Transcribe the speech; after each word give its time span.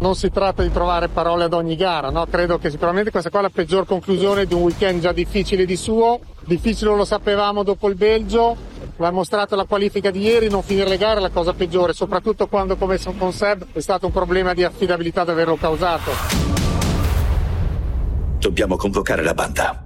Non 0.00 0.14
si 0.14 0.30
tratta 0.30 0.62
di 0.62 0.70
trovare 0.70 1.08
parole 1.08 1.44
ad 1.44 1.52
ogni 1.52 1.74
gara, 1.74 2.10
no? 2.10 2.24
Credo 2.26 2.58
che 2.58 2.70
sicuramente 2.70 3.10
questa 3.10 3.30
qua 3.30 3.40
è 3.40 3.42
la 3.42 3.50
peggior 3.50 3.84
conclusione 3.84 4.46
di 4.46 4.54
un 4.54 4.62
weekend 4.62 5.00
già 5.00 5.10
difficile 5.10 5.66
di 5.66 5.76
suo. 5.76 6.20
Difficile 6.44 6.94
lo 6.94 7.04
sapevamo 7.04 7.64
dopo 7.64 7.88
il 7.88 7.96
Belgio, 7.96 8.56
l'ha 8.96 9.10
mostrato 9.10 9.56
la 9.56 9.64
qualifica 9.64 10.10
di 10.10 10.20
ieri, 10.20 10.48
non 10.48 10.62
finire 10.62 10.88
le 10.88 10.98
gare 10.98 11.18
è 11.18 11.20
la 11.20 11.30
cosa 11.30 11.52
peggiore, 11.52 11.94
soprattutto 11.94 12.46
quando 12.46 12.76
come 12.76 12.96
con 13.18 13.32
Seb 13.32 13.66
è 13.72 13.80
stato 13.80 14.06
un 14.06 14.12
problema 14.12 14.54
di 14.54 14.62
affidabilità 14.62 15.24
di 15.24 15.30
averlo 15.30 15.56
causato. 15.56 16.12
Dobbiamo 18.38 18.76
convocare 18.76 19.24
la 19.24 19.34
banda. 19.34 19.82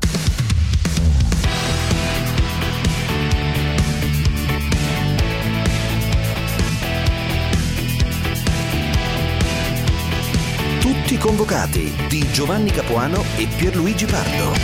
Tutti 11.13 11.27
convocati 11.27 11.95
di 12.09 12.27
Giovanni 12.33 12.71
Capuano 12.71 13.23
e 13.37 13.47
Pierluigi 13.59 14.07
Pardo. 14.07 14.55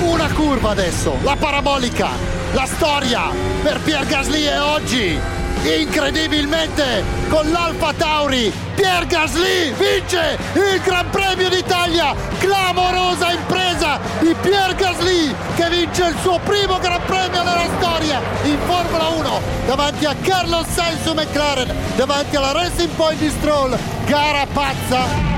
Una 0.00 0.32
curva 0.32 0.70
adesso, 0.70 1.18
la 1.22 1.36
parabolica, 1.36 2.08
la 2.52 2.66
storia 2.66 3.30
per 3.62 3.80
Pier 3.80 4.04
Gasly 4.06 4.42
e 4.44 4.58
oggi 4.58 5.20
incredibilmente 5.64 7.02
con 7.28 7.50
l'Alfa 7.50 7.92
Tauri 7.96 8.52
Pier 8.74 9.06
Gasly 9.06 9.72
vince 9.72 10.36
il 10.54 10.80
Gran 10.82 11.08
Premio 11.10 11.48
d'Italia. 11.48 12.14
Clamorosa 12.38 13.32
impresa 13.32 14.00
di 14.20 14.34
Pier 14.40 14.74
Gasly 14.74 15.34
che 15.54 15.68
vince 15.70 16.06
il 16.06 16.16
suo 16.20 16.38
primo 16.40 16.78
Gran 16.78 17.00
Premio 17.06 17.42
nella 17.42 17.68
storia 17.78 18.20
in 18.42 18.58
Formula 18.66 19.08
1 19.08 19.40
davanti 19.66 20.04
a 20.04 20.14
Carlos 20.20 20.66
Sainz 20.68 21.02
su 21.02 21.12
McLaren 21.12 21.72
davanti 21.96 22.36
alla 22.36 22.52
Racing 22.52 22.90
Point 22.90 23.20
di 23.20 23.30
Stroll. 23.30 23.78
Gara 24.06 24.44
pazza. 24.52 25.32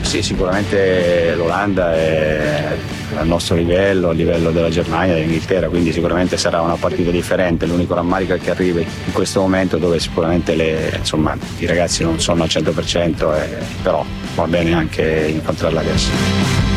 Sì, 0.00 0.22
sicuramente 0.22 1.34
l'Olanda 1.34 1.94
è 1.94 2.76
al 3.16 3.26
nostro 3.26 3.54
livello, 3.56 4.08
a 4.08 4.12
livello 4.12 4.50
della 4.50 4.70
Germania 4.70 5.14
e 5.14 5.20
dell'Inghilterra, 5.20 5.68
quindi 5.68 5.92
sicuramente 5.92 6.36
sarà 6.36 6.60
una 6.60 6.76
partita 6.76 7.10
differente. 7.10 7.66
L'unico 7.66 7.94
rammarico 7.94 8.34
è 8.34 8.38
che 8.38 8.50
arrivi 8.50 8.80
in 8.80 9.12
questo 9.12 9.40
momento 9.40 9.76
dove 9.76 9.98
sicuramente 9.98 10.54
le, 10.54 10.94
insomma, 10.98 11.36
i 11.58 11.66
ragazzi 11.66 12.02
non 12.02 12.20
sono 12.20 12.42
al 12.42 12.48
100%, 12.48 13.34
eh, 13.34 13.58
però 13.82 14.04
va 14.34 14.46
bene 14.46 14.72
anche 14.74 15.26
incontrarla 15.28 15.80
adesso. 15.80 16.72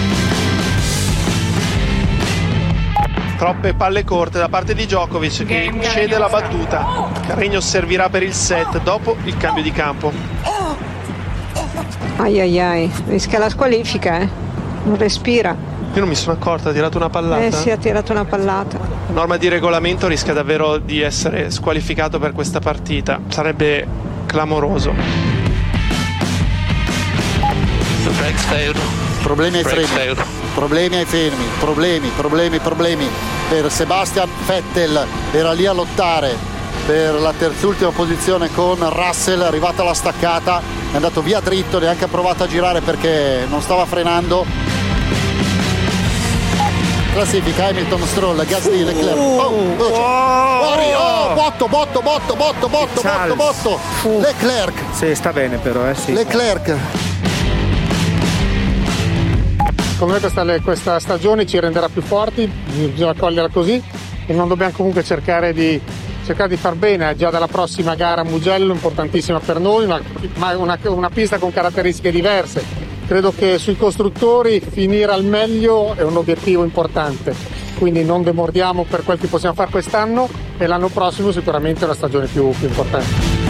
Troppe 3.37 3.75
palle 3.75 4.03
corte 4.03 4.39
da 4.39 4.49
parte 4.49 4.73
di 4.73 4.85
Djokovic 4.85 5.45
che 5.45 5.71
cede 5.81 6.17
la 6.17 6.27
battuta. 6.27 7.07
Carregno 7.27 7.59
servirà 7.59 8.09
per 8.09 8.23
il 8.23 8.33
set 8.33 8.81
dopo 8.81 9.15
il 9.25 9.37
cambio 9.37 9.61
di 9.61 9.71
campo. 9.71 10.11
Ai 12.17 12.39
ai 12.39 12.59
ai, 12.59 12.91
rischia 13.05 13.37
la 13.37 13.49
squalifica, 13.49 14.21
eh. 14.21 14.27
Non 14.85 14.97
respira. 14.97 15.76
Io 15.97 16.03
non 16.03 16.11
mi 16.11 16.15
sono 16.15 16.33
accorta, 16.33 16.69
ha 16.69 16.73
tirato 16.73 16.97
una 16.97 17.09
pallata. 17.09 17.43
Eh 17.43 17.51
sì, 17.51 17.71
ha 17.71 17.77
tirato 17.77 18.11
una 18.11 18.23
pallata. 18.23 18.77
Norma 19.07 19.37
di 19.37 19.47
regolamento 19.47 20.05
rischia 20.05 20.31
davvero 20.31 20.77
di 20.77 21.01
essere 21.01 21.49
squalificato 21.49 22.19
per 22.19 22.33
questa 22.33 22.59
partita. 22.59 23.19
Sarebbe 23.29 23.87
clamoroso. 24.27 24.93
Problemi 29.23 29.57
ai 29.57 29.63
freni. 29.63 29.87
Problemi 30.53 30.97
ai 30.97 31.05
fermi, 31.05 31.45
problemi, 31.57 32.11
problemi, 32.15 32.59
problemi. 32.59 33.07
Per 33.49 33.71
Sebastian 33.71 34.29
Vettel 34.45 35.03
era 35.31 35.51
lì 35.53 35.65
a 35.65 35.71
lottare 35.71 36.35
per 36.85 37.15
la 37.15 37.33
terzultima 37.33 37.89
posizione 37.89 38.51
con 38.53 38.77
Russell, 38.87 39.41
arrivata 39.41 39.83
la 39.83 39.95
staccata, 39.95 40.61
è 40.91 40.95
andato 40.95 41.23
via 41.23 41.39
dritto, 41.39 41.79
neanche 41.79 42.03
ha 42.03 42.07
provato 42.07 42.43
a 42.43 42.47
girare 42.47 42.81
perché 42.81 43.47
non 43.49 43.63
stava 43.63 43.83
frenando. 43.85 44.76
Classifica 47.17 47.65
Hamilton, 47.65 48.05
Stroll, 48.05 48.45
Gasly, 48.45 48.83
Leclerc. 48.83 49.17
Oh, 49.17 49.47
oh, 49.75 50.61
fuori, 50.61 50.93
oh, 50.93 51.33
botto, 51.33 51.67
botto, 51.67 51.99
botto, 51.99 52.35
botto, 52.35 52.67
botto, 52.67 53.01
botto, 53.01 53.35
botto. 53.35 54.19
Leclerc. 54.19 54.93
Sì, 54.93 55.15
sta 55.15 55.33
bene 55.33 55.57
però, 55.57 55.89
eh 55.89 55.95
sì. 55.95 56.13
Leclerc. 56.13 56.75
Secondo 59.93 60.13
me 60.13 60.19
questa, 60.19 60.61
questa 60.61 60.99
stagione 60.99 61.47
ci 61.47 61.59
renderà 61.59 61.89
più 61.89 62.03
forti, 62.03 62.45
bisogna 62.45 63.15
coglierla 63.15 63.49
così 63.49 63.83
e 64.27 64.33
non 64.33 64.47
dobbiamo 64.47 64.73
comunque 64.73 65.03
cercare 65.03 65.53
di 65.53 65.81
cercare 66.23 66.49
di 66.49 66.57
far 66.57 66.75
bene 66.75 67.15
già 67.15 67.31
dalla 67.31 67.47
prossima 67.47 67.95
gara 67.95 68.21
a 68.21 68.25
Mugello, 68.25 68.73
importantissima 68.73 69.39
per 69.39 69.59
noi, 69.59 69.87
ma, 69.87 69.99
ma 70.35 70.55
una, 70.55 70.77
una 70.83 71.09
pista 71.09 71.39
con 71.39 71.51
caratteristiche 71.51 72.11
diverse. 72.11 72.86
Credo 73.07 73.31
che 73.31 73.57
sui 73.57 73.77
costruttori 73.77 74.59
finire 74.59 75.13
al 75.13 75.23
meglio 75.23 75.95
è 75.95 76.03
un 76.03 76.17
obiettivo 76.17 76.65
importante, 76.65 77.33
quindi 77.77 78.03
non 78.03 78.21
demordiamo 78.21 78.83
per 78.83 79.03
quel 79.05 79.17
che 79.17 79.27
possiamo 79.27 79.55
fare 79.55 79.71
quest'anno 79.71 80.27
e 80.57 80.67
l'anno 80.67 80.89
prossimo 80.89 81.31
sicuramente 81.31 81.81
è 81.81 81.83
una 81.85 81.93
stagione 81.93 82.27
più, 82.27 82.49
più 82.49 82.67
importante. 82.67 83.45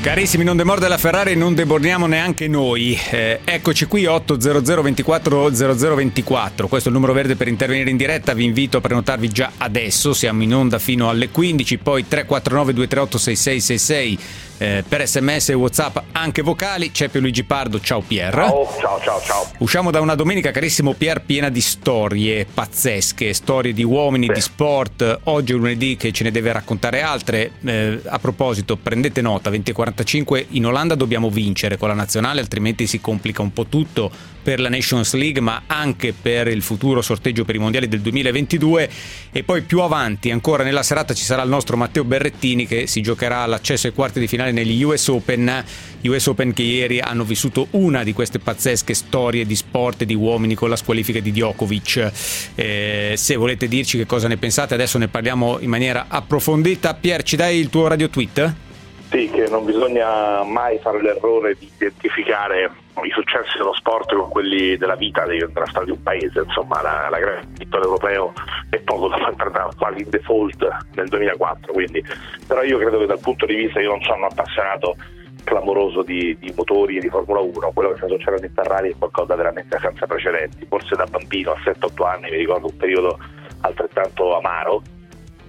Carissimi, 0.00 0.42
non 0.42 0.56
demorde 0.56 0.88
la 0.88 0.96
Ferrari, 0.96 1.36
non 1.36 1.54
debordiamo 1.54 2.06
neanche 2.06 2.48
noi. 2.48 2.98
Eh, 3.10 3.40
eccoci 3.44 3.86
qui 3.86 4.06
800 4.06 4.82
24 4.82 5.50
0024. 5.54 6.66
Questo 6.66 6.88
è 6.88 6.92
il 6.92 6.96
numero 6.96 7.12
verde 7.12 7.36
per 7.36 7.46
intervenire 7.46 7.90
in 7.90 7.96
diretta. 7.96 8.32
Vi 8.32 8.44
invito 8.44 8.78
a 8.78 8.80
prenotarvi 8.80 9.28
già 9.28 9.52
adesso. 9.58 10.12
Siamo 10.12 10.42
in 10.42 10.54
onda 10.54 10.78
fino 10.78 11.08
alle 11.08 11.28
15, 11.28 11.78
poi 11.78 12.06
349 12.08 12.72
238 12.72 13.18
6666 13.18 14.18
eh, 14.58 14.84
per 14.86 15.06
sms 15.06 15.50
e 15.50 15.54
whatsapp 15.54 15.96
anche 16.12 16.42
vocali 16.42 16.90
c'è 16.90 17.08
Luigi 17.12 17.44
Pardo 17.44 17.80
ciao 17.80 18.00
Pier. 18.00 18.34
Ciao 18.34 18.68
ciao 18.80 19.00
ciao 19.00 19.20
ciao. 19.20 19.50
Usciamo 19.58 19.90
da 19.90 20.00
una 20.00 20.14
domenica 20.14 20.50
carissimo 20.50 20.92
Pier 20.92 21.22
piena 21.22 21.48
di 21.48 21.60
storie 21.60 22.44
pazzesche 22.44 23.32
storie 23.32 23.72
di 23.72 23.82
uomini 23.82 24.26
sì. 24.26 24.32
di 24.32 24.40
sport. 24.40 25.20
Oggi 25.24 25.52
è 25.52 25.56
lunedì 25.56 25.96
che 25.96 26.12
ce 26.12 26.24
ne 26.24 26.30
deve 26.30 26.52
raccontare 26.52 27.02
altre. 27.02 27.52
Eh, 27.64 28.00
a 28.04 28.18
proposito 28.18 28.76
prendete 28.76 29.20
nota 29.20 29.48
2045 29.48 30.46
in 30.50 30.66
Olanda 30.66 30.94
dobbiamo 30.94 31.30
vincere 31.30 31.76
con 31.76 31.88
la 31.88 31.94
nazionale 31.94 32.40
altrimenti 32.40 32.86
si 32.86 33.00
complica 33.00 33.42
un 33.42 33.52
po' 33.52 33.66
tutto 33.66 34.10
per 34.42 34.60
la 34.60 34.68
Nations 34.68 35.12
League 35.14 35.40
ma 35.40 35.64
anche 35.66 36.14
per 36.14 36.48
il 36.48 36.62
futuro 36.62 37.02
sorteggio 37.02 37.44
per 37.44 37.54
i 37.54 37.58
mondiali 37.58 37.88
del 37.88 38.00
2022 38.00 38.90
e 39.30 39.42
poi 39.42 39.62
più 39.62 39.80
avanti 39.80 40.30
ancora 40.30 40.62
nella 40.62 40.82
serata 40.82 41.12
ci 41.12 41.24
sarà 41.24 41.42
il 41.42 41.50
nostro 41.50 41.76
Matteo 41.76 42.04
Berrettini 42.04 42.66
che 42.66 42.86
si 42.86 43.02
giocherà 43.02 43.44
l'accesso 43.46 43.88
ai 43.88 43.92
quarti 43.92 44.20
di 44.20 44.26
finale 44.26 44.47
negli 44.52 44.82
US 44.82 45.08
Open. 45.08 45.64
US 46.02 46.26
Open 46.26 46.52
che 46.52 46.62
ieri 46.62 47.00
hanno 47.00 47.24
vissuto 47.24 47.68
una 47.70 48.02
di 48.04 48.12
queste 48.12 48.38
pazzesche 48.38 48.94
storie 48.94 49.44
di 49.44 49.56
sport 49.56 50.02
e 50.02 50.06
di 50.06 50.14
uomini 50.14 50.54
con 50.54 50.68
la 50.68 50.76
squalifica 50.76 51.20
di 51.20 51.32
Djokovic. 51.32 52.12
Eh, 52.54 53.14
se 53.16 53.36
volete 53.36 53.68
dirci 53.68 53.98
che 53.98 54.06
cosa 54.06 54.28
ne 54.28 54.36
pensate 54.36 54.74
adesso 54.74 54.98
ne 54.98 55.08
parliamo 55.08 55.58
in 55.60 55.68
maniera 55.68 56.06
approfondita. 56.08 56.94
Pier 56.94 57.22
ci 57.22 57.36
dai 57.36 57.58
il 57.58 57.68
tuo 57.68 57.86
radio 57.86 58.08
tweet? 58.08 58.67
Sì, 59.10 59.30
che 59.30 59.48
non 59.48 59.64
bisogna 59.64 60.42
mai 60.42 60.78
fare 60.80 61.00
l'errore 61.00 61.56
di 61.58 61.70
identificare 61.74 62.70
i 63.02 63.10
successi 63.10 63.56
dello 63.56 63.72
sport 63.72 64.14
con 64.14 64.28
quelli 64.28 64.76
della 64.76 64.96
vita 64.96 65.24
della 65.24 65.48
storia 65.66 65.84
di 65.84 65.90
un 65.92 66.02
paese, 66.02 66.40
insomma 66.40 66.82
la, 66.82 67.08
la 67.08 67.18
grande 67.18 67.46
vittoria 67.56 67.86
europeo 67.86 68.34
è 68.68 68.78
poco 68.80 69.08
da 69.08 69.16
fare 69.16 69.68
quasi 69.78 70.02
in 70.02 70.10
default 70.10 70.76
nel 70.94 71.08
2004, 71.08 71.72
quindi. 71.72 72.04
Però 72.46 72.62
io 72.62 72.76
credo 72.76 72.98
che 72.98 73.06
dal 73.06 73.20
punto 73.20 73.46
di 73.46 73.54
vista, 73.54 73.80
io 73.80 73.90
non 73.90 74.02
sono 74.02 74.16
un 74.16 74.24
appassionato 74.24 74.94
clamoroso 75.42 76.02
di, 76.02 76.36
di 76.38 76.52
motori 76.54 76.98
e 76.98 77.00
di 77.00 77.08
Formula 77.08 77.40
1, 77.40 77.70
quello 77.72 77.90
che 77.92 77.96
sta 77.96 78.08
succedendo 78.08 78.44
in 78.44 78.52
Ferrari 78.52 78.90
è 78.90 78.94
qualcosa 78.98 79.34
veramente 79.36 79.78
senza 79.80 80.06
precedenti, 80.06 80.66
forse 80.68 80.94
da 80.96 81.06
bambino 81.06 81.52
a 81.52 81.58
7-8 81.64 82.06
anni 82.06 82.30
mi 82.30 82.36
ricordo 82.36 82.66
un 82.66 82.76
periodo 82.76 83.18
altrettanto 83.60 84.36
amaro 84.36 84.82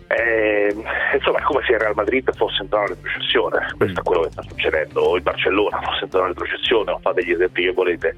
eh, 0.09 0.75
insomma 1.13 1.37
è 1.37 1.41
come 1.43 1.61
se 1.65 1.73
il 1.73 1.79
Real 1.79 1.93
Madrid 1.95 2.35
fosse 2.35 2.63
entrato 2.63 2.91
in 2.91 2.97
retrocessione, 2.97 3.73
questo 3.77 3.99
è 3.99 4.03
quello 4.03 4.21
che 4.23 4.31
sta 4.31 4.41
succedendo, 4.41 5.01
o 5.01 5.15
il 5.15 5.21
Barcellona 5.21 5.79
fosse 5.83 6.05
entrato 6.05 6.25
in 6.25 6.33
retrocessione, 6.33 6.91
non 6.91 7.01
fate 7.01 7.23
gli 7.23 7.31
esempi 7.31 7.63
che 7.63 7.71
volete. 7.71 8.15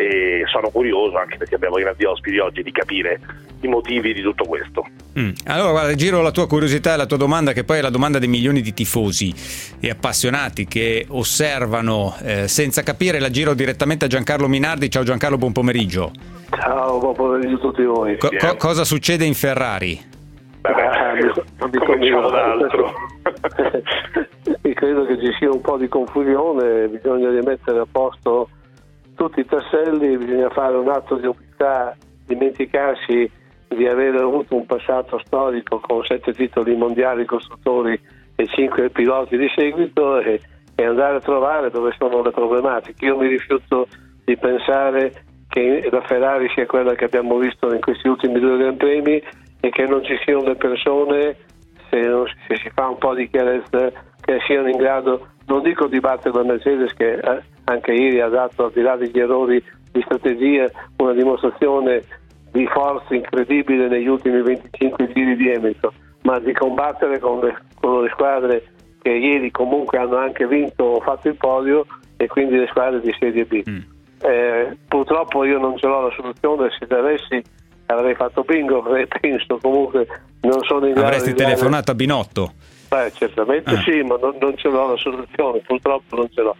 E 0.00 0.44
sono 0.46 0.70
curioso 0.70 1.16
anche 1.18 1.36
perché 1.38 1.56
abbiamo 1.56 1.76
i 1.76 1.82
grandi 1.82 2.04
ospiti 2.04 2.38
oggi 2.38 2.62
di 2.62 2.70
capire 2.70 3.18
i 3.62 3.66
motivi 3.66 4.14
di 4.14 4.22
tutto 4.22 4.44
questo. 4.44 4.86
Mm. 5.18 5.30
Allora, 5.46 5.70
guarda, 5.72 5.94
giro 5.94 6.22
la 6.22 6.30
tua 6.30 6.46
curiosità 6.46 6.94
e 6.94 6.96
la 6.96 7.06
tua 7.06 7.16
domanda, 7.16 7.52
che 7.52 7.64
poi 7.64 7.78
è 7.78 7.80
la 7.80 7.90
domanda 7.90 8.20
dei 8.20 8.28
milioni 8.28 8.60
di 8.60 8.72
tifosi 8.72 9.34
e 9.80 9.90
appassionati 9.90 10.66
che 10.66 11.04
osservano 11.08 12.14
eh, 12.22 12.46
senza 12.46 12.84
capire. 12.84 13.18
La 13.18 13.30
giro 13.30 13.54
direttamente 13.54 14.04
a 14.04 14.08
Giancarlo 14.08 14.46
Minardi. 14.46 14.88
Ciao 14.88 15.02
Giancarlo, 15.02 15.36
buon 15.36 15.50
pomeriggo. 15.50 16.12
Ciao, 16.50 17.00
buon 17.00 17.14
pomeriggio 17.14 17.56
a 17.56 17.58
tutti 17.58 17.82
voi. 17.82 18.16
Co- 18.18 18.30
co- 18.38 18.56
cosa 18.56 18.84
succede 18.84 19.24
in 19.24 19.34
Ferrari? 19.34 20.00
Vabbè, 20.60 20.90
non 21.58 21.70
diciamo 21.70 22.30
d'altro. 22.30 22.92
credo 24.62 24.74
credo 24.74 25.06
che 25.06 25.18
ci 25.18 25.32
sia 25.38 25.50
un 25.50 25.60
po' 25.60 25.76
di 25.76 25.88
confusione, 25.88 26.88
bisogna 26.88 27.30
rimettere 27.30 27.80
a 27.80 27.86
posto 27.90 28.48
tutti 29.14 29.40
i 29.40 29.44
tasselli, 29.44 30.16
bisogna 30.16 30.48
fare 30.50 30.76
un 30.76 30.88
atto 30.88 31.16
di 31.16 31.26
umiltà, 31.26 31.96
dimenticarsi 32.24 33.30
di 33.68 33.86
aver 33.86 34.14
avuto 34.14 34.54
un 34.54 34.64
passato 34.66 35.20
storico 35.24 35.80
con 35.80 36.04
sette 36.04 36.32
titoli 36.32 36.76
mondiali 36.76 37.24
costruttori 37.24 38.00
e 38.36 38.46
cinque 38.46 38.88
piloti 38.90 39.36
di 39.36 39.50
seguito 39.54 40.20
e, 40.20 40.40
e 40.74 40.84
andare 40.84 41.16
a 41.16 41.20
trovare 41.20 41.70
dove 41.70 41.92
sono 41.98 42.22
le 42.22 42.30
problematiche. 42.30 43.04
Io 43.06 43.16
mi 43.16 43.26
rifiuto 43.26 43.88
di 44.24 44.36
pensare 44.36 45.24
che 45.48 45.88
la 45.90 46.02
Ferrari 46.02 46.48
sia 46.54 46.66
quella 46.66 46.94
che 46.94 47.04
abbiamo 47.04 47.36
visto 47.38 47.72
in 47.74 47.80
questi 47.80 48.06
ultimi 48.06 48.38
due 48.38 48.58
Gran 48.58 48.76
Premi 48.76 49.20
e 49.60 49.70
che 49.70 49.84
non 49.86 50.04
ci 50.04 50.16
siano 50.24 50.44
le 50.44 50.56
persone, 50.56 51.36
se, 51.90 52.00
non, 52.00 52.26
se 52.46 52.56
si 52.56 52.70
fa 52.70 52.88
un 52.88 52.98
po' 52.98 53.14
di 53.14 53.28
chiarezza, 53.28 53.90
che 54.20 54.38
siano 54.46 54.68
in 54.68 54.76
grado, 54.76 55.28
non 55.46 55.62
dico 55.62 55.86
di 55.86 56.00
battere 56.00 56.34
la 56.34 56.44
Mercedes 56.44 56.92
che 56.94 57.14
eh, 57.14 57.42
anche 57.64 57.92
ieri 57.92 58.20
ha 58.20 58.28
dato, 58.28 58.66
al 58.66 58.72
di 58.72 58.82
là 58.82 58.96
degli 58.96 59.18
errori 59.18 59.62
di 59.90 60.02
strategia, 60.02 60.66
una 60.98 61.12
dimostrazione 61.12 62.02
di 62.52 62.66
forza 62.66 63.14
incredibile 63.14 63.88
negli 63.88 64.06
ultimi 64.06 64.42
25 64.42 65.12
giri 65.12 65.36
di 65.36 65.52
Hamilton, 65.52 65.90
ma 66.22 66.38
di 66.38 66.52
combattere 66.52 67.18
con 67.18 67.40
le, 67.40 67.56
con 67.80 68.02
le 68.02 68.10
squadre 68.10 68.64
che 69.00 69.10
ieri 69.10 69.50
comunque 69.50 69.98
hanno 69.98 70.16
anche 70.16 70.46
vinto 70.46 70.84
o 70.84 71.00
fatto 71.00 71.28
il 71.28 71.36
podio 71.36 71.86
e 72.16 72.26
quindi 72.26 72.56
le 72.56 72.66
squadre 72.68 73.00
di 73.00 73.14
Serie 73.18 73.44
B. 73.44 73.62
Mm. 73.68 73.78
Eh, 74.20 74.76
purtroppo 74.88 75.44
io 75.44 75.58
non 75.58 75.76
ce 75.76 75.86
l'ho 75.86 76.08
la 76.08 76.14
soluzione, 76.14 76.68
se 76.76 76.92
avessi 76.92 77.42
avrei 77.88 78.14
fatto 78.14 78.42
bingo, 78.42 78.82
penso 79.20 79.58
comunque 79.60 80.06
non 80.42 80.62
sono 80.62 80.86
in 80.86 80.92
grado 80.92 81.08
Avresti 81.08 81.34
telefonato 81.34 81.90
a 81.90 81.94
Binotto? 81.94 82.52
Beh, 82.88 83.12
certamente 83.12 83.70
ah. 83.70 83.80
sì, 83.82 84.02
ma 84.02 84.16
non, 84.20 84.36
non, 84.40 84.56
ce 84.56 84.68
l'ho 84.68 84.90
la 84.90 84.96
soluzione, 84.96 85.60
purtroppo 85.60 86.16
non 86.16 86.28
ce 86.32 86.42
l'ho. 86.42 86.56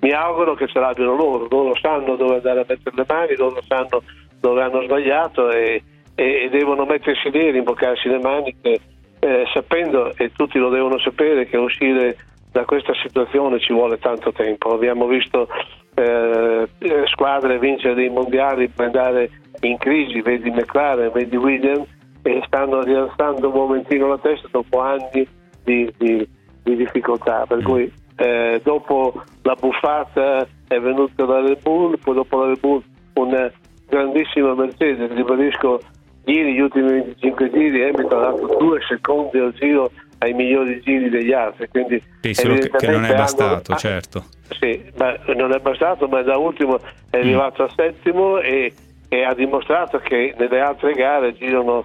Mi 0.00 0.12
auguro 0.12 0.54
che 0.54 0.66
ce 0.68 0.78
l'abbiano 0.78 1.14
loro, 1.14 1.46
loro 1.48 1.76
sanno 1.80 2.16
dove 2.16 2.36
andare 2.36 2.60
a 2.60 2.64
mettere 2.66 2.96
le 2.96 3.04
mani, 3.06 3.36
loro 3.36 3.60
sanno 3.66 4.02
dove 4.40 4.62
hanno 4.62 4.82
sbagliato 4.82 5.50
e, 5.50 5.82
e, 6.14 6.44
e 6.44 6.48
devono 6.50 6.84
mettersi 6.84 7.30
lì 7.30 7.50
rimboccarsi 7.50 8.08
le 8.08 8.18
maniche, 8.18 8.80
eh, 9.20 9.44
sapendo, 9.52 10.12
e 10.16 10.32
tutti 10.32 10.58
lo 10.58 10.68
devono 10.68 10.98
sapere, 10.98 11.46
che 11.46 11.56
uscire 11.56 12.16
da 12.50 12.64
questa 12.64 12.92
situazione 13.02 13.60
ci 13.60 13.72
vuole 13.72 13.98
tanto 13.98 14.32
tempo. 14.32 14.72
Abbiamo 14.72 15.06
visto 15.06 15.48
eh, 15.94 16.68
squadre 17.06 17.58
vincere 17.58 17.94
dei 17.94 18.08
mondiali 18.08 18.68
per 18.68 18.86
andare 18.86 19.30
in 19.62 19.78
crisi, 19.78 20.20
vedi 20.20 20.50
McLaren, 20.50 21.10
vedi 21.12 21.36
Williams, 21.36 21.88
e 22.22 22.42
stanno 22.46 22.82
rialzando 22.82 23.48
un 23.48 23.54
momentino 23.54 24.08
la 24.08 24.18
testa 24.18 24.48
dopo 24.50 24.80
anni 24.80 25.26
di, 25.64 25.92
di, 25.96 26.26
di 26.62 26.76
difficoltà. 26.76 27.44
Per 27.46 27.58
mm. 27.58 27.64
cui 27.64 27.92
eh, 28.16 28.60
dopo 28.62 29.24
la 29.42 29.56
buffata 29.58 30.46
è 30.68 30.78
venuta 30.78 31.24
da 31.24 31.40
Red 31.40 31.62
Bull, 31.62 31.98
poi 31.98 32.14
dopo 32.14 32.40
la 32.40 32.46
Red 32.48 32.60
Bull 32.60 32.82
una 33.14 33.50
grandissima 33.88 34.54
Mercedes, 34.54 35.12
ribadisco, 35.12 35.80
ieri 36.24 36.54
gli 36.54 36.60
ultimi 36.60 36.90
25 36.92 37.50
giri 37.50 37.82
Hamilton 37.82 38.22
ha 38.22 38.30
dato 38.30 38.56
due 38.58 38.80
secondi 38.88 39.38
al 39.38 39.52
giro 39.52 39.90
ai 40.18 40.32
migliori 40.32 40.80
giri 40.80 41.10
degli 41.10 41.32
altri. 41.32 41.68
Quindi 41.68 42.02
sì, 42.20 42.34
solo 42.34 42.56
che 42.56 42.86
non 42.86 43.04
è 43.04 43.14
bastato, 43.14 43.72
hanno... 43.72 43.80
certo. 43.80 44.24
Sì, 44.60 44.80
ma 44.96 45.16
non 45.34 45.52
è 45.52 45.58
bastato, 45.58 46.06
ma 46.06 46.22
da 46.22 46.36
ultimo 46.36 46.78
è 47.10 47.16
mm. 47.16 47.20
arrivato 47.20 47.62
mm. 47.62 47.66
a 47.66 47.70
settimo 47.74 48.38
e, 48.38 48.72
e, 49.12 49.24
ha 49.24 49.34
dimostrato 49.34 49.98
che 49.98 50.34
nelle 50.38 50.60
altre 50.60 50.94
gare 50.94 51.34
girano 51.34 51.84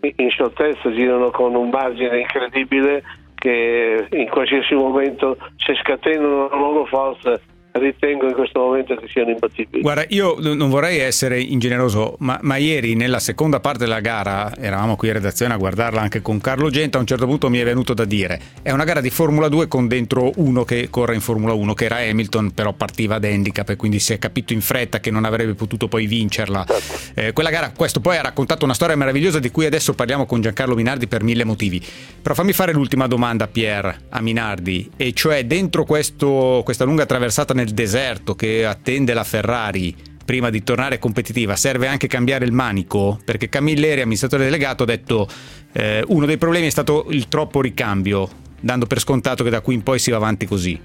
in 0.00 0.28
scioltezza, 0.28 0.90
girano 0.90 1.30
con 1.30 1.54
un 1.54 1.68
margine 1.68 2.18
incredibile 2.18 3.04
che 3.36 4.08
in 4.10 4.28
qualsiasi 4.28 4.74
momento 4.74 5.36
se 5.56 5.76
scatenano 5.76 6.48
la 6.48 6.56
loro 6.56 6.84
forza 6.86 7.40
ritengo 7.78 8.28
in 8.28 8.34
questo 8.34 8.60
momento 8.60 8.94
che 8.94 9.08
siano 9.08 9.30
imbattibili. 9.30 9.82
Guarda, 9.82 10.04
io 10.08 10.36
non 10.38 10.68
vorrei 10.68 10.98
essere 10.98 11.40
ingeneroso, 11.40 12.16
ma, 12.20 12.38
ma, 12.42 12.56
ieri 12.56 12.94
nella 12.94 13.18
seconda 13.18 13.60
parte 13.60 13.80
della 13.80 14.00
gara, 14.00 14.54
eravamo 14.56 14.96
qui 14.96 15.08
in 15.08 15.14
redazione 15.14 15.54
a 15.54 15.56
guardarla 15.56 16.00
anche 16.00 16.22
con 16.22 16.40
Carlo 16.40 16.70
Genta, 16.70 16.98
a 16.98 17.00
un 17.00 17.06
certo 17.06 17.26
punto 17.26 17.50
mi 17.50 17.58
è 17.58 17.64
venuto 17.64 17.92
da 17.92 18.04
dire, 18.04 18.40
è 18.62 18.70
una 18.70 18.84
gara 18.84 19.00
di 19.00 19.10
Formula 19.10 19.48
2 19.48 19.66
con 19.66 19.88
dentro 19.88 20.30
uno 20.36 20.64
che 20.64 20.88
corre 20.88 21.14
in 21.14 21.20
Formula 21.20 21.52
1, 21.52 21.74
che 21.74 21.84
era 21.86 21.96
Hamilton, 21.96 22.52
però 22.52 22.72
partiva 22.72 23.16
ad 23.16 23.24
handicap 23.24 23.68
e 23.68 23.76
quindi 23.76 23.98
si 23.98 24.12
è 24.12 24.18
capito 24.18 24.52
in 24.52 24.60
fretta 24.60 25.00
che 25.00 25.10
non 25.10 25.24
avrebbe 25.24 25.54
potuto 25.54 25.88
poi 25.88 26.06
vincerla. 26.06 26.64
Certo. 26.66 27.20
Eh, 27.20 27.32
quella 27.32 27.50
gara, 27.50 27.72
questo 27.76 28.00
poi 28.00 28.16
ha 28.16 28.22
raccontato 28.22 28.64
una 28.64 28.74
storia 28.74 28.96
meravigliosa 28.96 29.40
di 29.40 29.50
cui 29.50 29.66
adesso 29.66 29.94
parliamo 29.94 30.26
con 30.26 30.40
Giancarlo 30.40 30.74
Minardi 30.74 31.08
per 31.08 31.22
mille 31.22 31.44
motivi. 31.44 31.82
Però 32.22 32.34
fammi 32.34 32.52
fare 32.52 32.72
l'ultima 32.72 33.06
domanda, 33.08 33.48
Pier, 33.48 33.96
a 34.08 34.20
Minardi, 34.20 34.90
e 34.96 35.12
cioè 35.12 35.44
dentro 35.44 35.84
questo, 35.84 36.62
questa 36.64 36.84
lunga 36.84 37.04
traversata 37.04 37.52
nel 37.52 37.63
nel 37.64 37.72
deserto 37.72 38.34
che 38.34 38.66
attende 38.66 39.14
la 39.14 39.24
Ferrari 39.24 39.94
prima 40.24 40.50
di 40.50 40.62
tornare 40.62 40.98
competitiva, 40.98 41.56
serve 41.56 41.86
anche 41.86 42.06
cambiare 42.06 42.44
il 42.44 42.52
manico? 42.52 43.18
Perché 43.24 43.48
Camilleri, 43.48 44.02
amministratore 44.02 44.44
delegato, 44.44 44.82
ha 44.82 44.86
detto 44.86 45.26
eh, 45.72 46.04
uno 46.08 46.26
dei 46.26 46.36
problemi 46.36 46.66
è 46.66 46.70
stato 46.70 47.06
il 47.08 47.28
troppo 47.28 47.60
ricambio, 47.62 48.28
dando 48.60 48.86
per 48.86 49.00
scontato 49.00 49.42
che 49.42 49.50
da 49.50 49.62
qui 49.62 49.74
in 49.74 49.82
poi 49.82 49.98
si 49.98 50.10
va 50.10 50.18
avanti 50.18 50.46
così. 50.46 50.78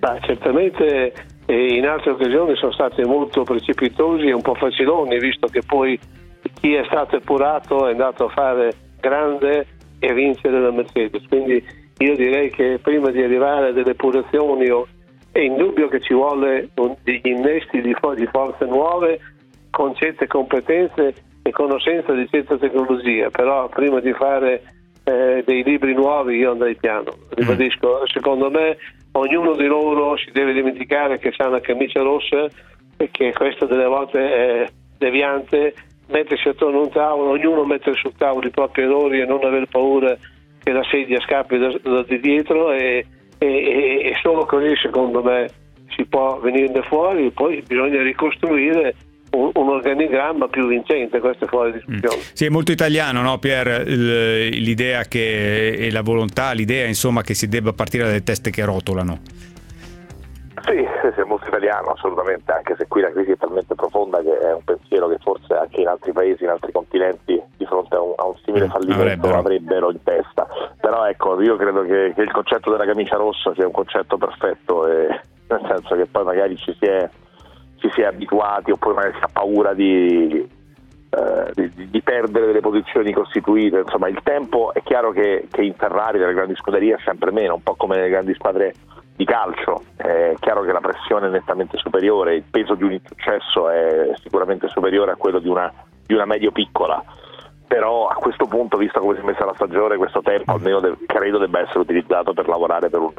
Ma 0.00 0.18
certamente 0.20 1.12
eh, 1.46 1.74
in 1.74 1.86
altre 1.86 2.12
occasioni 2.12 2.56
sono 2.56 2.72
stati 2.72 3.02
molto 3.02 3.42
precipitosi 3.42 4.26
e 4.26 4.32
un 4.32 4.42
po' 4.42 4.54
faciloni, 4.54 5.18
visto 5.18 5.46
che 5.48 5.60
poi 5.66 5.98
chi 6.60 6.74
è 6.74 6.84
stato 6.86 7.16
epurato 7.16 7.88
è 7.88 7.90
andato 7.90 8.26
a 8.26 8.30
fare 8.30 8.72
grande 9.00 9.66
e 9.98 10.12
vincere 10.12 10.60
la 10.60 10.70
Mercedes. 10.70 11.22
Quindi 11.28 11.62
io 11.98 12.14
direi 12.14 12.50
che 12.50 12.78
prima 12.82 13.10
di 13.10 13.22
arrivare 13.22 13.68
a 13.68 13.72
delle 13.72 13.92
epurazioni 13.92 14.68
o 14.68 14.86
è 15.36 15.40
indubbio 15.40 15.88
che 15.88 16.00
ci 16.00 16.14
vuole 16.14 16.70
degli 17.02 17.20
innesti 17.28 17.82
di, 17.82 17.94
di 18.14 18.26
forze 18.32 18.64
nuove 18.64 19.20
con 19.68 19.94
certe 19.94 20.26
competenze 20.26 21.14
e 21.42 21.50
conoscenza 21.50 22.14
di 22.14 22.26
certa 22.30 22.56
tecnologia, 22.56 23.28
però 23.28 23.68
prima 23.68 24.00
di 24.00 24.14
fare 24.14 24.62
eh, 25.04 25.42
dei 25.44 25.62
libri 25.62 25.92
nuovi 25.92 26.38
io 26.38 26.52
andrei 26.52 26.74
piano. 26.76 27.12
Ribadisco, 27.28 28.00
mm. 28.00 28.06
secondo 28.06 28.50
me 28.50 28.78
ognuno 29.12 29.54
di 29.56 29.66
loro 29.66 30.16
si 30.16 30.30
deve 30.32 30.54
dimenticare 30.54 31.18
che 31.18 31.34
ha 31.36 31.48
una 31.48 31.60
camicia 31.60 32.00
rossa 32.00 32.46
e 32.96 33.10
che 33.10 33.34
questo 33.34 33.66
delle 33.66 33.84
volte 33.84 34.18
è 34.18 34.66
deviante, 34.96 35.74
mettersi 36.08 36.48
attorno 36.48 36.78
a 36.78 36.82
un 36.84 36.90
tavolo, 36.90 37.30
ognuno 37.32 37.66
mettere 37.66 37.96
sul 37.96 38.16
tavolo 38.16 38.46
i 38.46 38.50
propri 38.50 38.84
errori 38.84 39.20
e 39.20 39.26
non 39.26 39.44
avere 39.44 39.66
paura 39.66 40.16
che 40.62 40.72
la 40.72 40.82
sedia 40.90 41.20
scappi 41.20 41.58
da, 41.58 41.78
da 41.82 42.02
di 42.04 42.20
dietro 42.20 42.72
e, 42.72 43.04
e, 43.38 43.46
e, 43.46 44.12
solo 44.22 44.44
così 44.46 44.74
secondo 44.80 45.22
me 45.22 45.48
si 45.94 46.04
può 46.04 46.38
venirne 46.40 46.82
fuori, 46.82 47.30
poi 47.30 47.62
bisogna 47.66 48.02
ricostruire 48.02 48.94
un, 49.30 49.50
un 49.54 49.68
organigramma 49.68 50.48
più 50.48 50.66
vincente, 50.68 51.20
questo 51.20 51.44
è 51.44 51.48
fuori 51.48 51.72
discussione. 51.72 52.16
Mm. 52.16 52.32
Sì, 52.32 52.44
è 52.44 52.48
molto 52.48 52.72
italiano, 52.72 53.22
no, 53.22 53.38
Pier, 53.38 53.86
l'idea 53.86 55.04
che, 55.04 55.72
e 55.72 55.90
la 55.90 56.02
volontà, 56.02 56.52
l'idea 56.52 56.86
insomma 56.86 57.22
che 57.22 57.34
si 57.34 57.48
debba 57.48 57.72
partire 57.72 58.04
dalle 58.04 58.22
teste 58.22 58.50
che 58.50 58.64
rotolano. 58.64 59.20
Sì, 60.66 60.82
è 60.82 61.24
molto 61.24 61.46
italiano 61.46 61.90
assolutamente, 61.90 62.50
anche 62.50 62.74
se 62.76 62.88
qui 62.88 63.00
la 63.00 63.12
crisi 63.12 63.30
è 63.30 63.36
talmente 63.36 63.76
profonda 63.76 64.20
che 64.20 64.36
è 64.36 64.52
un 64.52 64.64
pensiero 64.64 65.06
che 65.06 65.18
forse 65.18 65.54
anche 65.54 65.80
in 65.80 65.86
altri 65.86 66.12
paesi, 66.12 66.42
in 66.42 66.50
altri 66.50 66.72
continenti, 66.72 67.40
di 67.56 67.64
fronte 67.66 67.94
a 67.94 68.00
un, 68.00 68.14
a 68.16 68.26
un 68.26 68.34
simile 68.44 68.66
mm, 68.66 68.70
fallimento 68.70 69.02
avrebbero. 69.02 69.38
avrebbero. 69.38 69.90
in 69.92 70.02
testa. 70.02 70.48
Però 70.80 71.06
ecco, 71.06 71.40
io 71.40 71.54
credo 71.54 71.82
che, 71.82 72.12
che, 72.16 72.22
il 72.22 72.32
concetto 72.32 72.72
della 72.72 72.84
camicia 72.84 73.16
rossa 73.16 73.54
sia 73.54 73.64
un 73.64 73.72
concetto 73.72 74.18
perfetto, 74.18 74.88
e, 74.88 75.06
nel 75.46 75.60
senso 75.68 75.94
che 75.94 76.06
poi 76.06 76.24
magari 76.24 76.56
ci 76.56 76.74
si 76.80 76.84
è, 76.84 77.08
ci 77.76 77.88
si 77.92 78.00
è 78.00 78.06
abituati 78.06 78.72
oppure 78.72 78.94
magari 78.96 79.14
si 79.18 79.22
ha 79.22 79.30
paura 79.32 79.72
di, 79.72 80.50
eh, 81.10 81.52
di, 81.54 81.90
di, 81.90 82.02
perdere 82.02 82.46
delle 82.46 82.60
posizioni 82.60 83.12
costituite. 83.12 83.78
Insomma, 83.78 84.08
il 84.08 84.18
tempo 84.24 84.74
è 84.74 84.82
chiaro 84.82 85.12
che, 85.12 85.46
che 85.48 85.62
in 85.62 85.74
Ferrari, 85.74 86.18
nelle 86.18 86.34
grandi 86.34 86.56
scuderie, 86.56 86.96
è 86.96 87.00
sempre 87.04 87.30
meno, 87.30 87.54
un 87.54 87.62
po' 87.62 87.76
come 87.76 87.94
nelle 87.94 88.08
grandi 88.08 88.34
squadre 88.34 88.74
di 89.16 89.24
calcio. 89.24 89.82
È 89.96 90.34
chiaro 90.38 90.62
che 90.62 90.72
la 90.72 90.80
pressione 90.80 91.26
è 91.26 91.30
nettamente 91.30 91.78
superiore, 91.78 92.36
il 92.36 92.44
peso 92.48 92.74
di 92.74 92.84
un 92.84 92.92
insuccesso 92.92 93.68
è 93.70 94.12
sicuramente 94.22 94.68
superiore 94.68 95.12
a 95.12 95.16
quello 95.16 95.38
di 95.38 95.48
una, 95.48 95.72
di 96.04 96.14
una 96.14 96.26
medio 96.26 96.52
piccola. 96.52 97.02
Però 97.66 98.06
a 98.06 98.14
questo 98.14 98.46
punto, 98.46 98.76
visto 98.76 99.00
come 99.00 99.16
si 99.16 99.22
è 99.22 99.24
messa 99.24 99.44
la 99.44 99.54
stagione, 99.54 99.96
questo 99.96 100.20
tempo 100.22 100.52
almeno 100.52 100.78
de- 100.78 100.96
credo 101.06 101.38
debba 101.38 101.60
essere 101.60 101.80
utilizzato 101.80 102.32
per 102.32 102.46
lavorare 102.46 102.88
per 102.90 103.00
un, 103.00 103.12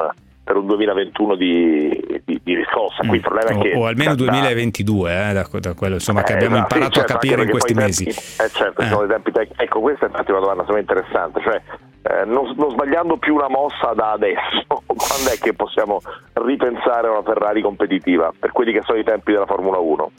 per 0.48 0.56
un 0.56 0.66
2021 0.66 1.34
di, 1.36 2.20
di, 2.24 2.40
di 2.42 2.54
riscossa. 2.54 3.06
Qui 3.06 3.16
il 3.16 3.20
problema 3.20 3.50
o, 3.50 3.52
è 3.52 3.62
che. 3.62 3.76
O 3.76 3.84
almeno 3.84 4.14
2022, 4.14 5.28
eh, 5.28 5.32
da, 5.34 5.46
da, 5.60 5.74
quello 5.74 5.94
insomma, 5.94 6.22
che 6.22 6.32
eh, 6.32 6.36
abbiamo 6.36 6.56
esatto, 6.56 6.74
imparato 6.74 7.00
sì, 7.00 7.06
certo, 7.06 7.12
a 7.12 7.16
capire 7.16 7.42
in 7.42 7.50
questi 7.50 7.74
mesi. 7.74 8.04
Tempi, 8.04 8.18
eh, 8.18 8.48
certo, 8.48 9.02
eh. 9.04 9.06
tempi 9.08 9.32
tec- 9.32 9.60
ecco, 9.60 9.80
questa 9.80 10.06
è 10.06 10.08
infatti 10.08 10.30
una 10.30 10.40
domanda 10.40 10.78
interessante. 10.78 11.40
Cioè, 11.42 11.60
eh, 12.00 12.24
non, 12.24 12.54
non, 12.56 12.70
sbagliando 12.70 13.18
più 13.18 13.34
una 13.34 13.50
mossa 13.50 13.92
da 13.92 14.12
adesso, 14.12 14.64
quando 14.86 15.30
è 15.30 15.38
che 15.38 15.52
possiamo 15.52 16.00
ripensare 16.32 17.08
a 17.08 17.10
una 17.10 17.22
Ferrari 17.22 17.60
competitiva 17.60 18.32
per 18.38 18.52
quelli 18.52 18.72
che 18.72 18.80
sono 18.86 18.98
i 18.98 19.04
tempi 19.04 19.32
della 19.32 19.44
Formula 19.44 19.76
1? 19.76 20.10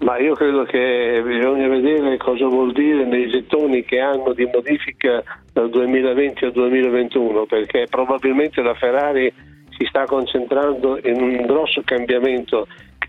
Ma 0.00 0.16
io 0.18 0.34
credo 0.34 0.62
che 0.64 1.20
bisogna 1.24 1.66
vedere 1.66 2.16
cosa 2.18 2.46
vuol 2.46 2.72
dire 2.72 3.04
nei 3.04 3.28
gettoni 3.28 3.84
che 3.84 3.98
hanno 3.98 4.32
di 4.32 4.44
modifica 4.44 5.22
dal 5.52 5.70
2020 5.70 6.44
al 6.44 6.52
2021, 6.52 7.46
perché 7.46 7.86
probabilmente 7.90 8.62
la 8.62 8.74
Ferrari 8.74 9.32
si 9.76 9.84
sta 9.86 10.04
concentrando 10.04 11.00
in 11.02 11.20
un 11.20 11.46
grosso 11.46 11.82
cambiamento 11.84 12.66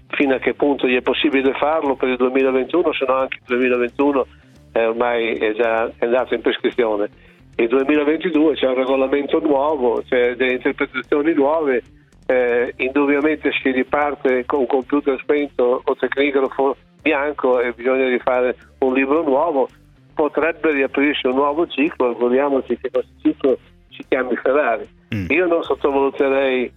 fino 0.10 0.34
a 0.34 0.39
che 0.39 0.55
punto 0.55 0.88
gli 0.88 0.96
è 0.96 1.01
possibile 1.01 1.53
farlo 1.53 1.96
per 1.96 2.10
il 2.10 2.17
2021, 2.17 2.93
se 2.93 3.05
no 3.08 3.13
anche 3.13 3.38
il 3.38 3.43
2021 3.46 4.27
è 4.72 4.88
ormai 4.88 5.34
è 5.34 5.53
già 5.53 5.91
andato 6.00 6.34
in 6.34 6.41
prescrizione. 6.41 7.10
Il 7.55 7.67
2022 7.67 8.55
c'è 8.55 8.67
un 8.67 8.75
regolamento 8.75 9.39
nuovo, 9.39 10.01
c'è 10.08 10.36
delle 10.36 10.53
interpretazioni 10.53 11.34
nuove, 11.34 11.84
eh, 12.29 12.74
indubbiamente 12.77 13.50
si 13.51 13.71
riparte 13.71 14.45
con 14.45 14.59
un 14.59 14.67
computer 14.67 15.19
spento 15.19 15.81
o 15.83 15.95
tecnigrafo 15.95 16.77
bianco 17.01 17.59
e 17.59 17.71
bisogna 17.74 18.07
rifare 18.07 18.55
un 18.79 18.93
libro 18.93 19.24
nuovo, 19.24 19.67
potrebbe 20.13 20.71
riaprirsi 20.71 21.25
un 21.25 21.33
nuovo 21.33 21.65
ciclo, 21.65 22.09
auguriamoci 22.09 22.77
che 22.77 22.91
questo 22.91 23.12
ciclo 23.24 23.57
si 23.89 24.05
chiami 24.07 24.36
Ferrari. 24.36 24.88
Mm. 25.15 25.25
Io 25.29 25.48
non 25.48 25.63
sottovaluterei 25.63 26.71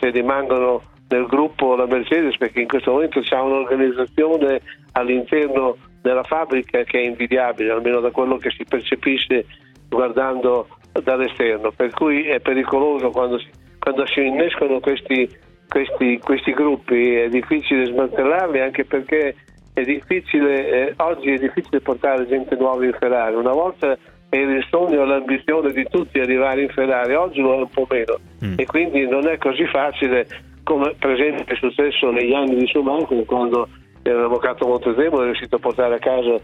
se 0.00 0.08
rimangono 0.08 0.80
nel 1.08 1.26
gruppo 1.26 1.76
la 1.76 1.84
Mercedes 1.84 2.38
perché 2.38 2.62
in 2.62 2.68
questo 2.68 2.92
momento 2.92 3.20
c'è 3.20 3.38
un'organizzazione 3.38 4.62
all'interno 4.92 5.76
della 6.00 6.22
fabbrica 6.22 6.82
che 6.84 6.98
è 6.98 7.02
invidiabile, 7.02 7.72
almeno 7.72 8.00
da 8.00 8.10
quello 8.10 8.38
che 8.38 8.50
si 8.50 8.64
percepisce 8.64 9.44
guardando 9.86 10.66
dall'esterno, 10.92 11.72
per 11.72 11.90
cui 11.90 12.26
è 12.26 12.40
pericoloso 12.40 13.10
quando 13.10 13.38
si, 13.38 13.48
quando 13.84 14.06
si 14.06 14.24
innescono 14.24 14.80
questi, 14.80 15.28
questi, 15.68 16.18
questi, 16.18 16.52
gruppi, 16.54 17.16
è 17.16 17.28
difficile 17.28 17.84
smantellarli 17.84 18.60
anche 18.60 18.86
perché 18.86 19.34
è 19.74 19.82
difficile, 19.82 20.68
eh, 20.68 20.94
oggi 20.96 21.32
è 21.32 21.36
difficile 21.36 21.82
portare 21.82 22.26
gente 22.26 22.56
nuova 22.56 22.82
in 22.82 22.96
Ferrari, 22.98 23.34
una 23.34 23.52
volta 23.52 23.94
era 24.30 24.52
il 24.52 24.66
sogno 24.70 25.02
e 25.02 25.06
l'ambizione 25.06 25.70
di 25.72 25.84
tutti 25.90 26.18
arrivare 26.18 26.62
in 26.62 26.70
Ferrari, 26.70 27.14
oggi 27.14 27.42
lo 27.42 27.56
è 27.56 27.58
un 27.58 27.68
po' 27.68 27.86
meno 27.90 28.18
mm. 28.42 28.54
e 28.56 28.64
quindi 28.64 29.06
non 29.06 29.28
è 29.28 29.36
così 29.36 29.66
facile 29.66 30.26
come 30.62 30.94
per 30.98 31.10
esempio 31.10 31.44
è 31.44 31.58
successo 31.58 32.10
negli 32.10 32.32
anni 32.32 32.56
di 32.56 32.66
Schumacher 32.66 33.22
quando 33.26 33.68
l'avvocato 34.02 34.66
Montezemolo 34.66 35.24
è 35.24 35.26
riuscito 35.26 35.56
a 35.56 35.58
portare 35.58 35.96
a 35.96 35.98
casa 35.98 36.40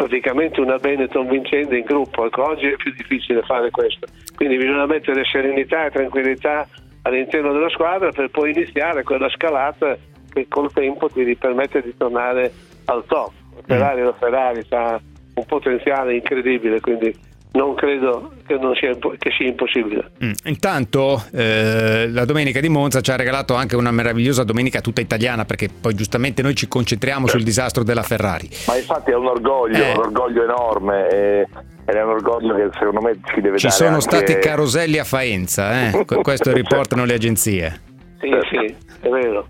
praticamente 0.00 0.62
una 0.62 0.78
Benetton 0.78 1.28
vincente 1.28 1.76
in 1.76 1.84
gruppo, 1.84 2.24
ecco, 2.24 2.48
oggi 2.48 2.66
è 2.68 2.76
più 2.76 2.90
difficile 2.92 3.42
fare 3.42 3.70
questo, 3.70 4.06
quindi 4.34 4.56
bisogna 4.56 4.86
mettere 4.86 5.22
serenità 5.26 5.84
e 5.84 5.90
tranquillità 5.90 6.66
all'interno 7.02 7.52
della 7.52 7.68
squadra 7.68 8.10
per 8.10 8.30
poi 8.30 8.52
iniziare 8.52 9.02
quella 9.02 9.28
scalata 9.28 9.98
che 10.32 10.46
col 10.48 10.72
tempo 10.72 11.10
ti 11.10 11.36
permette 11.36 11.82
di 11.82 11.94
tornare 11.94 12.50
al 12.86 13.04
top. 13.06 13.32
Ferrari, 13.66 14.00
la 14.00 14.14
Ferrari 14.14 14.64
ha 14.70 14.98
un 15.34 15.44
potenziale 15.44 16.14
incredibile, 16.14 16.80
quindi 16.80 17.14
non 17.52 17.74
credo 17.74 18.32
che, 18.46 18.56
non 18.56 18.74
sia, 18.74 18.96
che 19.18 19.30
sia, 19.36 19.46
impossibile. 19.46 20.10
Mm. 20.24 20.32
Intanto 20.44 21.22
eh, 21.32 22.08
la 22.08 22.24
domenica 22.24 22.60
di 22.60 22.68
Monza 22.68 23.00
ci 23.00 23.10
ha 23.10 23.16
regalato 23.16 23.54
anche 23.54 23.76
una 23.76 23.90
meravigliosa 23.90 24.44
domenica 24.44 24.80
tutta 24.80 25.00
italiana 25.00 25.44
perché 25.44 25.68
poi 25.68 25.94
giustamente 25.94 26.42
noi 26.42 26.54
ci 26.54 26.68
concentriamo 26.68 27.26
sul 27.26 27.42
disastro 27.42 27.82
della 27.82 28.02
Ferrari. 28.02 28.48
Ma 28.66 28.76
infatti 28.76 29.10
è 29.10 29.16
un 29.16 29.26
orgoglio, 29.26 29.82
eh. 29.82 29.90
un 29.92 29.98
orgoglio 29.98 30.44
enorme 30.44 31.08
e, 31.08 31.48
ed 31.84 31.96
è 31.96 32.02
un 32.02 32.10
orgoglio 32.10 32.54
che 32.54 32.68
secondo 32.78 33.00
me 33.00 33.18
ci 33.24 33.40
deve 33.40 33.58
ci 33.58 33.66
dare 33.66 33.70
Ci 33.76 33.82
sono 33.82 33.94
anche... 33.94 34.00
stati 34.02 34.38
caroselli 34.38 34.98
a 34.98 35.04
Faenza, 35.04 35.88
eh? 35.88 36.04
questo 36.22 36.52
riportano 36.52 37.04
le 37.04 37.14
agenzie. 37.14 37.80
Sì, 38.20 38.28
sì, 38.50 38.76
è 39.00 39.08
vero. 39.08 39.46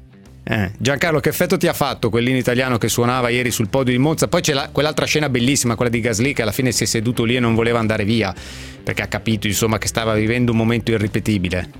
Eh, 0.50 0.72
Giancarlo, 0.76 1.20
che 1.20 1.28
effetto 1.28 1.56
ti 1.56 1.68
ha 1.68 1.72
fatto 1.72 2.10
quell'ino 2.10 2.36
italiano 2.36 2.76
che 2.76 2.88
suonava 2.88 3.28
ieri 3.28 3.52
sul 3.52 3.68
podio 3.68 3.92
di 3.92 4.00
Monza? 4.00 4.26
Poi 4.26 4.40
c'è 4.40 4.52
la, 4.52 4.68
quell'altra 4.72 5.06
scena 5.06 5.28
bellissima, 5.28 5.76
quella 5.76 5.92
di 5.92 6.00
Gasly, 6.00 6.32
che 6.32 6.42
alla 6.42 6.50
fine 6.50 6.72
si 6.72 6.82
è 6.82 6.86
seduto 6.86 7.22
lì 7.22 7.36
e 7.36 7.40
non 7.40 7.54
voleva 7.54 7.78
andare 7.78 8.02
via, 8.02 8.34
perché 8.82 9.02
ha 9.02 9.06
capito 9.06 9.46
insomma, 9.46 9.78
che 9.78 9.86
stava 9.86 10.12
vivendo 10.14 10.50
un 10.50 10.58
momento 10.58 10.90
irripetibile. 10.90 11.70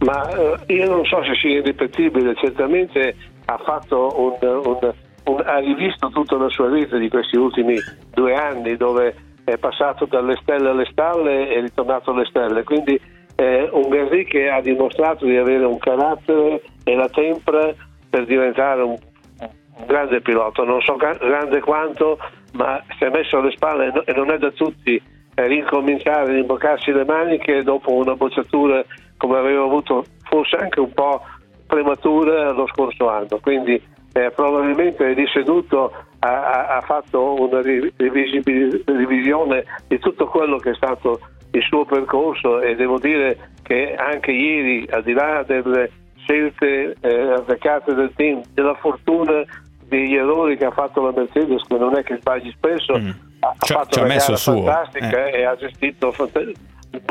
Ma 0.00 0.28
eh, 0.28 0.74
io 0.74 0.90
non 0.90 1.06
so 1.06 1.24
se 1.24 1.34
sia 1.40 1.60
irripetibile, 1.60 2.34
certamente 2.34 3.16
ha 3.46 3.58
fatto 3.64 4.12
un, 4.20 4.46
un, 4.46 4.92
un, 5.24 5.42
ha 5.46 5.58
rivisto 5.60 6.10
tutta 6.10 6.36
la 6.36 6.50
sua 6.50 6.68
vita 6.68 6.98
di 6.98 7.08
questi 7.08 7.38
ultimi 7.38 7.76
due 8.12 8.34
anni, 8.34 8.76
dove 8.76 9.14
è 9.44 9.56
passato 9.56 10.04
dalle 10.04 10.36
stelle 10.42 10.68
alle 10.68 10.86
stalle 10.92 11.48
e 11.48 11.54
è 11.54 11.60
ritornato 11.62 12.10
alle 12.10 12.26
stelle. 12.26 12.62
Quindi 12.62 13.00
eh, 13.36 13.70
un 13.72 13.88
Gasly 13.88 14.24
che 14.26 14.50
ha 14.50 14.60
dimostrato 14.60 15.24
di 15.24 15.38
avere 15.38 15.64
un 15.64 15.78
carattere 15.78 16.60
e 16.84 16.94
la 16.94 17.08
tempra 17.08 17.74
per 18.12 18.26
diventare 18.26 18.82
un, 18.82 18.98
un 19.40 19.86
grande 19.86 20.20
pilota, 20.20 20.64
non 20.64 20.82
so 20.82 20.96
grande 20.96 21.60
quanto, 21.60 22.18
ma 22.52 22.78
si 22.98 23.04
è 23.04 23.08
messo 23.08 23.38
alle 23.38 23.52
spalle 23.52 23.90
e 24.04 24.12
non 24.12 24.30
è 24.30 24.36
da 24.36 24.50
tutti 24.50 25.00
eh, 25.34 25.46
ricominciare, 25.46 26.34
rimboccarsi 26.34 26.92
le 26.92 27.06
maniche 27.06 27.62
dopo 27.62 27.94
una 27.94 28.14
bocciatura 28.14 28.84
come 29.16 29.38
aveva 29.38 29.64
avuto 29.64 30.04
forse 30.24 30.56
anche 30.56 30.80
un 30.80 30.92
po' 30.92 31.22
prematura 31.66 32.52
lo 32.52 32.66
scorso 32.66 33.08
anno. 33.08 33.40
Quindi 33.40 33.82
eh, 34.12 34.30
probabilmente 34.30 35.10
è 35.10 35.14
riseduto, 35.14 35.90
ha, 36.18 36.66
ha 36.66 36.80
fatto 36.82 37.40
una 37.40 37.62
revisione 37.62 39.64
di 39.88 39.98
tutto 39.98 40.26
quello 40.26 40.58
che 40.58 40.72
è 40.72 40.74
stato 40.74 41.18
il 41.52 41.62
suo 41.62 41.86
percorso 41.86 42.60
e 42.60 42.74
devo 42.74 42.98
dire 42.98 43.52
che 43.62 43.94
anche 43.94 44.32
ieri, 44.32 44.86
al 44.90 45.02
di 45.02 45.14
là 45.14 45.42
delle 45.46 46.01
scelte 46.22 46.96
eh, 47.00 47.32
azzeccate 47.32 47.94
del 47.94 48.12
team, 48.14 48.42
della 48.54 48.74
fortuna 48.74 49.44
degli 49.86 50.14
errori 50.14 50.56
che 50.56 50.64
ha 50.64 50.70
fatto 50.70 51.02
la 51.02 51.12
Mercedes, 51.14 51.62
che 51.66 51.76
non 51.76 51.96
è 51.96 52.02
che 52.02 52.16
sbagli 52.18 52.50
spesso, 52.56 52.98
mm. 52.98 53.10
ha, 53.40 53.54
ci, 53.60 53.72
fatto 53.74 54.00
una 54.00 54.14
gara 54.14 54.36
fantastica 54.36 55.26
eh. 55.26 55.38
e 55.38 55.44
ha 55.44 55.56
gestito 55.56 56.14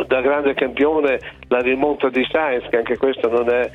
da 0.08 0.22
grande 0.22 0.54
campione 0.54 1.20
la 1.48 1.60
rimonta 1.60 2.10
di 2.10 2.26
Sainz, 2.30 2.68
che 2.70 2.78
anche 2.78 2.98
questo 2.98 3.30
non 3.30 3.50
è 3.50 3.72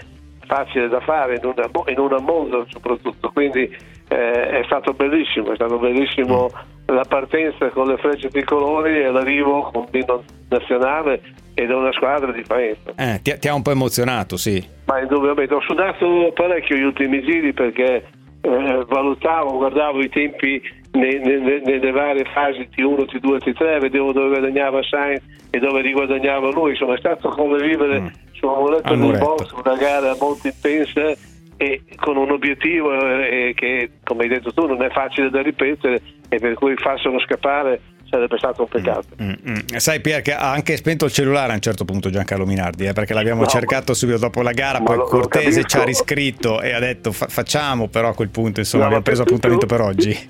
facile 0.47 0.89
da 0.89 1.01
fare 1.01 1.37
in 1.37 1.45
una, 1.45 1.69
in 1.87 1.99
una 1.99 2.19
Monza 2.19 2.65
soprattutto, 2.69 3.31
quindi 3.31 3.63
eh, 4.09 4.49
è 4.49 4.63
stato 4.65 4.93
bellissimo, 4.93 5.53
è 5.53 5.55
stato 5.55 5.79
bellissimo 5.79 6.51
mm. 6.53 6.76
La 6.87 7.05
partenza 7.09 7.69
con 7.71 7.89
le 7.89 7.97
frecce 7.97 8.29
tricolori 8.29 9.03
e 9.03 9.11
l'arrivo 9.11 9.71
con 9.73 9.87
l'inno 9.91 10.23
nazionale 10.49 11.21
ed 11.55 11.71
è 11.71 11.75
una 11.75 11.93
squadra 11.93 12.31
di 12.33 12.45
Faenza. 12.45 12.93
Eh, 12.97 13.21
ti, 13.23 13.37
ti, 13.39 13.49
ha 13.49 13.55
un 13.55 13.63
po' 13.63 13.71
emozionato, 13.71 14.37
sì. 14.37 14.65
Ma 14.85 15.01
indubbiamente 15.01 15.55
ho 15.55 15.61
sudato 15.63 16.31
parecchio 16.35 16.77
gli 16.77 16.83
ultimi 16.83 17.23
giri 17.23 17.53
perché 17.53 18.07
eh, 18.43 18.85
valutavo, 18.87 19.57
guardavo 19.57 20.03
i 20.03 20.09
tempi 20.09 20.61
nei, 20.93 21.19
nei, 21.19 21.61
nelle 21.65 21.91
varie 21.91 22.25
fasi 22.33 22.69
T1, 22.75 23.07
T2, 23.07 23.39
T3, 23.39 23.81
vedevo 23.81 24.13
dove 24.13 24.29
guadagnava 24.29 24.83
Sainz 24.83 25.23
e 25.51 25.59
dove 25.59 25.81
riguadagnava 25.81 26.51
lui, 26.51 26.71
insomma 26.71 26.95
è 26.95 26.99
stato 26.99 27.29
come 27.31 27.59
vivere 27.59 28.01
mm. 28.01 28.07
su 28.33 28.47
un 28.47 28.59
muletto 28.59 28.95
di 28.95 29.01
un 29.01 29.19
box, 29.19 29.51
una 29.53 29.77
gara 29.77 30.15
molto 30.21 30.47
intensa 30.47 31.35
e 31.57 31.83
con 31.97 32.17
un 32.17 32.31
obiettivo 32.31 32.93
eh, 32.93 33.53
che 33.55 33.91
come 34.05 34.25
hai 34.25 34.29
detto 34.29 34.53
tu 34.53 34.67
non 34.67 34.83
è 34.83 34.91
facile 34.91 35.31
da 35.31 35.43
ripetere 35.43 36.01
e 36.29 36.39
per 36.39 36.55
cui 36.55 36.75
farselo 36.77 37.19
scappare 37.21 37.81
sarebbe 38.09 38.39
stato 38.39 38.63
un 38.63 38.69
peccato. 38.69 39.07
Mm, 39.21 39.29
mm, 39.29 39.53
mm. 39.53 39.77
Sai 39.77 40.01
Pier 40.01 40.23
che 40.23 40.33
ha 40.33 40.51
anche 40.51 40.77
spento 40.77 41.07
il 41.07 41.13
cellulare 41.13 41.53
a 41.53 41.55
un 41.55 41.61
certo 41.61 41.85
punto 41.85 42.11
Giancarlo 42.11 42.47
Minardi, 42.47 42.87
eh, 42.87 42.93
perché 42.93 43.15
l'abbiamo 43.15 43.43
no, 43.43 43.47
cercato 43.47 43.95
subito 43.95 44.19
dopo 44.19 44.43
la 44.43 44.53
gara, 44.53 44.81
poi 44.81 44.97
lo, 44.97 45.05
Cortese 45.05 45.63
lo 45.63 45.67
ci 45.67 45.77
ha 45.77 45.85
riscritto 45.85 46.61
e 46.61 46.73
ha 46.73 46.79
detto 46.79 47.13
fa- 47.13 47.27
facciamo, 47.27 47.89
però 47.89 48.09
a 48.09 48.15
quel 48.15 48.31
punto 48.31 48.61
insomma 48.61 48.85
no, 48.85 48.89
abbiamo 48.89 49.05
preso 49.05 49.25
più, 49.25 49.37
appuntamento 49.37 49.67
più, 49.67 49.77
per 49.77 49.85
oggi. 49.85 50.29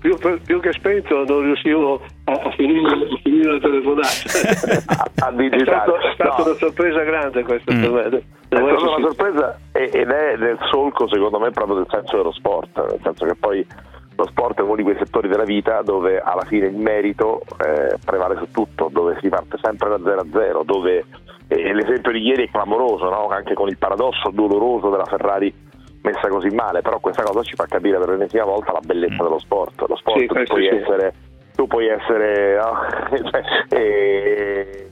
Più, 0.00 0.38
più, 0.44 0.60
che 0.60 0.72
spento 0.72 1.24
non 1.24 1.42
riuscivo 1.42 2.02
a, 2.24 2.32
a, 2.32 2.50
finire, 2.52 2.92
a 2.92 3.20
finire, 3.22 3.52
la 3.52 3.58
telefonata. 3.58 4.08
è 5.56 5.64
stato, 5.64 5.96
è 5.96 6.12
stata 6.14 6.36
no. 6.38 6.44
una 6.44 6.58
sorpresa 6.58 7.02
grande 7.02 7.42
questa 7.42 7.74
mm. 7.74 7.80
per 7.80 7.90
me. 7.90 8.02
È 8.48 8.56
stata 8.56 8.62
una 8.62 9.06
sorpresa 9.06 9.60
ed 9.76 10.10
è 10.10 10.36
nel 10.36 10.58
solco 10.70 11.08
secondo 11.08 11.38
me 11.38 11.50
proprio 11.50 11.76
del 11.76 11.86
senso 11.90 12.16
dello 12.16 12.32
sport, 12.32 12.78
nel 12.78 13.00
senso 13.02 13.26
che 13.26 13.34
poi 13.34 13.66
lo 14.16 14.26
sport 14.26 14.58
è 14.58 14.62
uno 14.62 14.76
di 14.76 14.82
quei 14.82 14.96
settori 14.96 15.28
della 15.28 15.44
vita 15.44 15.82
dove 15.82 16.18
alla 16.18 16.44
fine 16.46 16.66
il 16.66 16.76
merito 16.76 17.42
eh, 17.64 17.98
prevale 18.04 18.36
su 18.36 18.50
tutto, 18.50 18.88
dove 18.90 19.18
si 19.20 19.28
parte 19.28 19.58
sempre 19.62 19.90
da 19.90 19.98
0 20.02 20.20
a 20.20 20.26
0, 20.32 20.62
dove 20.64 21.04
eh, 21.48 21.74
l'esempio 21.74 22.12
di 22.12 22.22
ieri 22.22 22.44
è 22.44 22.50
clamoroso, 22.50 23.08
no? 23.10 23.28
anche 23.28 23.54
con 23.54 23.68
il 23.68 23.76
paradosso 23.76 24.30
doloroso 24.30 24.88
della 24.88 25.04
Ferrari 25.04 25.52
messa 26.02 26.28
così 26.28 26.48
male, 26.54 26.82
però 26.82 26.98
questa 26.98 27.24
cosa 27.24 27.42
ci 27.42 27.54
fa 27.54 27.66
capire 27.66 27.98
per 27.98 28.10
l'ennesima 28.10 28.44
volta 28.44 28.72
la 28.72 28.80
bellezza 28.84 29.22
dello 29.22 29.38
sport. 29.38 29.84
Lo 29.86 29.96
sport 29.96 30.18
sì, 30.18 30.26
tu, 30.26 30.34
puoi 30.34 30.68
sì. 30.68 30.76
essere, 30.76 31.14
tu 31.54 31.66
puoi 31.66 31.88
essere, 31.88 32.56
no? 32.56 33.20
cioè, 33.30 33.42
eh, 33.68 34.90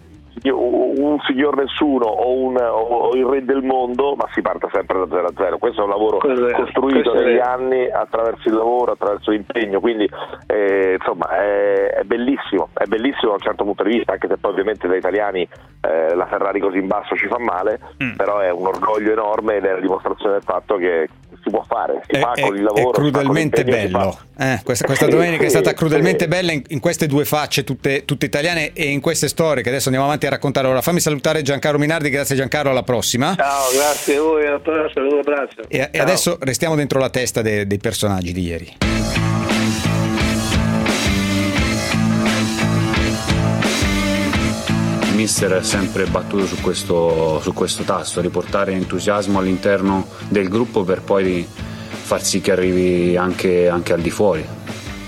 un 0.51 1.19
signor 1.27 1.57
nessuno 1.57 2.07
o, 2.07 2.37
un, 2.37 2.57
o, 2.57 3.15
il 3.15 3.25
re 3.25 3.45
del 3.45 3.63
mondo, 3.63 4.15
ma 4.15 4.27
si 4.33 4.43
parte 4.43 4.69
sempre 4.73 4.99
da 4.99 5.07
0 5.09 5.27
a 5.27 5.33
0. 5.35 5.59
Questo 5.59 5.81
è 5.81 5.85
un 5.85 5.91
lavoro 5.91 6.19
questo 6.19 6.45
costruito 6.55 7.11
questo 7.11 7.27
negli 7.27 7.39
anni 7.39 7.91
attraverso 7.91 8.49
il 8.49 8.55
lavoro, 8.55 8.93
attraverso 8.93 9.31
l'impegno, 9.31 9.81
quindi 9.81 10.09
eh, 10.47 10.97
insomma 10.99 11.29
è, 11.29 11.95
è, 12.01 12.03
bellissimo, 12.05 12.69
è 12.75 12.85
bellissimo 12.85 13.31
da 13.31 13.37
un 13.37 13.41
certo 13.41 13.65
punto 13.65 13.83
di 13.85 13.97
vista, 13.97 14.13
anche 14.13 14.29
se 14.29 14.37
poi 14.37 14.51
ovviamente 14.51 14.87
da 14.87 14.97
italiani 14.97 15.49
eh, 15.85 16.15
la 16.15 16.27
Ferrari 16.27 16.61
così 16.61 16.79
in 16.79 16.87
basso 16.87 17.15
ci 17.17 17.27
fa 17.27 17.39
male, 17.39 17.79
mm. 18.03 18.15
però 18.15 18.39
è 18.39 18.51
un 18.51 18.67
orgoglio 18.67 19.13
enorme 19.13 19.57
ed 19.57 19.65
è 19.65 19.73
la 19.73 19.81
dimostrazione 19.81 20.35
del 20.35 20.43
fatto 20.43 20.77
che 20.77 21.09
si 21.43 21.51
può 21.51 21.63
fare, 21.67 22.01
si 22.07 22.17
è, 22.17 22.21
fa 22.21 22.33
con 22.41 22.57
il 22.57 22.63
lavoro. 22.63 22.91
È 22.91 22.93
crudelmente 22.93 23.65
bello. 23.65 24.19
Eh, 24.39 24.61
questa, 24.65 24.87
questa 24.87 25.07
domenica 25.07 25.41
sì, 25.41 25.47
è 25.47 25.49
stata 25.49 25.73
crudelmente 25.75 26.25
sì. 26.25 26.29
bella 26.29 26.53
in, 26.53 26.63
in, 26.69 26.81
queste 26.81 27.07
due 27.07 27.25
facce 27.25 27.65
tutte, 27.65 28.05
tutte, 28.05 28.27
italiane 28.27 28.73
e 28.73 28.85
in 28.85 29.01
queste 29.01 29.29
storie 29.29 29.63
che 29.63 29.69
adesso 29.69 29.89
andiamo 29.89 30.07
avanti 30.07 30.27
a 30.27 30.31
raccontare. 30.31 30.67
Ora 30.67 30.81
fammi 30.81 31.01
salutare 31.01 31.43
Giancarlo 31.43 31.79
Minardi, 31.79 32.09
grazie 32.09 32.35
Giancarlo, 32.35 32.71
alla 32.71 32.83
prossima. 32.83 33.35
Ciao, 33.37 33.71
grazie 33.75 34.17
a 34.17 34.23
voi, 34.23 34.47
un 34.47 35.19
abbraccio. 35.19 35.63
E, 35.69 35.89
e 35.91 35.99
adesso 35.99 36.39
restiamo 36.41 36.75
dentro 36.75 36.99
la 36.99 37.11
testa 37.11 37.43
dei, 37.43 37.67
dei 37.67 37.79
personaggi 37.79 38.33
di 38.33 38.43
ieri. 38.43 39.44
Mister 45.15 45.53
è 45.53 45.63
sempre 45.63 46.07
battuto 46.07 46.47
su 46.47 46.61
questo, 46.61 47.41
su 47.41 47.53
questo 47.53 47.85
tasto, 47.85 48.21
riportare 48.21 48.73
entusiasmo 48.73 49.39
all'interno 49.39 50.07
del 50.29 50.49
gruppo 50.49 50.85
per 50.85 51.03
poi 51.03 51.47
far 51.47 52.23
sì 52.23 52.41
che 52.41 52.53
arrivi 52.53 53.17
anche, 53.17 53.69
anche 53.69 53.93
al 53.93 54.01
di 54.01 54.11
fuori. 54.11 54.45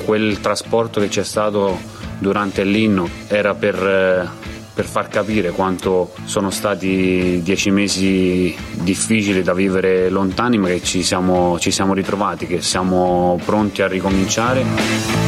Quel 0.04 0.40
trasporto 0.40 1.00
che 1.00 1.08
c'è 1.08 1.24
stato 1.24 1.78
durante 2.18 2.64
l'inno 2.64 3.08
era 3.26 3.54
per, 3.54 4.30
per 4.72 4.84
far 4.84 5.08
capire 5.08 5.50
quanto 5.50 6.12
sono 6.24 6.50
stati 6.50 7.40
dieci 7.42 7.70
mesi 7.70 8.56
difficili 8.72 9.42
da 9.42 9.52
vivere 9.52 10.08
lontani, 10.08 10.58
ma 10.58 10.68
che 10.68 10.82
ci 10.82 11.02
siamo, 11.02 11.58
ci 11.58 11.70
siamo 11.70 11.92
ritrovati, 11.92 12.46
che 12.46 12.62
siamo 12.62 13.40
pronti 13.44 13.82
a 13.82 13.88
ricominciare. 13.88 15.25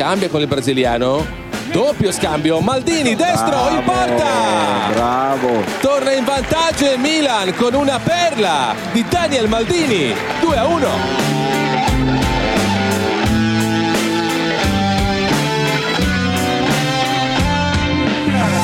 Scambia 0.00 0.30
con 0.30 0.40
il 0.40 0.46
brasiliano. 0.46 1.26
Doppio 1.70 2.10
scambio, 2.10 2.58
Maldini 2.60 3.14
destro 3.14 3.50
bravo, 3.50 3.68
in 3.68 3.84
porta! 3.84 4.88
Bravo! 4.94 5.62
Torna 5.82 6.12
in 6.12 6.24
vantaggio 6.24 6.96
Milan 6.96 7.54
con 7.54 7.74
una 7.74 7.98
perla 7.98 8.74
di 8.92 9.04
Daniel 9.06 9.46
Maldini, 9.46 10.14
2 10.40 10.56
a 10.56 10.66
1. 10.66 10.88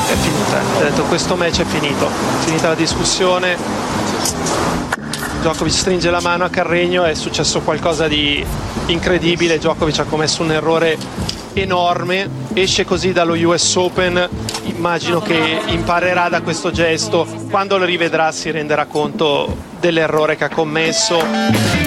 È 0.07 0.15
finita, 0.15 0.57
ha 0.57 0.81
detto 0.89 1.03
questo 1.03 1.35
match 1.35 1.61
è 1.61 1.65
finito, 1.65 2.07
è 2.07 2.45
finita 2.45 2.69
la 2.69 2.75
discussione. 2.75 4.56
Djokovic 5.47 5.73
stringe 5.73 6.09
la 6.09 6.19
mano 6.19 6.43
a 6.43 6.49
Carregno, 6.49 7.05
è 7.05 7.13
successo 7.13 7.61
qualcosa 7.61 8.09
di 8.09 8.45
incredibile, 8.87 9.57
Djokovic 9.57 9.99
ha 9.99 10.03
commesso 10.03 10.43
un 10.43 10.51
errore 10.51 10.97
enorme, 11.53 12.29
esce 12.51 12.83
così 12.83 13.13
dallo 13.13 13.33
US 13.47 13.75
Open, 13.75 14.27
immagino 14.63 15.21
che 15.21 15.61
imparerà 15.67 16.27
da 16.27 16.41
questo 16.41 16.71
gesto, 16.71 17.25
quando 17.49 17.77
lo 17.77 17.85
rivedrà 17.85 18.29
si 18.33 18.51
renderà 18.51 18.87
conto 18.87 19.55
dell'errore 19.79 20.35
che 20.35 20.43
ha 20.43 20.49
commesso. 20.49 21.86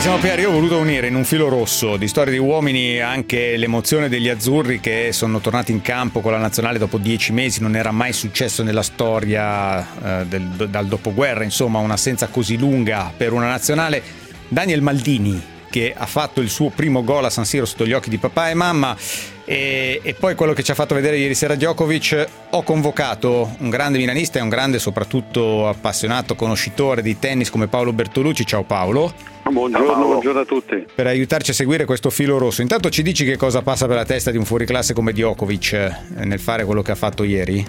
Carissimo 0.00 0.26
Pieri, 0.26 0.40
io 0.40 0.48
ho 0.48 0.52
voluto 0.52 0.78
unire 0.78 1.08
in 1.08 1.14
un 1.14 1.24
filo 1.24 1.50
rosso 1.50 1.98
di 1.98 2.08
storie 2.08 2.32
di 2.32 2.38
uomini 2.38 3.00
anche 3.00 3.58
l'emozione 3.58 4.08
degli 4.08 4.30
azzurri 4.30 4.80
che 4.80 5.10
sono 5.12 5.40
tornati 5.40 5.72
in 5.72 5.82
campo 5.82 6.20
con 6.20 6.32
la 6.32 6.38
nazionale 6.38 6.78
dopo 6.78 6.96
dieci 6.96 7.34
mesi, 7.34 7.60
non 7.60 7.76
era 7.76 7.90
mai 7.90 8.14
successo 8.14 8.62
nella 8.62 8.80
storia 8.80 10.22
eh, 10.22 10.24
del, 10.24 10.68
dal 10.70 10.86
dopoguerra, 10.86 11.44
insomma 11.44 11.80
un'assenza 11.80 12.28
così 12.28 12.56
lunga 12.56 13.12
per 13.14 13.34
una 13.34 13.48
nazionale. 13.48 14.02
Daniel 14.48 14.80
Maldini, 14.80 15.38
che 15.70 15.94
ha 15.96 16.06
fatto 16.06 16.40
il 16.40 16.50
suo 16.50 16.70
primo 16.70 17.04
gol 17.04 17.24
a 17.24 17.30
San 17.30 17.44
Siro 17.44 17.64
sotto 17.64 17.86
gli 17.86 17.92
occhi 17.92 18.10
di 18.10 18.18
papà 18.18 18.50
e 18.50 18.54
mamma 18.54 18.96
e, 19.44 20.00
e, 20.02 20.14
poi 20.14 20.34
quello 20.34 20.52
che 20.52 20.62
ci 20.62 20.70
ha 20.70 20.74
fatto 20.74 20.94
vedere 20.94 21.16
ieri 21.16 21.34
sera 21.34 21.54
Djokovic 21.54 22.26
ho 22.50 22.62
convocato 22.62 23.56
un 23.58 23.70
grande 23.70 23.98
milanista 23.98 24.38
e 24.38 24.42
un 24.42 24.48
grande 24.48 24.78
soprattutto 24.78 25.68
appassionato 25.68 26.34
conoscitore 26.34 27.02
di 27.02 27.18
tennis 27.18 27.50
come 27.50 27.68
Paolo 27.68 27.92
Bertolucci 27.92 28.44
ciao 28.44 28.64
Paolo 28.64 29.30
Buongiorno, 29.50 30.04
buongiorno, 30.04 30.40
a 30.40 30.44
tutti. 30.44 30.86
Per 30.94 31.06
aiutarci 31.08 31.50
a 31.50 31.54
seguire 31.54 31.84
questo 31.84 32.08
filo 32.10 32.38
rosso, 32.38 32.62
intanto 32.62 32.88
ci 32.88 33.02
dici 33.02 33.24
che 33.24 33.36
cosa 33.36 33.62
passa 33.62 33.86
per 33.88 33.96
la 33.96 34.04
testa 34.04 34.30
di 34.30 34.36
un 34.36 34.44
fuoriclasse 34.44 34.94
come 34.94 35.12
Djokovic 35.12 35.72
eh, 35.72 36.24
nel 36.24 36.38
fare 36.38 36.64
quello 36.64 36.82
che 36.82 36.92
ha 36.92 36.94
fatto 36.94 37.24
ieri? 37.24 37.66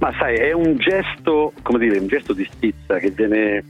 Ma 0.00 0.12
sai, 0.18 0.36
è 0.36 0.52
un 0.52 0.76
gesto, 0.76 1.52
come 1.62 1.78
dire, 1.78 1.98
un 1.98 2.08
gesto 2.08 2.32
di 2.32 2.48
stizza 2.50 2.98
che 2.98 3.10
viene 3.10 3.62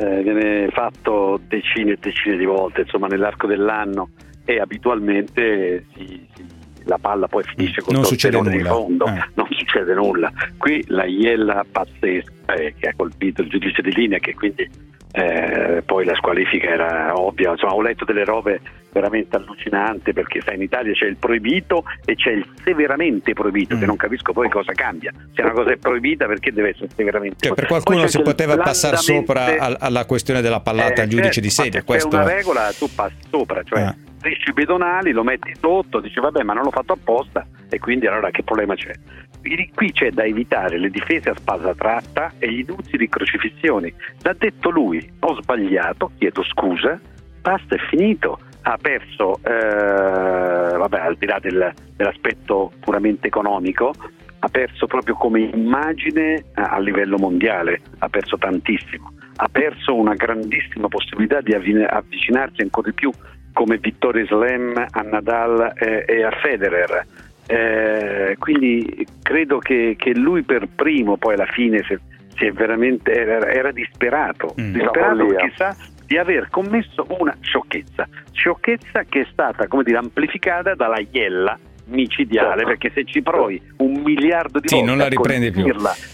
eh, 0.00 0.22
viene 0.22 0.68
fatto 0.70 1.38
decine 1.46 1.92
e 1.92 1.98
decine 2.00 2.36
di 2.36 2.46
volte 2.46 2.82
insomma, 2.82 3.06
nell'arco 3.06 3.46
dell'anno 3.46 4.10
e 4.44 4.58
abitualmente 4.58 5.84
si, 5.94 6.26
si, 6.34 6.46
la 6.84 6.96
palla 6.98 7.28
poi 7.28 7.42
finisce 7.44 7.82
con 7.82 7.94
non 7.94 8.04
succede 8.04 8.38
nulla. 8.38 8.50
di 8.50 8.62
fondo, 8.62 9.06
eh. 9.06 9.28
non 9.34 9.46
succede 9.50 9.94
nulla. 9.94 10.32
Qui 10.56 10.82
la 10.88 11.04
iella 11.04 11.64
pazzesca 11.70 12.54
eh, 12.54 12.74
che 12.78 12.88
ha 12.88 12.94
colpito 12.96 13.42
il 13.42 13.48
giudice 13.50 13.82
di 13.82 13.92
linea 13.92 14.18
che 14.18 14.34
quindi 14.34 14.68
eh, 15.12 15.82
poi 15.84 16.04
la 16.04 16.14
squalifica 16.14 16.68
era 16.68 17.12
ovvia, 17.14 17.50
insomma 17.50 17.74
ho 17.74 17.82
letto 17.82 18.04
delle 18.04 18.24
robe 18.24 18.60
veramente 18.92 19.36
allucinanti 19.36 20.12
perché 20.12 20.40
sai 20.40 20.56
in 20.56 20.62
Italia 20.62 20.92
c'è 20.92 21.06
il 21.06 21.16
proibito 21.16 21.84
e 22.04 22.14
c'è 22.14 22.30
il 22.30 22.46
severamente 22.62 23.32
proibito 23.32 23.76
mm. 23.76 23.80
che 23.80 23.86
non 23.86 23.96
capisco 23.96 24.32
poi 24.32 24.48
cosa 24.48 24.72
cambia, 24.72 25.12
se 25.32 25.42
una 25.42 25.52
cosa 25.52 25.72
è 25.72 25.76
proibita 25.76 26.26
perché 26.26 26.52
deve 26.52 26.70
essere 26.70 26.88
severamente 26.94 27.46
cioè, 27.46 27.54
per 27.54 27.66
qualcuno 27.66 28.06
si 28.06 28.20
poteva 28.22 28.56
passare 28.56 28.96
sopra 28.96 29.76
alla 29.78 30.04
questione 30.06 30.40
della 30.40 30.60
pallata 30.60 31.00
eh, 31.00 31.02
al 31.02 31.08
giudice 31.08 31.32
certo, 31.32 31.40
di 31.40 31.50
sedia, 31.50 31.82
questo... 31.82 32.16
è 32.16 32.22
una 32.22 32.32
regola 32.32 32.72
tu 32.76 32.88
passi 32.94 33.16
sopra, 33.28 33.62
cioè 33.62 33.80
eh 33.80 34.09
strisci 34.20 34.52
pedonali, 34.52 35.12
lo 35.12 35.24
metti 35.24 35.52
sotto, 35.58 35.98
dici 35.98 36.20
vabbè 36.20 36.42
ma 36.42 36.52
non 36.52 36.64
l'ho 36.64 36.70
fatto 36.70 36.92
apposta 36.92 37.46
e 37.70 37.78
quindi 37.78 38.06
allora 38.06 38.30
che 38.30 38.42
problema 38.42 38.74
c'è? 38.74 38.92
Qui 39.74 39.92
c'è 39.92 40.10
da 40.10 40.24
evitare 40.24 40.78
le 40.78 40.90
difese 40.90 41.30
a 41.30 41.34
spalla 41.34 41.74
tratta 41.74 42.32
e 42.38 42.52
gli 42.52 42.58
inutili 42.58 43.08
crocifissioni. 43.08 43.92
L'ha 44.20 44.34
detto 44.38 44.68
lui, 44.68 45.10
ho 45.20 45.40
sbagliato, 45.40 46.10
chiedo 46.18 46.42
scusa, 46.44 47.00
basta, 47.40 47.74
è 47.74 47.78
finito. 47.88 48.38
Ha 48.62 48.76
perso, 48.76 49.40
eh, 49.42 50.76
vabbè, 50.76 50.98
al 50.98 51.16
di 51.16 51.24
là 51.24 51.38
del, 51.40 51.72
dell'aspetto 51.96 52.72
puramente 52.80 53.28
economico, 53.28 53.94
ha 54.40 54.48
perso 54.48 54.86
proprio 54.86 55.14
come 55.14 55.40
immagine 55.40 56.44
a 56.52 56.78
livello 56.78 57.16
mondiale, 57.16 57.80
ha 58.00 58.10
perso 58.10 58.36
tantissimo, 58.36 59.14
ha 59.36 59.48
perso 59.50 59.94
una 59.94 60.12
grandissima 60.12 60.88
possibilità 60.88 61.40
di 61.40 61.54
avvicinarsi 61.54 62.60
ancora 62.60 62.90
di 62.90 62.94
più 62.94 63.10
come 63.60 63.76
vittorie 63.76 64.24
slam 64.24 64.86
a 64.88 65.00
Nadal 65.02 65.74
e, 65.76 66.06
e 66.08 66.24
a 66.24 66.30
Federer. 66.30 67.04
Eh, 67.46 68.36
quindi 68.38 69.06
credo 69.22 69.58
che, 69.58 69.96
che, 69.98 70.14
lui 70.14 70.44
per 70.44 70.66
primo 70.74 71.18
poi 71.18 71.34
alla 71.34 71.44
fine 71.44 71.80
è 71.80 72.50
veramente, 72.52 73.12
era, 73.12 73.50
era 73.50 73.70
disperato, 73.70 74.54
mm. 74.58 74.72
disperato 74.72 75.26
chissà 75.36 75.76
di 76.06 76.16
aver 76.16 76.48
commesso 76.48 77.04
una 77.18 77.36
sciocchezza, 77.38 78.08
sciocchezza 78.32 79.02
che 79.06 79.20
è 79.20 79.26
stata 79.30 79.66
come 79.66 79.82
dire, 79.82 79.98
amplificata 79.98 80.74
dalla 80.74 80.98
iella 81.10 81.58
micidiale 81.90 82.64
perché 82.64 82.90
se 82.94 83.04
ci 83.04 83.22
provi 83.22 83.60
un 83.78 84.00
miliardo 84.02 84.58
di 84.58 84.68
sì, 84.68 84.76
volte 84.76 84.90
non 84.90 84.98
la 84.98 85.08
riprendi 85.08 85.50
più. 85.50 85.64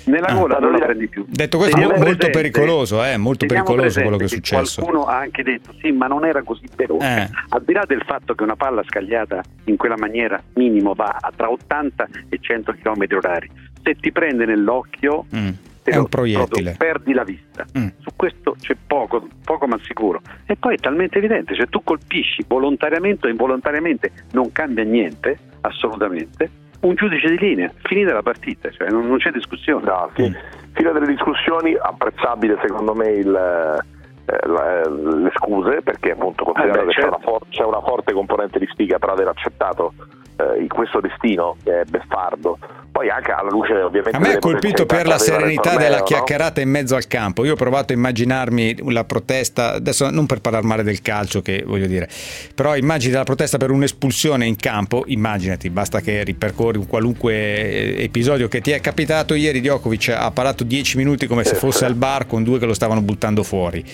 nella 0.04 0.26
ah. 0.26 0.34
gola 0.34 0.58
non 0.58 0.72
la 0.72 0.78
prendi 0.86 1.08
più. 1.08 1.24
detto 1.28 1.58
questo 1.58 1.76
molto 1.76 1.94
presente, 1.98 2.30
pericoloso 2.30 3.04
eh, 3.04 3.16
molto 3.16 3.46
pericoloso 3.46 4.00
quello 4.00 4.16
che 4.16 4.24
è 4.24 4.28
successo. 4.28 4.80
qualcuno 4.82 5.06
ha 5.06 5.18
anche 5.18 5.42
detto 5.42 5.74
sì 5.80 5.92
ma 5.92 6.06
non 6.06 6.24
era 6.24 6.42
così 6.42 6.66
veloce. 6.74 7.06
Eh. 7.06 7.28
al 7.48 7.62
di 7.64 7.72
là 7.72 7.84
del 7.86 8.02
fatto 8.06 8.34
che 8.34 8.42
una 8.42 8.56
palla 8.56 8.82
scagliata 8.84 9.42
in 9.64 9.76
quella 9.76 9.96
maniera 9.96 10.42
minimo 10.54 10.94
va 10.94 11.16
a 11.20 11.32
tra 11.34 11.50
80 11.50 12.08
e 12.28 12.38
100 12.40 12.74
km 12.82 13.06
orari. 13.16 13.50
Se 13.82 13.94
ti 13.94 14.10
prende 14.10 14.44
nell'occhio 14.46 15.26
mm 15.34 15.48
è 15.90 15.96
un 15.96 16.08
proiettile. 16.08 16.74
perdi 16.76 17.12
la 17.12 17.24
vista. 17.24 17.64
Mm. 17.78 17.88
Su 17.98 18.10
questo 18.16 18.56
c'è 18.60 18.76
poco, 18.86 19.26
poco 19.44 19.66
ma 19.66 19.78
sicuro. 19.82 20.20
E 20.46 20.56
poi 20.56 20.74
è 20.74 20.78
talmente 20.78 21.18
evidente, 21.18 21.54
se 21.54 21.66
tu 21.66 21.82
colpisci 21.82 22.44
volontariamente 22.46 23.26
o 23.26 23.30
involontariamente 23.30 24.12
non 24.32 24.52
cambia 24.52 24.84
niente, 24.84 25.38
assolutamente, 25.62 26.50
un 26.80 26.94
giudice 26.94 27.28
di 27.28 27.38
linea, 27.38 27.72
finita 27.84 28.12
la 28.12 28.22
partita, 28.22 28.70
cioè 28.70 28.88
non, 28.90 29.06
non 29.06 29.18
c'è 29.18 29.30
discussione. 29.30 29.84
No, 29.84 30.10
sì. 30.14 30.34
Fino 30.72 30.92
delle 30.92 31.06
discussioni, 31.06 31.74
apprezzabile 31.74 32.58
secondo 32.60 32.94
me 32.94 33.08
il, 33.08 33.84
eh, 34.26 34.90
le 34.90 35.30
scuse 35.36 35.82
perché 35.82 36.10
appunto 36.10 36.44
considerando 36.44 36.82
eh 36.82 36.84
beh, 36.86 36.92
che 36.92 37.00
certo. 37.00 37.16
c'è, 37.16 37.16
una 37.16 37.24
for- 37.24 37.48
c'è, 37.48 37.64
una 37.64 37.80
forte 37.80 38.12
componente 38.12 38.58
di 38.58 38.66
sfiga 38.66 38.98
per 38.98 39.10
aver 39.10 39.28
accettato 39.28 39.94
eh, 40.36 40.66
questo 40.68 41.00
destino 41.00 41.56
che 41.62 41.80
è 41.80 41.84
beffardo. 41.84 42.58
Poi 42.90 43.10
anche 43.10 43.30
alla 43.30 43.50
luce 43.50 43.74
ovviamente... 43.74 44.16
A 44.16 44.20
me 44.20 44.34
ha 44.34 44.38
colpito 44.38 44.86
per 44.86 45.06
la 45.06 45.18
serenità 45.18 45.70
torneo, 45.70 45.80
della 45.80 45.98
no? 45.98 46.04
chiacchierata 46.04 46.60
in 46.60 46.70
mezzo 46.70 46.96
al 46.96 47.06
campo. 47.06 47.44
Io 47.44 47.52
ho 47.52 47.56
provato 47.56 47.92
a 47.92 47.96
immaginarmi 47.96 48.90
la 48.90 49.04
protesta, 49.04 49.74
adesso 49.74 50.08
non 50.10 50.24
per 50.26 50.40
parlare 50.40 50.64
male 50.64 50.82
del 50.82 51.02
calcio, 51.02 51.42
che 51.42 51.62
voglio 51.66 51.86
dire, 51.86 52.08
però 52.54 52.74
immagini 52.74 53.12
la 53.12 53.24
protesta 53.24 53.58
per 53.58 53.70
un'espulsione 53.70 54.46
in 54.46 54.56
campo, 54.56 55.04
immaginati, 55.06 55.68
basta 55.68 56.00
che 56.00 56.24
ripercorri 56.24 56.78
un 56.78 56.86
qualunque 56.86 57.34
eh, 57.34 58.04
episodio 58.04 58.48
che 58.48 58.62
ti 58.62 58.70
è 58.70 58.80
capitato. 58.80 59.34
Ieri 59.34 59.60
Djokovic 59.60 60.14
ha 60.16 60.30
parlato 60.30 60.64
10 60.64 60.96
minuti 60.96 61.26
come 61.26 61.44
se 61.44 61.54
Sì, 61.54 61.60
fosse 61.60 61.84
al 61.84 61.94
bar 61.94 62.26
con 62.26 62.42
due 62.44 62.58
che 62.58 62.66
lo 62.66 62.74
stavano 62.74 63.02
buttando 63.02 63.42
fuori. 63.42 63.84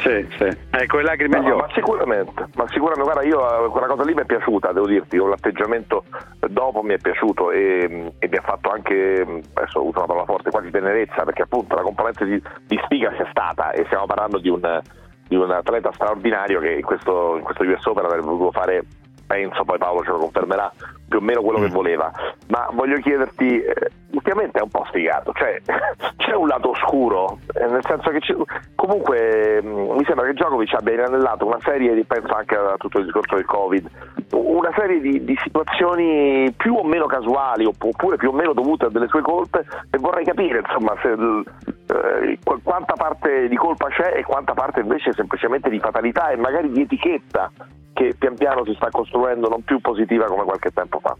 Sì, 0.00 0.26
sì. 0.36 0.56
Ecco, 0.70 0.96
le 0.96 1.02
lacrime 1.04 1.38
No, 1.40 1.56
ma 1.56 1.64
occhi. 1.64 1.74
sicuramente, 1.74 2.48
ma 2.54 2.66
sicuramente, 2.68 3.02
guarda, 3.02 3.22
io 3.22 3.66
eh, 3.66 3.68
quella 3.68 3.86
cosa 3.86 4.02
lì 4.04 4.14
mi 4.14 4.22
è 4.22 4.24
piaciuta, 4.24 4.72
devo 4.72 4.86
dirti, 4.86 5.16
con 5.18 5.28
l'atteggiamento 5.30 6.04
dopo 6.48 6.82
mi 6.82 6.94
è 6.94 6.98
piaciuto 6.98 7.50
e, 7.50 8.12
e 8.18 8.28
mi 8.28 8.36
ha 8.36 8.42
fatto 8.42 8.70
anche, 8.70 9.42
adesso 9.54 9.84
uso 9.84 9.98
una 9.98 10.06
parola 10.06 10.24
forte, 10.24 10.50
quasi 10.50 10.70
tenerezza, 10.70 11.22
perché 11.24 11.42
appunto 11.42 11.74
la 11.76 11.82
componente 11.82 12.24
di, 12.24 12.42
di 12.66 12.80
sfiga 12.84 13.10
c'è 13.10 13.26
stata 13.30 13.70
e 13.72 13.84
stiamo 13.86 14.06
parlando 14.06 14.38
di 14.38 14.48
un, 14.48 14.80
di 15.28 15.36
un 15.36 15.50
atleta 15.50 15.92
straordinario 15.92 16.58
che 16.60 16.72
in 16.72 16.82
questo, 16.84 17.36
in 17.36 17.42
questo 17.42 17.62
US 17.64 17.84
Open 17.86 18.04
avrebbe 18.04 18.24
potuto 18.26 18.50
fare, 18.50 18.82
penso, 19.26 19.64
poi 19.64 19.78
Paolo 19.78 20.02
ce 20.02 20.10
lo 20.10 20.18
confermerà, 20.18 20.72
più 21.12 21.18
o 21.18 21.22
meno 21.22 21.42
quello 21.42 21.60
che 21.60 21.68
voleva. 21.68 22.10
Ma 22.48 22.68
voglio 22.72 22.96
chiederti, 22.96 23.60
eh, 23.62 23.90
ultimamente 24.12 24.58
è 24.58 24.62
un 24.62 24.70
po' 24.70 24.84
sfigato, 24.88 25.32
cioè 25.34 25.60
c'è 26.16 26.34
un 26.34 26.46
lato 26.48 26.70
oscuro, 26.70 27.38
eh, 27.54 27.66
nel 27.66 27.84
senso 27.84 28.08
che 28.10 28.18
c'è- 28.20 28.34
comunque 28.74 29.60
mh, 29.62 29.68
mi 29.96 30.04
sembra 30.04 30.24
che 30.26 30.32
Djokovic 30.32 30.72
abbia 30.74 30.94
inanellato 30.94 31.46
una 31.46 31.60
serie 31.60 31.94
di, 31.94 32.04
penso 32.04 32.32
anche 32.34 32.54
a 32.56 32.74
tutto 32.78 32.98
il 32.98 33.04
discorso 33.04 33.34
del 33.34 33.44
Covid, 33.44 33.86
una 34.32 34.72
serie 34.74 35.00
di, 35.00 35.22
di 35.24 35.36
situazioni 35.42 36.50
più 36.56 36.74
o 36.76 36.84
meno 36.84 37.04
casuali 37.06 37.64
opp- 37.66 37.82
oppure 37.84 38.16
più 38.16 38.30
o 38.30 38.32
meno 38.32 38.54
dovute 38.54 38.86
a 38.86 38.88
delle 38.88 39.08
sue 39.08 39.20
colpe 39.20 39.64
e 39.90 39.98
vorrei 39.98 40.24
capire 40.24 40.60
insomma 40.60 40.94
se, 41.02 41.12
eh, 41.12 42.38
qu- 42.42 42.62
quanta 42.62 42.94
parte 42.94 43.48
di 43.48 43.56
colpa 43.56 43.88
c'è 43.88 44.14
e 44.16 44.22
quanta 44.24 44.54
parte 44.54 44.80
invece 44.80 45.12
semplicemente 45.12 45.68
di 45.68 45.78
fatalità 45.78 46.30
e 46.30 46.36
magari 46.36 46.70
di 46.70 46.82
etichetta 46.82 47.50
che 47.92 48.14
pian 48.18 48.34
piano 48.36 48.64
si 48.64 48.72
sta 48.74 48.88
costruendo 48.90 49.48
non 49.50 49.62
più 49.64 49.78
positiva 49.80 50.24
come 50.24 50.44
qualche 50.44 50.70
tempo 50.70 50.98
fa. 51.02 51.16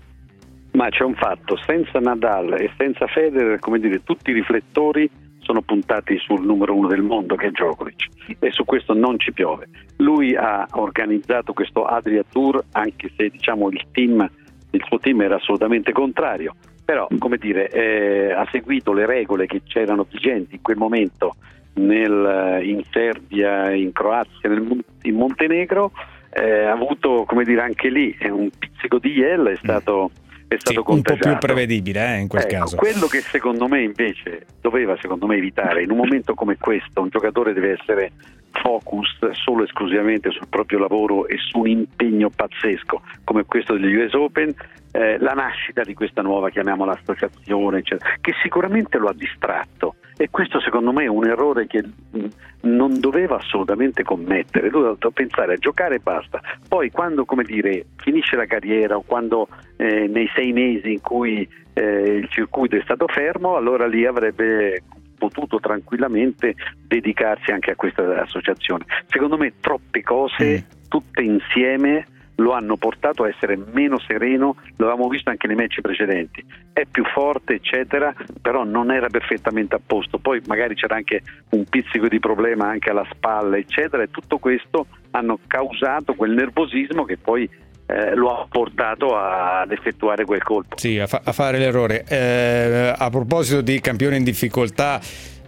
Ma 0.73 0.89
c'è 0.89 1.05
un 1.05 1.15
fatto, 1.15 1.57
senza 1.67 1.99
Nadal 1.99 2.55
e 2.55 2.71
senza 2.79 3.07
Federer, 3.07 3.59
come 3.59 3.79
dire, 3.79 4.03
tutti 4.03 4.31
i 4.31 4.35
riflettori 4.35 5.11
sono 5.43 5.61
puntati 5.61 6.17
sul 6.19 6.45
numero 6.45 6.75
uno 6.75 6.89
del 6.89 7.03
mondo 7.03 7.35
che 7.35 7.49
è 7.49 7.51
Djokovic 7.51 8.07
e 8.39 8.51
su 8.53 8.65
questo 8.65 8.95
non 8.95 9.19
ci 9.19 9.33
piove. 9.33 9.69
Lui 9.99 10.35
ha 10.35 10.67
organizzato 10.73 11.53
questo 11.53 11.85
Adria 11.85 12.25
Tour 12.31 12.65
anche 12.73 13.11
se 13.17 13.29
diciamo 13.29 13.69
il 13.69 13.85
team, 13.93 14.27
il 14.71 14.85
suo 14.87 14.99
team 14.99 15.21
era 15.21 15.37
assolutamente 15.37 15.93
contrario, 15.93 16.55
però 16.85 17.09
come 17.19 17.37
dire, 17.37 17.69
eh, 17.69 18.33
ha 18.33 18.47
seguito 18.51 18.93
le 18.93 19.05
regole 19.05 19.47
che 19.47 19.63
c'erano 19.65 20.07
vigenti 20.09 20.55
in 20.55 20.63
quel 20.63 20.77
momento 20.77 21.35
nel- 21.75 22.61
in 22.63 22.83
Serbia, 22.91 23.73
in 23.73 23.93
Croazia, 23.93 24.49
nel 24.49 24.85
in 25.03 25.15
Montenegro, 25.17 25.91
eh, 26.33 26.65
ha 26.65 26.73
avuto 26.73 27.25
come 27.27 27.45
dire 27.45 27.61
anche 27.61 27.91
lì 27.91 28.17
eh, 28.19 28.31
un 28.31 28.51
pizzico 28.59 28.99
di 28.99 29.13
iel, 29.13 29.47
è 29.49 29.57
stato, 29.57 30.11
è 30.49 30.57
stato 30.57 30.79
un 30.79 30.85
po' 30.85 30.95
più 30.95 31.13
contagiato. 31.13 31.47
prevedibile 31.47 32.15
eh, 32.15 32.21
in 32.21 32.29
quel 32.29 32.43
Ecco, 32.43 32.55
caso. 32.55 32.77
Quello 32.77 33.07
che 33.07 33.21
secondo 33.21 33.69
me 33.69 33.83
invece 33.83 34.47
doveva 34.61 34.97
secondo 35.01 35.27
me 35.27 35.37
evitare 35.37 35.83
in 35.83 35.91
un 35.91 35.99
momento 35.99 36.35
come 36.35 36.57
questo, 36.57 37.03
un 37.03 37.09
giocatore 37.11 37.53
deve 37.53 37.73
essere 37.79 38.13
focus 38.53 39.19
solo 39.33 39.63
e 39.63 39.65
esclusivamente 39.65 40.31
sul 40.31 40.49
proprio 40.49 40.79
lavoro 40.79 41.27
e 41.27 41.37
su 41.39 41.59
un 41.59 41.69
impegno 41.69 42.31
pazzesco 42.35 43.03
come 43.25 43.45
questo 43.45 43.77
degli 43.77 43.95
US 43.97 44.13
Open, 44.15 44.55
eh, 44.93 45.19
la 45.19 45.33
nascita 45.33 45.83
di 45.83 45.95
questa 45.95 46.23
nuova, 46.23 46.51
chiamiamola 46.51 46.93
associazione, 46.93 47.79
eccetera, 47.79 48.15
che 48.21 48.33
sicuramente 48.43 48.99
lo 48.99 49.09
ha 49.09 49.15
distratto. 49.15 49.97
E 50.17 50.29
questo 50.31 50.61
secondo 50.61 50.93
me 50.93 51.05
è 51.05 51.09
un 51.09 51.27
errore 51.27 51.67
che 51.67 51.83
mh, 51.83 52.27
non 52.63 53.01
doveva 53.01 53.37
assolutamente 53.37 54.03
commettere, 54.03 54.69
lui 54.69 54.83
doveva 54.83 55.11
pensare 55.13 55.55
a 55.55 55.57
giocare 55.57 55.97
e 55.97 56.01
basta, 56.01 56.41
poi 56.69 56.91
quando 56.91 57.25
dire, 57.45 57.87
finisce 57.97 58.37
la 58.37 58.47
carriera 58.47 58.97
o 58.97 59.03
quando 59.03 59.49
eh, 59.77 60.07
nei 60.07 60.31
sei 60.35 60.53
mesi 60.53 60.93
in 60.93 61.01
cui 61.01 61.49
eh, 61.73 62.17
il 62.17 62.29
circuito 62.29 62.77
è 62.77 62.83
stato 62.83 63.07
fermo, 63.09 63.57
allora 63.57 63.87
lì 63.87 64.05
avrebbe 64.05 64.83
potuto 65.23 65.61
tranquillamente 65.61 66.57
dedicarsi 66.89 67.53
anche 67.53 67.71
a 67.71 67.77
questa 67.77 68.03
associazione. 68.21 68.85
Secondo 69.07 69.37
me 69.37 69.53
troppe 69.61 70.03
cose, 70.03 70.67
tutte 70.89 71.23
insieme, 71.23 72.07
lo 72.37 72.53
hanno 72.53 72.77
portato 72.77 73.23
a 73.23 73.29
essere 73.29 73.57
meno 73.57 74.01
sereno, 74.01 74.57
lo 74.77 74.87
avevamo 74.87 75.09
visto 75.09 75.31
anche 75.31 75.47
nei 75.47 75.55
match 75.55 75.81
precedenti, 75.81 76.45
è 76.73 76.87
più 76.91 77.05
forte 77.05 77.55
eccetera, 77.55 78.13
però 78.41 78.65
non 78.65 78.91
era 78.91 79.09
perfettamente 79.09 79.77
a 79.77 79.81
posto, 79.85 80.19
poi 80.19 80.43
magari 80.47 80.75
c'era 80.75 80.97
anche 80.97 81.23
un 81.51 81.65
pizzico 81.67 82.09
di 82.09 82.19
problema 82.19 82.67
anche 82.69 82.91
alla 82.91 83.07
spalla 83.13 83.57
eccetera 83.59 84.03
e 84.03 84.11
tutto 84.11 84.39
questo 84.39 84.87
hanno 85.13 85.39
causato 85.47 86.15
quel 86.15 86.33
nervosismo 86.33 87.05
che 87.05 87.17
poi 87.17 87.49
eh, 87.93 88.15
lo 88.15 88.41
ha 88.41 88.47
portato 88.49 89.17
ad 89.17 89.71
effettuare 89.71 90.25
quel 90.25 90.43
colpo. 90.43 90.79
Sì, 90.79 90.99
a, 90.99 91.07
fa- 91.07 91.21
a 91.23 91.33
fare 91.33 91.59
l'errore. 91.59 92.05
Eh, 92.09 92.95
a 92.97 93.11
proposito 93.11 93.61
di 93.61 93.81
campione 93.81 94.17
in 94.17 94.25
difficoltà, 94.25 95.01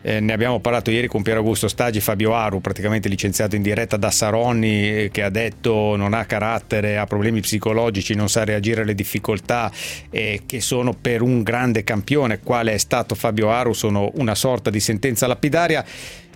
eh, 0.03 0.21
ne 0.21 0.35
abbiamo 0.35 0.61
parlato 0.61 0.91
ieri 0.91 1.07
con 1.07 1.23
Piero 1.23 1.39
Augusto 1.39 1.67
Stagi, 1.67 2.01
Fabio 2.01 2.35
Aru, 2.35 2.61
praticamente 2.61 3.09
licenziato 3.09 3.57
in 3.57 3.63
diretta 3.63 3.97
da 3.97 4.11
Saronni, 4.11 5.05
eh, 5.05 5.11
che 5.11 5.23
ha 5.23 5.31
detto 5.31 5.97
non 5.97 6.13
ha 6.13 6.27
carattere, 6.27 6.99
ha 6.99 7.07
problemi 7.07 7.41
psicologici, 7.41 8.15
non 8.15 8.29
sa 8.29 8.45
reagire 8.45 8.83
alle 8.83 8.95
difficoltà, 8.95 9.71
e 10.11 10.43
che 10.45 10.61
sono 10.61 10.93
per 10.93 11.23
un 11.23 11.43
grande 11.43 11.85
campione, 11.85 12.41
quale 12.41 12.75
è 12.75 12.79
stato 12.79 13.15
Fabio 13.15 13.51
Aru, 13.51 13.73
sono 13.73 14.11
una 14.17 14.35
sorta 14.35 14.69
di 14.69 14.81
sentenza 14.81 15.27
lapidaria. 15.27 15.83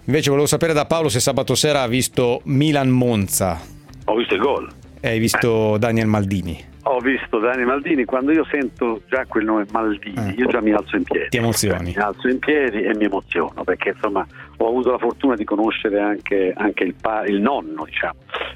Invece 0.05 0.31
volevo 0.31 0.47
sapere 0.47 0.73
da 0.73 0.87
Paolo 0.87 1.11
se 1.11 1.21
sabato 1.21 1.55
sera 1.55 1.83
ha 1.83 1.87
visto 1.87 2.41
Milan-Monza 2.45 3.61
Ho 4.07 4.15
visto 4.15 4.33
il 4.33 4.41
gol. 4.41 4.67
E 5.01 5.09
hai 5.09 5.19
visto 5.19 5.77
Daniel 5.79 6.07
Maldini. 6.07 6.77
Ho 6.91 7.01
visto 7.01 7.39
Dani 7.39 7.65
Maldini, 7.67 8.07
quando 8.07 8.33
io 8.33 8.47
sento 8.47 9.03
già 9.09 9.27
quel 9.27 9.45
nome 9.45 9.67
Maldini, 9.71 10.35
io 10.39 10.47
già 10.47 10.63
mi 10.63 10.73
alzo 10.73 10.97
in 10.97 11.03
piedi. 11.03 11.29
Ti 11.29 11.37
emozioni. 11.37 11.93
Mi 11.95 12.03
alzo 12.03 12.29
in 12.29 12.39
piedi 12.39 12.83
e 12.83 12.95
mi 12.97 13.05
emoziono 13.05 13.63
perché 13.63 13.91
insomma 13.91 14.27
ho 14.57 14.69
avuto 14.69 14.93
la 14.93 14.99
fortuna 14.99 15.35
di 15.35 15.45
conoscere 15.45 16.01
anche, 16.01 16.55
anche 16.57 16.85
il, 16.85 16.95
pa- 16.99 17.25
il 17.27 17.43
nonno, 17.43 17.85
diciamo. 17.85 18.15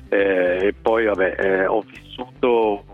Eh, 0.09 0.67
e 0.69 0.75
poi 0.81 1.05
vabbè, 1.05 1.37
eh, 1.39 1.67
ho 1.67 1.83
vissuto 1.83 2.85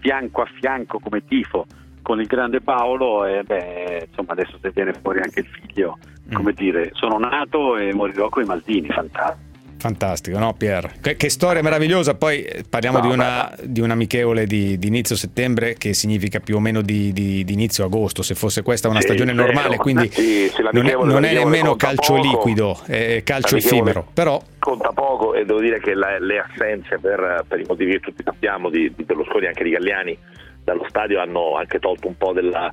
fianco 0.00 0.42
a 0.42 0.48
fianco 0.58 0.98
come 0.98 1.24
tifo 1.26 1.64
con 2.02 2.20
il 2.20 2.26
grande 2.26 2.60
Paolo 2.60 3.24
e 3.24 3.44
beh, 3.44 4.08
insomma 4.08 4.32
adesso 4.32 4.58
se 4.60 4.70
viene 4.74 4.92
fuori 5.00 5.20
anche 5.20 5.40
il 5.40 5.46
figlio, 5.46 5.98
come 6.32 6.52
dire, 6.52 6.90
sono 6.94 7.18
nato 7.18 7.76
e 7.76 7.94
morirò 7.94 8.28
con 8.28 8.42
i 8.42 8.46
Maldini, 8.46 8.88
fantastico. 8.88 9.50
Fantastico, 9.82 10.38
no 10.38 10.54
Pier? 10.54 10.92
Che, 11.00 11.16
che 11.16 11.28
storia 11.28 11.60
meravigliosa, 11.60 12.14
poi 12.14 12.42
eh, 12.44 12.62
parliamo 12.68 12.98
No, 12.98 13.06
di, 13.08 13.12
una, 13.12 13.52
di 13.64 13.80
un 13.80 13.90
amichevole 13.90 14.46
di, 14.46 14.78
di 14.78 14.86
inizio 14.86 15.16
settembre 15.16 15.74
che 15.74 15.92
significa 15.92 16.38
più 16.38 16.54
o 16.54 16.60
meno 16.60 16.82
di, 16.82 17.12
di- 17.12 17.44
inizio 17.52 17.84
agosto, 17.84 18.22
se 18.22 18.36
fosse 18.36 18.62
questa 18.62 18.88
una 18.88 19.00
Sì, 19.00 19.06
stagione 19.08 19.32
normale, 19.32 19.78
quindi 19.78 20.08
Sì, 20.08 20.48
non 20.70 20.86
è, 20.86 20.94
non 20.94 21.24
è 21.24 21.34
nemmeno 21.34 21.74
calcio 21.74 22.14
poco. 22.14 22.26
liquido, 22.28 22.78
è 22.86 23.22
calcio 23.24 23.56
effimero, 23.56 24.06
però 24.14 24.40
conta 24.60 24.90
poco 24.92 25.34
e 25.34 25.44
devo 25.44 25.58
dire 25.58 25.80
che 25.80 25.94
la- 25.94 26.18
le 26.20 26.38
assenze 26.38 27.00
per, 27.00 27.44
per 27.48 27.58
i 27.58 27.64
motivi 27.66 27.92
che 27.94 27.98
tutti 28.00 28.22
sappiamo 28.22 28.70
di, 28.70 28.92
di 28.94 29.02
Berlusconi 29.02 29.46
e 29.46 29.48
anche 29.48 29.64
di 29.64 29.70
Galliani 29.70 30.16
dallo 30.62 30.86
stadio 30.88 31.20
hanno 31.20 31.56
anche 31.56 31.80
tolto 31.80 32.06
un 32.06 32.16
po' 32.16 32.32
della- 32.32 32.72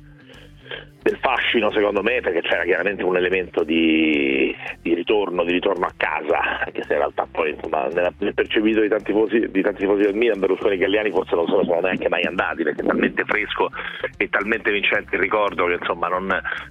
del 1.02 1.16
fascino 1.18 1.70
secondo 1.70 2.02
me 2.02 2.20
perché 2.20 2.42
c'era 2.42 2.62
chiaramente 2.64 3.02
un 3.02 3.16
elemento 3.16 3.64
di, 3.64 4.54
di 4.82 4.94
ritorno, 4.94 5.44
di 5.44 5.52
ritorno 5.52 5.86
a 5.86 5.92
casa 5.96 6.60
anche 6.64 6.82
se 6.82 6.92
in 6.92 6.98
realtà 6.98 7.26
poi 7.30 7.50
insomma, 7.50 7.86
nella- 7.88 8.12
nel 8.18 8.34
percepito 8.34 8.80
di 8.80 8.88
tanti 8.88 9.12
tifosi, 9.12 9.50
di 9.50 9.62
tanti 9.62 9.80
tifosi 9.80 10.02
del 10.02 10.14
Milan 10.14 10.38
Berlusconi 10.38 10.74
e 10.74 10.78
Galliani 10.78 11.10
forse 11.10 11.34
non 11.34 11.46
se 11.46 11.52
lo 11.52 11.64
sono 11.64 11.80
neanche 11.80 12.08
mai 12.08 12.24
andati 12.24 12.62
perché 12.62 12.82
è 12.82 12.86
talmente 12.86 13.24
fresco 13.24 13.70
e 14.16 14.28
talmente 14.28 14.70
vincente 14.70 15.16
il 15.16 15.22
ricordo 15.22 15.66
che 15.66 15.74
insomma 15.74 16.08
non, 16.08 16.26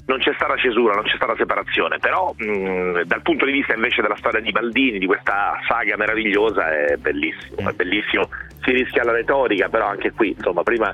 non 0.06 0.20
c'è 0.20 0.34
stata 0.36 0.56
cesura, 0.58 0.94
non 0.94 1.04
c'è 1.04 1.16
stata 1.16 1.36
separazione. 1.36 1.98
Però 1.98 2.34
mh, 2.38 3.04
dal 3.04 3.22
punto 3.22 3.46
di 3.46 3.52
vista 3.52 3.74
invece 3.74 4.02
della 4.02 4.16
storia 4.18 4.40
di 4.40 4.52
Baldini, 4.52 5.00
di 5.00 5.06
questa 5.06 5.60
saga 5.68 5.98
meravigliosa 5.98 6.70
è 6.72 6.96
bellissimo, 6.98 7.70
è 7.70 7.74
bellissimo. 7.74 8.30
Si 8.62 8.72
rischia 8.72 9.04
la 9.04 9.12
retorica 9.12 9.70
però 9.70 9.88
anche 9.88 10.12
qui 10.12 10.30
insomma 10.30 10.64
prima 10.64 10.94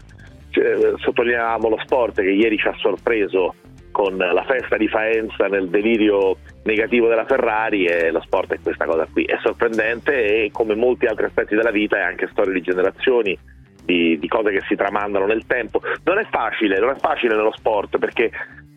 cioè, 0.56 0.94
sottolineavamo 0.96 1.68
lo 1.68 1.80
sport 1.84 2.22
che 2.22 2.32
ieri 2.32 2.58
ci 2.58 2.68
ha 2.68 2.76
sorpreso 2.78 3.56
con 3.92 4.16
la 4.16 4.44
festa 4.48 4.78
di 4.78 4.88
Faenza 4.88 5.48
nel 5.48 5.70
delirio 5.70 6.38
negativo 6.64 7.08
della 7.08 7.26
Ferrari 7.26 7.86
e 7.86 8.12
lo 8.12 8.22
sport 8.22 8.54
è 8.54 8.60
questa 8.62 8.86
cosa 8.86 9.08
qui, 9.12 9.24
è 9.26 9.38
sorprendente 9.42 10.44
e 10.44 10.52
come 10.52 10.76
molti 10.76 11.06
altri 11.06 11.26
aspetti 11.26 11.56
della 11.56 11.72
vita 11.72 11.98
è 11.98 12.04
anche 12.04 12.30
storia 12.32 12.54
di 12.54 12.62
generazioni, 12.62 13.38
di, 13.84 14.18
di 14.18 14.28
cose 14.28 14.52
che 14.52 14.62
si 14.68 14.76
tramandano 14.76 15.26
nel 15.26 15.46
tempo. 15.46 15.82
Non 16.04 16.20
è 16.20 16.26
facile, 16.30 16.80
non 16.80 16.92
è 16.92 16.96
facile 16.96 17.36
nello 17.36 17.54
sport 17.56 17.98
perché 17.98 18.32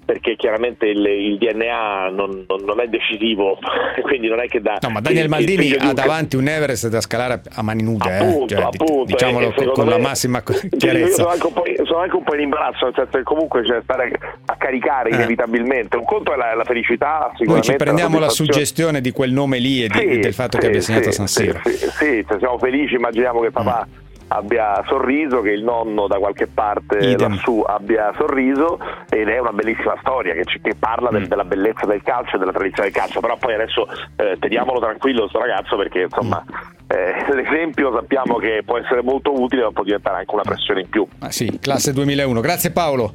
perché 0.09 0.37
chiaramente 0.37 0.87
il, 0.87 1.05
il 1.05 1.37
DNA 1.37 2.09
non, 2.09 2.47
non- 2.49 2.65
non 2.65 2.81
è 2.81 2.87
decisivo, 2.87 3.59
quindi 4.01 4.27
non 4.29 4.41
è 4.41 4.47
che 4.49 4.63
da... 4.63 4.79
No, 4.81 4.89
ma 4.89 5.01
Daniel 5.03 5.25
il- 5.27 5.31
il 5.31 5.31
Maldini 5.37 5.63
figlio 5.65 5.77
di 5.81 5.87
ha 5.87 5.93
davanti 5.93 6.37
un 6.37 6.49
Everest 6.49 6.89
da 6.89 7.03
scalare 7.03 7.43
a 7.53 7.63
mani 7.63 7.83
nude, 7.83 8.09
eh. 8.09 8.17
Appunto, 8.17 8.47
Cioè, 8.55 8.69
di- 8.71 8.79
appunto, 8.81 9.05
diciamolo 9.05 9.49
e 9.49 9.53
con, 9.53 9.71
con 9.73 9.87
la 9.87 9.97
me- 9.97 10.03
massima 10.03 10.43
Cioè, 10.43 10.69
chiarezza. 10.79 11.15
sono 11.15 11.29
anche, 11.29 11.47
un 11.47 11.53
po', 11.53 11.63
sono 11.85 11.99
anche 11.99 12.17
un 12.17 12.23
po' 12.25 12.35
in 12.37 12.41
imbarazzo, 12.41 12.85
nel 12.87 12.95
senso 12.97 13.19
che 13.19 13.23
comunque 13.23 13.63
c'è 13.65 13.81
stare 13.83 14.11
a 14.47 14.57
caricare 14.57 15.11
Eh. 15.11 15.15
inevitabilmente. 15.15 15.97
Un 15.99 16.05
conto 16.07 16.33
è 16.33 16.37
la, 16.37 16.55
la 16.55 16.65
felicità, 16.65 17.31
Noi 17.41 17.61
ci 17.61 17.75
prendiamo 17.77 18.19
la 18.19 18.31
suggestione 18.31 19.03
di 19.03 19.11
quel 19.11 19.33
nome 19.33 19.59
lì 19.59 19.85
e, 19.85 19.89
di- 19.89 19.99
Sì, 19.99 20.19
del 20.21 20.33
fatto 20.33 20.57
che 20.57 20.63
sì, 20.65 20.69
abbia 20.71 20.81
segnato 20.81 21.11
sì, 21.11 21.13
San 21.13 21.27
Siro. 21.27 21.61
Sì, 21.65 21.73
sì, 21.73 21.91
sì, 21.91 22.25
cioè, 22.27 22.39
siamo 22.39 22.57
felici, 22.57 22.95
immaginiamo 22.95 23.41
che 23.41 23.51
papà 23.51 23.87
Mm. 23.87 24.07
Abbia 24.29 24.83
sorriso, 24.87 25.41
che 25.41 25.51
il 25.51 25.63
nonno 25.65 26.07
da 26.07 26.19
qualche 26.19 26.47
parte 26.47 26.99
Idem. 26.99 27.35
lassù 27.37 27.63
abbia 27.67 28.13
sorriso 28.17 28.79
ed 29.09 29.29
è 29.29 29.39
una 29.39 29.53
bellissima 29.53 29.97
storia 30.01 30.35
che, 30.35 30.45
ci- 30.45 30.61
che 30.61 30.75
parla 30.79 31.09
Mm. 31.11 31.13
del- 31.15 31.29
della 31.29 31.45
bellezza 31.45 31.87
del 31.87 32.03
calcio 32.03 32.37
e 32.37 32.39
della 32.39 32.53
tradizione 32.53 32.91
del 32.91 32.99
calcio, 33.01 33.21
però 33.21 33.37
poi 33.37 33.55
adesso 33.55 33.87
eh, 34.17 34.37
teniamolo 34.39 34.81
tranquillo 34.81 35.29
sto 35.29 35.39
ragazzo 35.39 35.77
perché 35.77 36.03
insomma 36.03 36.45
Mm. 36.47 36.55
eh, 36.89 37.15
l'esempio 37.35 37.93
sappiamo 37.95 38.37
che 38.37 38.63
può 38.65 38.79
essere 38.79 39.03
molto 39.03 39.33
utile 39.41 39.63
ma 39.63 39.73
può 39.73 39.83
diventare 39.85 40.19
anche 40.19 40.35
una 40.35 40.43
pressione 40.43 40.81
in 40.81 40.89
più. 40.89 41.07
Ah, 41.21 41.31
sì, 41.31 41.59
classe 41.61 41.93
2001. 41.93 42.41
Grazie 42.41 42.71
Paolo. 42.71 43.15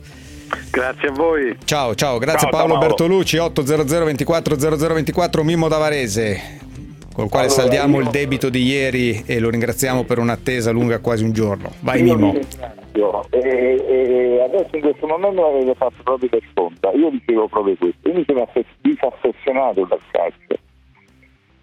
Grazie 0.69 1.08
a 1.08 1.12
voi. 1.12 1.58
Ciao, 1.65 1.95
ciao, 1.95 2.17
grazie 2.19 2.41
Ciao, 2.41 2.49
ciao, 2.49 2.60
Paolo 2.60 2.73
Paolo. 2.73 2.88
Bertolucci, 2.88 3.38
800 3.38 4.04
24 4.06 4.56
0024 4.56 5.43
Mimmo 5.43 5.67
da 5.67 5.78
Varese, 5.78 6.60
col 7.13 7.30
quale 7.30 7.45
Allora, 7.47 7.62
saldiamo 7.62 7.97
io- 7.97 8.04
il 8.04 8.10
debito 8.10 8.49
di 8.49 8.63
ieri 8.63 9.23
e 9.26 9.39
lo 9.39 9.49
ringraziamo 9.49 10.04
per 10.04 10.19
un'attesa 10.19 10.71
lunga 10.71 10.99
quasi 10.99 11.23
un 11.23 11.32
giorno. 11.32 11.71
Vai 11.82 12.04
Io 12.04 12.15
ringrazio. 12.15 13.30
E, 13.30 13.39
e 13.88 14.41
adesso 14.43 14.76
in 14.76 14.82
questo 14.82 15.08
momento 15.08 15.41
l'avete 15.41 15.73
fatto 15.76 15.95
proprio 16.04 16.30
per 16.30 16.41
sconta. 16.52 16.91
Io 16.91 17.10
dicevo 17.10 17.47
proprio 17.47 17.76
questo. 17.78 18.08
Io 18.10 18.13
mi 18.15 18.23
sono 18.28 18.41
aff- 18.43 18.65
disaffezionato 18.82 19.86
dal 19.86 19.99
calcio 20.12 20.62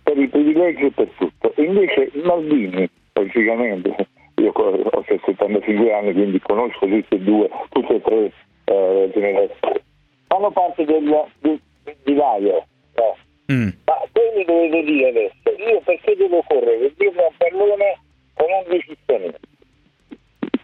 per 0.02 0.18
i 0.18 0.28
privilegi 0.28 0.84
e 0.86 0.90
per 0.90 1.08
tutto. 1.18 1.52
E 1.54 1.62
invece 1.62 2.10
Maldini, 2.24 2.88
logicamente, 3.12 3.94
io 4.36 4.50
ho 4.52 5.04
75 5.06 5.92
anni, 5.94 6.12
quindi 6.12 6.40
conosco 6.40 6.86
tutti 6.86 7.14
e 7.14 7.18
due, 7.20 7.48
tutte 7.70 7.94
e 7.94 8.00
tre 8.00 8.32
eh, 8.64 9.10
generazioni. 9.14 9.80
Fanno 10.26 10.50
parte 10.50 10.84
del, 10.84 11.04
del, 11.40 11.60
del 11.84 11.96
divario. 12.04 12.64
no? 12.96 13.16
Mm. 13.50 13.68
Ma 13.84 13.94
voi 14.12 14.36
mi 14.36 14.44
dovete 14.44 14.82
dire 14.84 15.08
adesso, 15.08 15.56
io 15.58 15.80
perché 15.80 16.14
devo 16.16 16.42
correre 16.42 16.92
dietro 16.96 17.22
a 17.24 17.26
un 17.28 17.34
pallone 17.36 18.00
con 18.34 18.46
11 18.66 18.96
stranieri? 19.02 19.36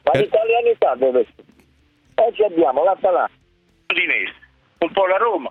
Ma 0.05 0.12
Eh. 0.12 0.18
l'italianità 0.20 0.94
dove 0.94 1.27
sta? 1.33 1.42
Oggi 2.22 2.42
abbiamo 2.44 2.85
l'Atalanta, 2.85 3.33
Udinese, 3.88 4.35
un 4.79 4.90
po' 4.92 5.07
la 5.07 5.16
Roma, 5.16 5.51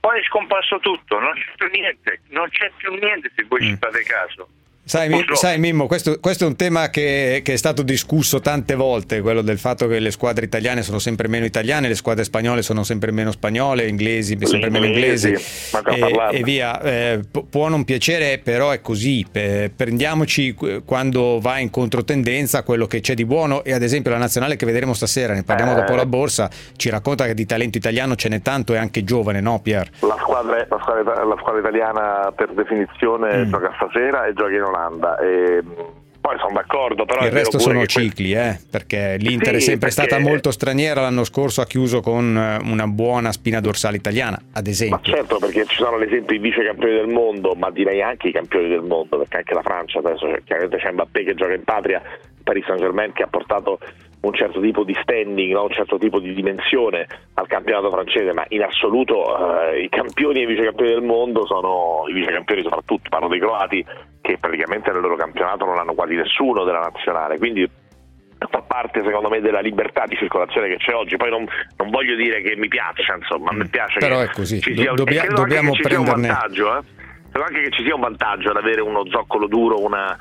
poi 0.00 0.20
è 0.20 0.22
scomparso 0.24 0.78
tutto, 0.80 1.18
non 1.18 1.34
c'è 1.34 1.52
più 1.56 1.68
niente, 1.68 2.20
non 2.30 2.48
c'è 2.48 2.70
più 2.78 2.94
niente 2.94 3.30
se 3.36 3.44
voi 3.44 3.60
ci 3.62 3.76
fate 3.76 4.02
caso. 4.02 4.48
Sai, 4.90 5.08
Mi- 5.08 5.24
sai, 5.34 5.56
Mimmo, 5.60 5.86
questo, 5.86 6.18
questo 6.18 6.42
è 6.42 6.46
un 6.48 6.56
tema 6.56 6.88
che, 6.90 7.42
che 7.44 7.52
è 7.52 7.56
stato 7.56 7.82
discusso 7.82 8.40
tante 8.40 8.74
volte, 8.74 9.20
quello 9.20 9.40
del 9.40 9.56
fatto 9.60 9.86
che 9.86 10.00
le 10.00 10.10
squadre 10.10 10.44
italiane 10.44 10.82
sono 10.82 10.98
sempre 10.98 11.28
meno 11.28 11.44
italiane, 11.44 11.86
le 11.86 11.94
squadre 11.94 12.24
spagnole 12.24 12.62
sono 12.62 12.82
sempre 12.82 13.12
meno 13.12 13.30
spagnole, 13.30 13.86
inglesi 13.86 14.36
sempre 14.42 14.68
meno 14.68 14.86
inglesi 14.86 15.30
e, 15.32 15.40
e 16.32 16.42
via. 16.42 16.80
Eh, 16.82 17.20
pu- 17.30 17.48
può 17.48 17.68
non 17.68 17.84
piacere, 17.84 18.38
però 18.42 18.70
è 18.72 18.80
così. 18.80 19.24
Eh, 19.30 19.70
prendiamoci 19.74 20.54
qu- 20.54 20.84
quando 20.84 21.38
va 21.40 21.58
in 21.60 21.70
controtendenza 21.70 22.64
quello 22.64 22.88
che 22.88 22.98
c'è 22.98 23.14
di 23.14 23.24
buono 23.24 23.62
e 23.62 23.72
ad 23.72 23.82
esempio 23.84 24.10
la 24.10 24.18
nazionale 24.18 24.56
che 24.56 24.66
vedremo 24.66 24.92
stasera, 24.92 25.34
ne 25.34 25.44
parliamo 25.44 25.70
Eh. 25.70 25.74
dopo 25.76 25.94
la 25.94 26.04
borsa, 26.04 26.50
ci 26.74 26.90
racconta 26.90 27.26
che 27.26 27.34
di 27.34 27.46
talento 27.46 27.78
italiano 27.78 28.16
ce 28.16 28.28
n'è 28.28 28.42
tanto 28.42 28.74
e 28.74 28.76
anche 28.78 29.04
giovane, 29.04 29.40
no 29.40 29.60
Pier? 29.60 29.88
La 30.00 30.16
squadra, 30.18 30.56
la 30.68 30.78
squadra- 30.82 31.24
la 31.24 31.36
squadra 31.38 31.60
italiana 31.60 32.32
per 32.34 32.54
definizione 32.54 33.44
Mm. 33.44 33.50
gioca 33.52 33.72
stasera 33.76 34.26
e 34.26 34.32
gioca 34.32 34.50
in 34.50 34.62
Olanda. 34.62 34.78
E, 35.22 35.62
mh, 35.62 35.74
poi 36.20 36.36
sono 36.38 36.52
d'accordo, 36.52 37.06
però 37.06 37.22
Il 37.22 37.28
è 37.28 37.32
resto 37.32 37.58
sono 37.58 37.84
cicli, 37.86 38.34
eh, 38.34 38.58
perché 38.70 39.16
l'Inter 39.18 39.54
è 39.54 39.58
Sì, 39.58 39.70
sempre 39.70 39.88
perché- 39.88 40.06
stata 40.06 40.18
molto 40.22 40.50
straniera, 40.50 41.00
l'anno 41.00 41.24
scorso 41.24 41.62
ha 41.62 41.64
chiuso 41.66 42.00
con 42.00 42.36
eh, 42.36 42.58
una 42.70 42.86
buona 42.86 43.32
spina 43.32 43.58
dorsale 43.60 43.96
italiana, 43.96 44.36
ad 44.52 44.64
Ma 44.66 44.70
esempio. 44.70 44.98
certo, 45.14 45.38
perché 45.38 45.64
ci 45.66 45.76
sono 45.76 45.96
ad 45.96 46.02
esempio 46.02 46.36
i 46.36 46.38
vice 46.38 46.62
campioni 46.62 46.92
del 46.94 47.08
mondo, 47.08 47.54
ma 47.54 47.70
direi 47.70 48.02
anche 48.02 48.28
i 48.28 48.32
campioni 48.32 48.68
del 48.68 48.82
mondo, 48.82 49.16
perché 49.16 49.38
anche 49.38 49.54
la 49.54 49.62
Francia 49.62 49.98
adesso 50.00 50.26
c'è- 50.26 50.42
chiaramente 50.44 50.76
c'è 50.76 50.92
Mbappé 50.92 51.24
che 51.24 51.34
gioca 51.34 51.54
in 51.54 51.64
patria, 51.64 52.02
Paris 52.44 52.64
Saint 52.66 52.80
Germain 52.80 53.12
che 53.12 53.22
ha 53.22 53.28
portato 53.28 53.78
un 54.20 54.34
certo 54.34 54.60
tipo 54.60 54.84
di 54.84 54.94
standing, 55.00 55.54
no? 55.54 55.62
un 55.62 55.70
certo 55.70 55.96
tipo 55.96 56.20
di 56.20 56.34
dimensione 56.34 57.06
al 57.34 57.46
campionato 57.46 57.88
francese, 57.90 58.34
ma 58.34 58.44
in 58.48 58.62
assoluto 58.62 59.70
eh, 59.72 59.80
i 59.84 59.88
campioni 59.88 60.40
e 60.40 60.42
i 60.42 60.46
vice 60.46 60.64
campioni 60.64 60.90
del 60.90 61.02
mondo 61.02 61.46
sono 61.46 62.04
i 62.08 62.12
vice 62.12 62.30
campioni 62.30 62.60
soprattutto, 62.60 63.08
parlo 63.08 63.28
dei 63.28 63.38
croati 63.40 63.82
che 64.30 64.38
praticamente 64.38 64.90
nel 64.92 65.00
loro 65.00 65.16
campionato 65.16 65.64
non 65.64 65.78
hanno 65.78 65.94
quasi 65.94 66.14
nessuno 66.14 66.64
della 66.64 66.80
nazionale, 66.80 67.38
quindi 67.38 67.68
fa 68.48 68.62
parte 68.62 69.02
secondo 69.02 69.28
me 69.28 69.40
della 69.40 69.60
libertà 69.60 70.04
di 70.06 70.16
circolazione 70.16 70.68
che 70.68 70.76
c'è 70.76 70.94
oggi. 70.94 71.16
Poi 71.16 71.30
non, 71.30 71.46
non 71.76 71.90
voglio 71.90 72.14
dire 72.14 72.40
che 72.40 72.56
mi 72.56 72.68
piaccia, 72.68 73.14
insomma, 73.14 73.50
a 73.50 73.54
me 73.54 73.66
piace 73.68 73.98
Però 73.98 74.18
che 74.18 74.24
è 74.24 74.30
così, 74.30 74.60
ci 74.60 74.74
sia, 74.74 74.92
dobbia- 74.92 75.26
dobbiamo 75.26 75.72
un 75.72 75.76
prenderne- 75.80 76.28
vantaggio, 76.28 76.78
eh. 76.78 76.80
Credo 77.30 77.46
anche 77.46 77.62
che 77.62 77.70
ci 77.70 77.84
sia 77.84 77.94
un 77.94 78.00
vantaggio 78.00 78.50
ad 78.50 78.56
avere 78.56 78.80
uno 78.80 79.02
zoccolo 79.08 79.46
duro, 79.46 79.80
una- 79.84 80.16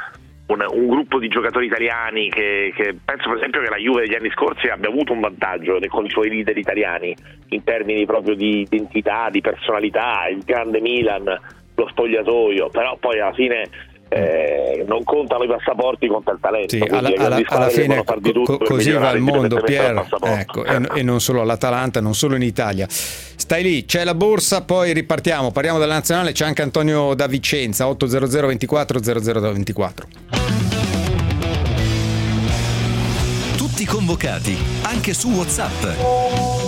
una- 0.48 0.68
un 0.70 0.88
gruppo 0.88 1.18
di 1.20 1.28
giocatori 1.28 1.66
italiani 1.68 2.30
che, 2.30 2.74
che 2.76 2.96
penso 3.06 3.30
per 3.30 3.38
esempio 3.38 3.62
che 3.62 3.70
la 3.70 3.78
Juve 3.78 4.02
degli 4.02 4.16
anni 4.16 4.30
scorsi 4.32 4.68
abbia 4.68 4.90
avuto 4.90 5.14
un 5.14 5.20
vantaggio 5.22 5.80
con 5.88 6.06
i 6.06 6.10
suoi 6.10 6.30
leader 6.30 6.58
italiani 6.58 7.16
in 7.50 7.64
termini 7.64 8.06
proprio 8.06 8.36
di 8.36 8.62
identità, 8.62 9.30
di 9.32 9.42
personalità, 9.42 10.28
il 10.30 10.44
grande 10.44 10.82
Milan, 10.82 11.24
lo 11.76 11.88
spogliatoio, 11.88 12.70
però 12.70 12.98
poi 12.98 13.20
alla 13.20 13.34
fine 13.34 13.70
eh, 14.10 14.84
non 14.88 15.04
contano 15.04 15.44
i 15.44 15.48
passaporti, 15.48 16.08
conta 16.08 16.32
il 16.32 16.40
talento. 16.42 16.76
Sì, 16.76 16.82
alla, 16.90 17.10
alla- 17.18 17.42
alla 17.46 17.70
fine 17.70 18.04
di 18.20 18.34
co- 18.44 18.58
così 18.58 18.92
va 18.92 19.12
il 19.12 19.22
mondo, 19.22 19.62
Pier, 19.62 20.06
ecco, 20.24 20.66
e, 20.66 20.82
e 20.96 21.04
non 21.04 21.22
solo 21.22 21.42
all'Atalanta, 21.42 22.02
non 22.02 22.16
solo 22.16 22.36
in 22.36 22.42
Italia. 22.42 22.88
Stai 22.90 23.64
lì, 23.64 23.86
c'è 23.86 24.04
la 24.04 24.16
borsa, 24.16 24.64
poi 24.64 24.94
ripartiamo, 24.94 25.52
parliamo 25.52 25.80
della 25.80 25.94
nazionale, 25.94 26.32
c'è 26.32 26.46
anche 26.46 26.62
Antonio 26.62 27.14
da 27.14 27.28
Vicenza, 27.28 27.88
800 27.88 28.48
24 28.48 29.00
0024. 29.00 30.08
Tutti 33.58 33.86
convocati, 33.86 34.58
anche 34.84 35.14
su 35.14 35.30
WhatsApp. 35.30 35.82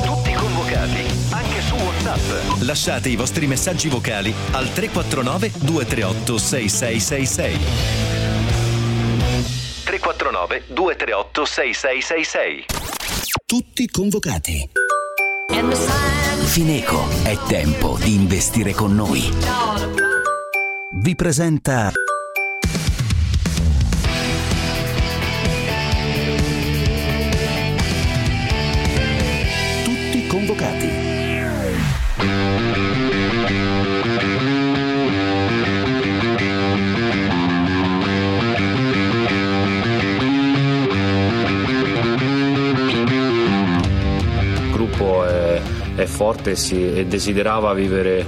Tutti 0.05 0.31
convocati, 0.33 1.01
anche 1.01 1.09
su 1.09 1.10
WhatsApp. 2.11 2.61
Lasciate 2.61 3.09
i 3.09 3.15
vostri 3.15 3.47
messaggi 3.47 3.87
vocali 3.87 4.33
al 4.51 4.71
349 4.71 5.51
238 5.59 6.37
6666. 6.37 7.57
349 9.83 10.63
238 10.67 11.45
6666. 11.45 12.65
Tutti 13.45 13.87
convocati. 13.87 14.69
Fineco, 16.45 17.07
è 17.23 17.37
tempo 17.47 17.97
di 18.01 18.13
investire 18.13 18.73
con 18.73 18.95
noi. 18.95 19.29
Vi 20.93 21.15
presenta 21.15 21.91
Tutti 29.83 30.27
convocati. 30.27 31.00
È, 46.01 46.05
forte 46.05 46.55
si- 46.55 46.93
e 46.93 47.05
desiderava 47.05 47.73
vivere 47.73 48.25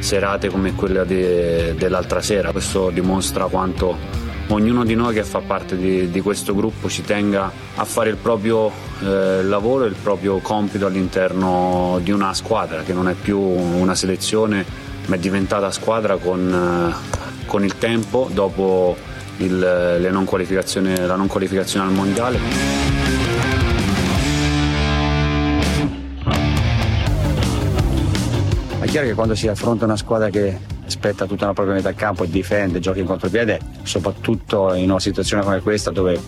serate 0.00 0.48
come 0.48 0.74
quella 0.74 1.04
di- 1.04 1.74
dell'altra 1.76 2.20
sera. 2.20 2.50
Questo 2.52 2.90
dimostra 2.90 3.46
quanto 3.46 3.96
ognuno 4.48 4.84
di 4.84 4.94
noi 4.94 5.14
che 5.14 5.22
fa 5.24 5.38
parte 5.40 5.76
di, 5.76 6.10
di 6.10 6.20
questo 6.20 6.54
gruppo 6.54 6.88
ci 6.88 7.02
tenga 7.02 7.50
a 7.76 7.84
fare 7.84 8.10
il 8.10 8.16
proprio 8.16 8.70
eh, 9.02 9.42
lavoro 9.44 9.84
il 9.84 9.94
proprio 9.94 10.38
compito 10.38 10.86
all'interno 10.86 11.98
di 12.02 12.10
una 12.10 12.34
squadra 12.34 12.82
che 12.82 12.92
non 12.92 13.08
è 13.08 13.14
più 13.14 13.38
una 13.38 13.94
selezione 13.94 14.64
ma 15.06 15.14
è 15.14 15.18
diventata 15.18 15.70
squadra 15.70 16.16
con, 16.16 16.52
eh, 16.52 17.46
con 17.46 17.64
il 17.64 17.78
tempo 17.78 18.28
dopo 18.32 18.96
il- 19.38 19.98
non 20.10 20.24
la 21.06 21.16
non 21.16 21.28
qualificazione 21.28 21.86
al 21.86 21.92
mondiale. 21.92 23.31
Chiaro 28.92 29.06
che 29.06 29.14
quando 29.14 29.34
si 29.34 29.48
affronta 29.48 29.86
una 29.86 29.96
squadra 29.96 30.28
che 30.28 30.54
aspetta 30.84 31.24
tutta 31.24 31.44
una 31.44 31.54
propria 31.54 31.76
metà 31.76 31.94
campo 31.94 32.24
e 32.24 32.28
difende, 32.28 32.78
gioca 32.78 32.98
in 32.98 33.06
contropiede, 33.06 33.58
soprattutto 33.84 34.74
in 34.74 34.90
una 34.90 35.00
situazione 35.00 35.42
come 35.42 35.60
questa 35.60 35.90
dove 35.90 36.20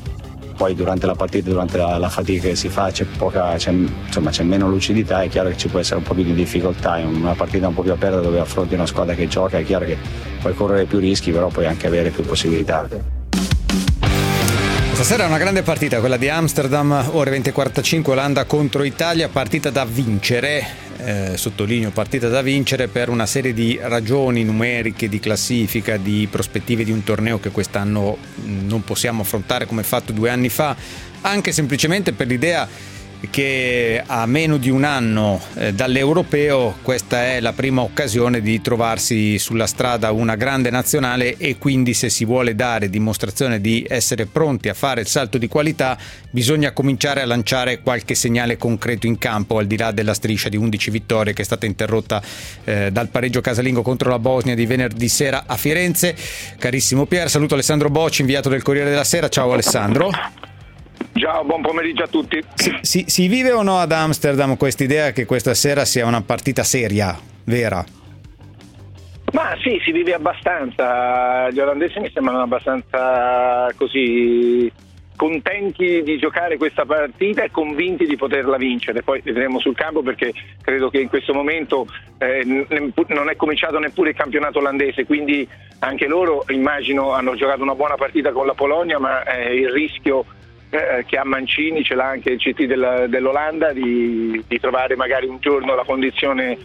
poi 0.56 0.74
durante 0.74 1.04
la 1.04 1.14
partita, 1.14 1.50
durante 1.50 1.76
la, 1.76 1.98
la 1.98 2.08
fatica 2.08 2.48
che 2.48 2.56
si 2.56 2.70
fa 2.70 2.90
c'è, 2.90 3.04
poca, 3.04 3.54
c'è, 3.56 3.70
insomma, 3.70 4.30
c'è 4.30 4.44
meno 4.44 4.66
lucidità, 4.66 5.20
è 5.20 5.28
chiaro 5.28 5.50
che 5.50 5.58
ci 5.58 5.68
può 5.68 5.78
essere 5.78 5.96
un 5.96 6.04
po' 6.04 6.14
più 6.14 6.22
di 6.22 6.32
difficoltà 6.32 6.96
in 6.96 7.08
una 7.08 7.34
partita 7.34 7.68
un 7.68 7.74
po' 7.74 7.82
più 7.82 7.92
aperta 7.92 8.20
dove 8.20 8.40
affronti 8.40 8.72
una 8.72 8.86
squadra 8.86 9.14
che 9.14 9.28
gioca, 9.28 9.58
è 9.58 9.64
chiaro 9.64 9.84
che 9.84 9.98
puoi 10.40 10.54
correre 10.54 10.86
più 10.86 10.98
rischi, 10.98 11.32
però 11.32 11.48
puoi 11.48 11.66
anche 11.66 11.86
avere 11.86 12.08
più 12.08 12.24
possibilità. 12.24 12.88
Stasera 14.94 15.24
è 15.24 15.26
una 15.26 15.36
grande 15.36 15.62
partita, 15.62 16.00
quella 16.00 16.16
di 16.16 16.30
Amsterdam, 16.30 17.10
ore 17.12 17.38
20.45, 17.38 18.10
Olanda 18.10 18.44
contro 18.46 18.84
Italia, 18.84 19.28
partita 19.28 19.68
da 19.68 19.84
vincere, 19.84 20.93
eh, 20.98 21.36
sottolineo 21.36 21.90
partita 21.90 22.28
da 22.28 22.42
vincere 22.42 22.88
per 22.88 23.08
una 23.08 23.26
serie 23.26 23.52
di 23.52 23.78
ragioni 23.82 24.44
numeriche, 24.44 25.08
di 25.08 25.20
classifica, 25.20 25.96
di 25.96 26.26
prospettive 26.30 26.84
di 26.84 26.90
un 26.90 27.02
torneo 27.02 27.40
che 27.40 27.50
quest'anno 27.50 28.16
non 28.44 28.82
possiamo 28.84 29.22
affrontare 29.22 29.66
come 29.66 29.82
fatto 29.82 30.12
due 30.12 30.30
anni 30.30 30.48
fa, 30.48 30.76
anche 31.22 31.52
semplicemente 31.52 32.12
per 32.12 32.26
l'idea 32.26 32.68
che 33.30 34.02
a 34.04 34.26
meno 34.26 34.56
di 34.56 34.70
un 34.70 34.84
anno 34.84 35.40
eh, 35.54 35.72
dall'europeo 35.72 36.76
questa 36.82 37.24
è 37.24 37.40
la 37.40 37.52
prima 37.52 37.82
occasione 37.82 38.40
di 38.40 38.60
trovarsi 38.60 39.38
sulla 39.38 39.66
strada 39.66 40.10
una 40.12 40.34
grande 40.34 40.70
nazionale 40.70 41.36
e 41.36 41.56
quindi 41.58 41.94
se 41.94 42.10
si 42.10 42.24
vuole 42.24 42.54
dare 42.54 42.90
dimostrazione 42.90 43.60
di 43.60 43.86
essere 43.88 44.26
pronti 44.26 44.68
a 44.68 44.74
fare 44.74 45.00
il 45.00 45.06
salto 45.06 45.38
di 45.38 45.48
qualità 45.48 45.96
bisogna 46.30 46.72
cominciare 46.72 47.22
a 47.22 47.26
lanciare 47.26 47.80
qualche 47.80 48.14
segnale 48.14 48.56
concreto 48.56 49.06
in 49.06 49.18
campo 49.18 49.58
al 49.58 49.66
di 49.66 49.76
là 49.76 49.92
della 49.92 50.14
striscia 50.14 50.48
di 50.48 50.56
11 50.56 50.90
vittorie 50.90 51.32
che 51.32 51.42
è 51.42 51.44
stata 51.44 51.66
interrotta 51.66 52.22
eh, 52.64 52.90
dal 52.90 53.08
pareggio 53.08 53.40
casalingo 53.40 53.82
contro 53.82 54.10
la 54.10 54.18
Bosnia 54.18 54.54
di 54.54 54.66
venerdì 54.66 55.08
sera 55.08 55.44
a 55.46 55.56
Firenze. 55.56 56.16
Carissimo 56.58 57.06
Pier, 57.06 57.30
saluto 57.30 57.54
Alessandro 57.54 57.90
Bocci, 57.90 58.22
inviato 58.22 58.48
del 58.48 58.62
Corriere 58.62 58.90
della 58.90 59.04
Sera. 59.04 59.28
Ciao 59.28 59.52
Alessandro. 59.52 60.10
Ciao, 61.16 61.44
buon 61.44 61.62
pomeriggio 61.62 62.02
a 62.02 62.08
tutti. 62.08 62.42
Si, 62.54 62.76
si, 62.82 63.04
si 63.06 63.28
vive 63.28 63.52
o 63.52 63.62
no 63.62 63.78
ad 63.78 63.92
Amsterdam 63.92 64.56
questa 64.56 64.82
idea 64.82 65.12
che 65.12 65.26
questa 65.26 65.54
sera 65.54 65.84
sia 65.84 66.06
una 66.06 66.22
partita 66.22 66.64
seria, 66.64 67.16
vera? 67.44 67.84
Ma 69.32 69.56
sì, 69.62 69.80
si 69.84 69.92
vive 69.92 70.12
abbastanza. 70.12 71.48
Gli 71.50 71.60
olandesi 71.60 72.00
mi 72.00 72.10
sembrano 72.12 72.42
abbastanza 72.42 73.68
così 73.76 74.70
contenti 75.16 76.02
di 76.02 76.18
giocare 76.18 76.56
questa 76.56 76.84
partita 76.84 77.44
e 77.44 77.50
convinti 77.52 78.06
di 78.06 78.16
poterla 78.16 78.56
vincere. 78.56 79.02
Poi 79.02 79.20
vedremo 79.22 79.60
sul 79.60 79.76
campo 79.76 80.02
perché 80.02 80.32
credo 80.60 80.90
che 80.90 80.98
in 80.98 81.08
questo 81.08 81.32
momento 81.32 81.86
eh, 82.18 82.44
non 82.44 83.28
è 83.28 83.36
cominciato 83.36 83.78
neppure 83.78 84.10
il 84.10 84.16
campionato 84.16 84.58
olandese, 84.58 85.06
quindi 85.06 85.48
anche 85.78 86.08
loro 86.08 86.44
immagino 86.48 87.12
hanno 87.12 87.36
giocato 87.36 87.62
una 87.62 87.76
buona 87.76 87.94
partita 87.94 88.32
con 88.32 88.46
la 88.46 88.54
Polonia, 88.54 88.98
ma 88.98 89.22
eh, 89.22 89.54
il 89.54 89.70
rischio 89.70 90.24
eh, 90.74 91.04
che 91.06 91.16
a 91.16 91.24
Mancini 91.24 91.84
ce 91.84 91.94
l'ha 91.94 92.08
anche 92.08 92.30
il 92.30 92.38
CT 92.38 92.64
del, 92.64 93.06
dell'Olanda 93.08 93.72
di, 93.72 94.42
di 94.46 94.60
trovare 94.60 94.96
magari 94.96 95.26
un 95.26 95.38
giorno 95.38 95.74
la 95.74 95.84
condizione 95.84 96.58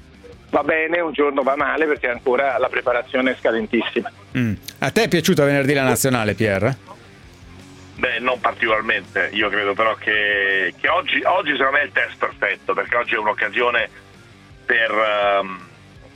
va 0.50 0.63
bene, 0.63 1.00
un 1.00 1.13
giorno 1.13 1.43
va 1.43 1.56
male 1.56 1.86
perché 1.86 2.10
ancora 2.10 2.58
la 2.58 2.69
preparazione 2.69 3.32
è 3.32 3.36
scadentissima. 3.38 4.12
Mm. 4.38 4.54
A 4.80 4.91
te 4.91 5.04
è 5.04 5.08
piaciuta 5.08 5.45
venerdì 5.45 5.74
la 5.74 5.84
nazionale, 5.84 6.34
Pierre? 6.34 6.76
Beh, 7.95 8.19
non 8.19 8.39
particolarmente, 8.39 9.30
io 9.34 9.50
credo 9.50 9.74
però 9.74 9.93
che, 9.95 10.74
che 10.80 10.88
oggi, 10.88 11.22
oggi 11.26 11.52
secondo 11.52 11.74
me 11.74 11.82
è 11.82 11.86
il 11.86 11.91
test 11.91 12.17
perfetto, 12.17 12.74
perché 12.74 12.95
oggi 12.95 13.13
è 13.13 13.17
un'occasione 13.17 13.89
per, 14.65 14.91
um, 15.41 15.60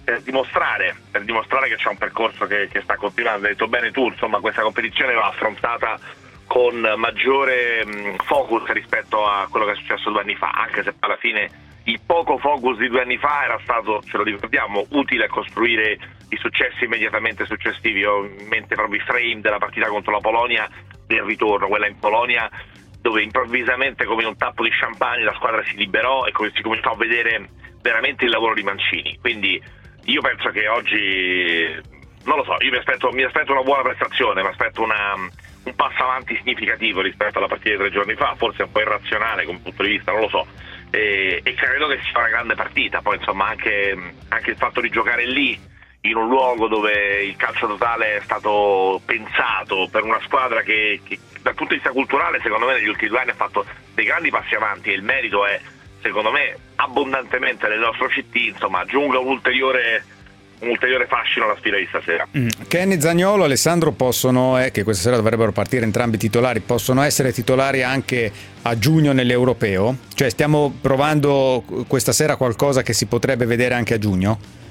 per, 0.04 0.22
dimostrare, 0.22 0.96
per 1.12 1.26
dimostrare, 1.26 1.68
che 1.68 1.76
c'è 1.76 1.90
un 1.90 1.98
percorso 1.98 2.48
che, 2.48 2.70
che 2.72 2.82
sta 2.82 2.96
continuando. 2.96 3.48
Hai 3.48 3.52
detto 3.52 3.68
bene 3.68 3.92
tu, 3.92 4.08
insomma 4.08 4.40
questa 4.40 4.62
competizione 4.62 5.14
va 5.14 5.28
affrontata 5.28 6.00
con 6.54 6.76
maggiore 6.98 7.84
focus 8.26 8.68
rispetto 8.74 9.26
a 9.26 9.48
quello 9.50 9.66
che 9.66 9.72
è 9.72 9.76
successo 9.76 10.12
due 10.12 10.22
anni 10.22 10.36
fa, 10.36 10.52
anche 10.52 10.84
se 10.84 10.94
alla 11.00 11.18
fine 11.18 11.50
il 11.86 12.00
poco 12.06 12.38
focus 12.38 12.78
di 12.78 12.90
due 12.90 13.02
anni 13.02 13.18
fa 13.18 13.46
era 13.46 13.60
stato, 13.64 14.04
ce 14.04 14.18
lo 14.18 14.24
ricordiamo, 14.24 14.86
utile 14.92 15.26
a 15.26 15.30
costruire 15.30 15.98
i 16.30 16.38
successi 16.38 16.84
immediatamente 16.84 17.48
successivi. 17.48 18.06
Ho 18.06 18.24
in 18.24 18.46
mente 18.50 18.76
proprio 18.76 19.02
i 19.02 19.04
frame 19.04 19.42
della 19.42 19.58
partita 19.58 19.88
contro 19.88 20.12
la 20.12 20.20
Polonia 20.20 20.70
del 21.08 21.24
ritorno, 21.24 21.68
quella 21.68 21.88
in 21.88 21.98
Polonia 21.98 22.48
dove 23.02 23.24
improvvisamente 23.24 24.06
come 24.06 24.22
in 24.22 24.28
un 24.28 24.38
tappo 24.38 24.62
di 24.62 24.70
champagne 24.70 25.24
la 25.24 25.34
squadra 25.34 25.64
si 25.64 25.76
liberò 25.76 26.26
e 26.26 26.34
si 26.54 26.62
cominciò 26.62 26.92
a 26.92 26.98
vedere 26.98 27.50
veramente 27.82 28.26
il 28.26 28.30
lavoro 28.30 28.54
di 28.54 28.62
Mancini. 28.62 29.18
Quindi 29.20 29.60
io 30.04 30.22
penso 30.22 30.50
che 30.52 30.68
oggi, 30.68 31.66
non 32.26 32.38
lo 32.38 32.44
so, 32.44 32.58
io 32.60 32.70
mi 32.70 32.78
aspetto, 32.78 33.12
mi 33.12 33.24
aspetto 33.24 33.54
una 33.54 33.64
buona 33.64 33.82
prestazione, 33.82 34.44
mi 34.44 34.50
aspetto 34.50 34.84
una 34.84 35.16
un 35.64 35.76
passo 35.76 36.04
avanti 36.04 36.36
significativo 36.36 37.02
rispetto 37.02 37.38
alla 37.38 37.48
partita 37.48 37.72
di 37.72 37.78
tre 37.78 37.92
giorni 37.92 38.16
fa, 38.16 38.36
forse 38.38 38.64
un 38.64 38.72
po' 38.72 38.82
irrazionale 38.82 39.46
come 39.46 39.60
punto 39.60 39.84
di 39.84 39.90
vista, 39.90 40.12
non 40.12 40.22
lo 40.22 40.30
so. 40.30 40.48
E, 40.90 41.42
e 41.44 41.54
credo 41.54 41.88
che 41.88 42.00
sia 42.04 42.20
una 42.20 42.30
grande 42.30 42.56
partita. 42.56 43.02
Poi 43.02 43.18
insomma 43.18 43.48
anche, 43.48 43.98
anche, 44.30 44.50
il 44.52 44.58
fatto 44.58 44.82
di 44.82 44.90
giocare 44.90 45.26
lì 45.26 45.60
in 46.02 46.16
un 46.16 46.28
luogo 46.28 46.68
dove 46.68 47.24
il 47.24 47.36
calcio 47.38 47.66
totale 47.66 48.18
è 48.18 48.22
stato 48.22 49.02
pensato 49.06 49.88
per 49.90 50.04
una 50.04 50.20
squadra 50.24 50.62
che, 50.62 51.00
che 51.04 51.18
dal 51.42 51.56
punto 51.56 51.74
di 51.74 51.80
vista 51.80 51.94
culturale 51.94 52.42
secondo 52.42 52.66
me 52.66 52.74
negli 52.74 52.90
ultimi 52.90 53.10
due 53.10 53.20
anni 53.20 53.30
ha 53.30 53.36
fatto 53.36 53.66
dei 53.94 54.04
grandi 54.04 54.30
passi 54.30 54.54
avanti 54.54 54.90
e 54.90 54.96
il 54.96 55.04
merito 55.04 55.46
è 55.46 55.60
secondo 56.02 56.32
me 56.32 56.58
abbondantemente 56.76 57.70
nel 57.70 57.80
nostro 57.80 58.08
CT, 58.08 58.36
insomma 58.36 58.80
aggiunga 58.80 59.18
un 59.18 59.28
ulteriore 59.28 60.04
un 60.64 60.70
ulteriore 60.70 61.06
fascino 61.06 61.46
alla 61.46 61.56
sfida 61.58 61.78
di 61.78 61.86
stasera. 61.88 62.28
Mm. 62.38 62.48
Kenny 62.68 63.00
Zagnolo, 63.00 63.44
Alessandro 63.44 63.92
possono, 63.92 64.60
eh, 64.60 64.72
che 64.72 64.84
questa 64.84 65.04
sera 65.04 65.16
dovrebbero 65.18 65.52
partire 65.52 65.84
entrambi 65.84 66.18
titolari, 66.18 66.62
possono 66.62 67.02
essere 67.04 67.32
titolari 67.32 67.84
anche 67.84 68.32
a 68.64 68.78
giugno 68.78 69.12
nell'Europeo? 69.12 69.98
Cioè 70.14 70.30
stiamo 70.30 70.74
provando 70.82 71.64
questa 71.88 72.12
sera 72.12 72.36
qualcosa 72.38 72.82
che 72.82 72.94
si 72.94 73.06
potrebbe 73.06 73.46
vedere 73.46 73.76
anche 73.76 73.94
a 73.94 73.98
giugno? 73.98 74.62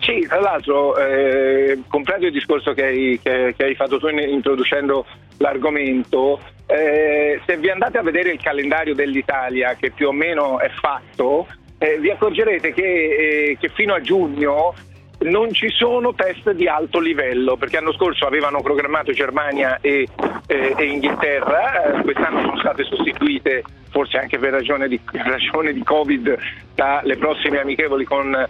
Sì, 0.00 0.24
tra 0.28 0.40
l'altro, 0.40 0.96
eh, 0.96 1.80
compreso 1.88 2.26
il 2.26 2.32
discorso 2.32 2.72
che 2.74 2.84
hai, 2.84 3.20
che, 3.20 3.54
che 3.56 3.64
hai, 3.64 3.74
fatto 3.74 3.98
tu 3.98 4.06
introducendo 4.06 5.04
l'argomento, 5.38 6.40
eh, 6.66 7.40
se 7.44 7.56
vi 7.56 7.70
andate 7.70 7.98
a 7.98 8.02
vedere 8.02 8.30
il 8.30 8.40
calendario 8.40 8.94
dell'Italia, 8.94 9.74
che 9.74 9.90
più 9.90 10.06
o 10.06 10.12
meno 10.12 10.60
è 10.60 10.68
fatto, 10.68 11.48
eh, 11.78 11.98
vi 11.98 12.10
accorgerete 12.10 12.72
che, 12.72 12.82
eh, 12.82 13.56
che 13.58 13.68
fino 13.68 13.94
a 13.94 14.00
giugno 14.00 14.74
non 15.18 15.52
ci 15.52 15.68
sono 15.70 16.14
test 16.14 16.50
di 16.52 16.68
alto 16.68 17.00
livello 17.00 17.56
perché 17.56 17.76
l'anno 17.76 17.92
scorso 17.94 18.26
avevano 18.26 18.60
programmato 18.60 19.12
Germania 19.12 19.78
e, 19.80 20.06
eh, 20.46 20.74
e 20.76 20.84
Inghilterra, 20.84 21.84
eh, 21.84 22.02
quest'anno 22.02 22.40
sono 22.42 22.58
state 22.58 22.84
sostituite 22.84 23.64
forse 23.88 24.18
anche 24.18 24.38
per 24.38 24.52
ragione 24.52 24.88
di, 24.88 25.00
ragione 25.12 25.72
di 25.72 25.82
Covid 25.82 26.36
dalle 26.74 27.16
prossime 27.16 27.60
amichevoli 27.60 28.04
con 28.04 28.46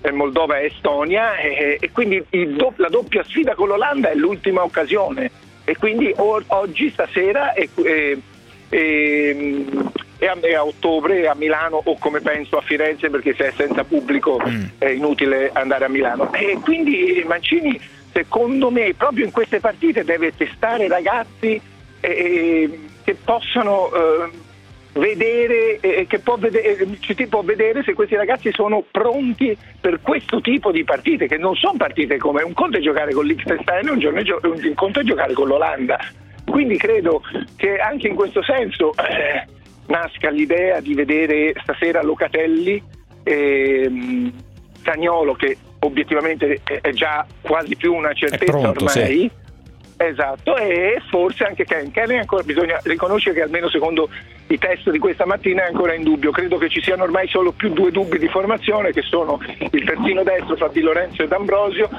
eh, 0.00 0.10
Moldova 0.10 0.58
e 0.58 0.66
Estonia 0.66 1.36
e, 1.36 1.78
e 1.80 1.90
quindi 1.92 2.24
do, 2.30 2.72
la 2.76 2.88
doppia 2.88 3.22
sfida 3.22 3.54
con 3.54 3.68
l'Olanda 3.68 4.10
è 4.10 4.14
l'ultima 4.14 4.62
occasione. 4.62 5.30
E 5.64 5.76
quindi 5.76 6.12
o, 6.16 6.42
oggi, 6.46 6.90
stasera 6.90 7.52
e, 7.52 7.68
e, 8.68 9.64
e 10.18 10.26
a, 10.26 10.36
a, 10.58 10.64
ottobre 10.64 11.26
a 11.28 11.34
Milano 11.34 11.80
o 11.82 11.96
come 11.98 12.20
penso 12.20 12.56
a 12.56 12.62
Firenze 12.62 13.10
perché 13.10 13.34
se 13.34 13.48
è 13.48 13.52
senza 13.56 13.84
pubblico 13.84 14.40
mm. 14.46 14.64
è 14.78 14.88
inutile 14.88 15.50
andare 15.52 15.84
a 15.84 15.88
Milano. 15.88 16.32
E 16.32 16.58
quindi 16.62 17.22
Mancini 17.26 17.80
secondo 18.12 18.70
me 18.70 18.94
proprio 18.94 19.24
in 19.24 19.30
queste 19.30 19.60
partite 19.60 20.04
deve 20.04 20.34
testare 20.36 20.88
ragazzi 20.88 21.60
eh, 22.00 22.80
che 23.04 23.14
possano 23.14 23.90
eh, 23.92 24.30
vedere, 24.98 25.78
eh, 25.80 26.06
che 26.06 26.18
può 26.18 26.36
vedere, 26.36 26.86
ci 27.00 27.14
può 27.26 27.42
vedere 27.42 27.82
se 27.84 27.94
questi 27.94 28.16
ragazzi 28.16 28.50
sono 28.52 28.84
pronti 28.90 29.56
per 29.80 30.00
questo 30.02 30.40
tipo 30.40 30.72
di 30.72 30.84
partite 30.84 31.26
che 31.26 31.36
non 31.36 31.54
sono 31.54 31.76
partite 31.76 32.18
come 32.18 32.42
un 32.42 32.52
conto 32.52 32.78
è 32.78 32.80
giocare 32.80 33.12
con 33.12 33.24
l'Ixtenstein 33.24 33.88
un, 33.88 34.24
un 34.42 34.74
conto 34.74 35.00
è 35.00 35.04
giocare 35.04 35.32
con 35.32 35.48
l'Olanda. 35.48 35.98
Quindi 36.50 36.76
credo 36.76 37.22
che 37.56 37.76
anche 37.76 38.08
in 38.08 38.14
questo 38.14 38.42
senso 38.42 38.92
eh, 38.96 39.46
nasca 39.86 40.30
l'idea 40.30 40.80
di 40.80 40.94
vedere 40.94 41.54
stasera 41.62 42.02
Locatelli, 42.02 42.82
ehm, 43.22 44.32
Cagnolo 44.82 45.34
che 45.34 45.56
obiettivamente 45.80 46.60
è 46.64 46.90
già 46.92 47.26
quasi 47.40 47.76
più 47.76 47.94
una 47.94 48.12
certezza 48.12 48.52
pronto, 48.52 48.84
ormai. 48.84 48.90
Sì. 48.90 49.30
Esatto, 50.00 50.56
e 50.56 51.02
forse 51.10 51.44
anche 51.44 51.64
Ken. 51.64 51.90
Ken 51.90 52.10
ancora, 52.12 52.44
bisogna 52.44 52.78
riconoscere 52.84 53.34
che 53.34 53.42
almeno 53.42 53.68
secondo 53.68 54.08
i 54.46 54.56
test 54.56 54.90
di 54.90 54.98
questa 55.00 55.26
mattina 55.26 55.64
è 55.64 55.66
ancora 55.66 55.92
in 55.92 56.04
dubbio. 56.04 56.30
Credo 56.30 56.56
che 56.56 56.68
ci 56.68 56.80
siano 56.80 57.02
ormai 57.02 57.26
solo 57.26 57.50
più 57.50 57.70
due 57.70 57.90
dubbi 57.90 58.16
di 58.18 58.28
formazione, 58.28 58.92
che 58.92 59.02
sono 59.02 59.40
il 59.58 59.84
terzino 59.84 60.22
destro 60.22 60.54
fra 60.54 60.68
Di 60.68 60.80
Lorenzo 60.80 61.24
e 61.24 61.28
D'Ambrosio 61.28 61.90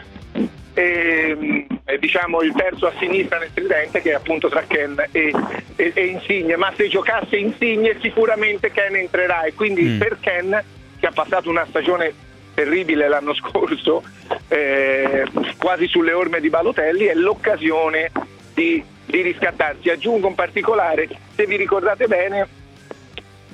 e, 0.79 1.67
e 1.85 1.99
diciamo 1.99 2.41
il 2.41 2.53
terzo 2.53 2.87
a 2.87 2.93
sinistra 2.99 3.37
nel 3.37 3.51
tridente 3.53 4.01
che 4.01 4.11
è 4.11 4.13
appunto 4.13 4.47
tra 4.47 4.63
Ken 4.67 4.95
e, 5.11 5.33
e, 5.75 5.91
e, 5.93 6.05
Insigne 6.05 6.55
ma 6.55 6.71
se 6.75 6.87
giocasse 6.87 7.35
Insigne 7.35 7.97
sicuramente 8.01 8.71
Ken 8.71 8.95
entrerà 8.95 9.43
e 9.43 9.53
quindi 9.53 9.83
mm. 9.83 9.99
per 9.99 10.17
Ken 10.19 10.63
che 10.99 11.05
ha 11.05 11.11
passato 11.11 11.49
una 11.49 11.65
stagione 11.67 12.13
terribile 12.53 13.07
l'anno 13.07 13.33
scorso 13.33 14.03
eh, 14.47 15.25
quasi 15.57 15.87
sulle 15.87 16.13
orme 16.13 16.39
di 16.39 16.49
Balotelli 16.49 17.05
è 17.05 17.13
l'occasione 17.13 18.11
di 18.53 18.83
di 19.09 19.21
riscattarsi. 19.21 19.89
Aggiungo 19.89 20.27
un 20.27 20.35
particolare, 20.35 21.09
se 21.35 21.47
vi 21.47 21.55
ricordate 21.55 22.05
bene, 22.05 22.47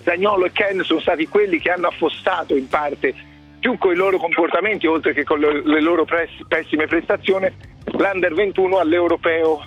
Zagnolo 0.03 0.45
e 0.45 0.51
Ken 0.51 0.83
sono 0.83 0.99
stati 0.99 1.27
quelli 1.27 1.59
che 1.59 1.71
hanno 1.71 1.87
affossato 1.87 2.55
in 2.55 2.67
parte 2.67 3.15
più 3.59 3.77
con 3.77 3.93
i 3.93 3.95
loro 3.95 4.17
comportamenti 4.17 4.87
oltre 4.87 5.13
che 5.13 5.23
con 5.23 5.39
le, 5.39 5.81
loro 5.81 6.05
pessime 6.47 6.87
prestazioni 6.87 7.47
l'Under 7.85 8.33
21 8.33 8.77
all'Europeo 8.77 9.63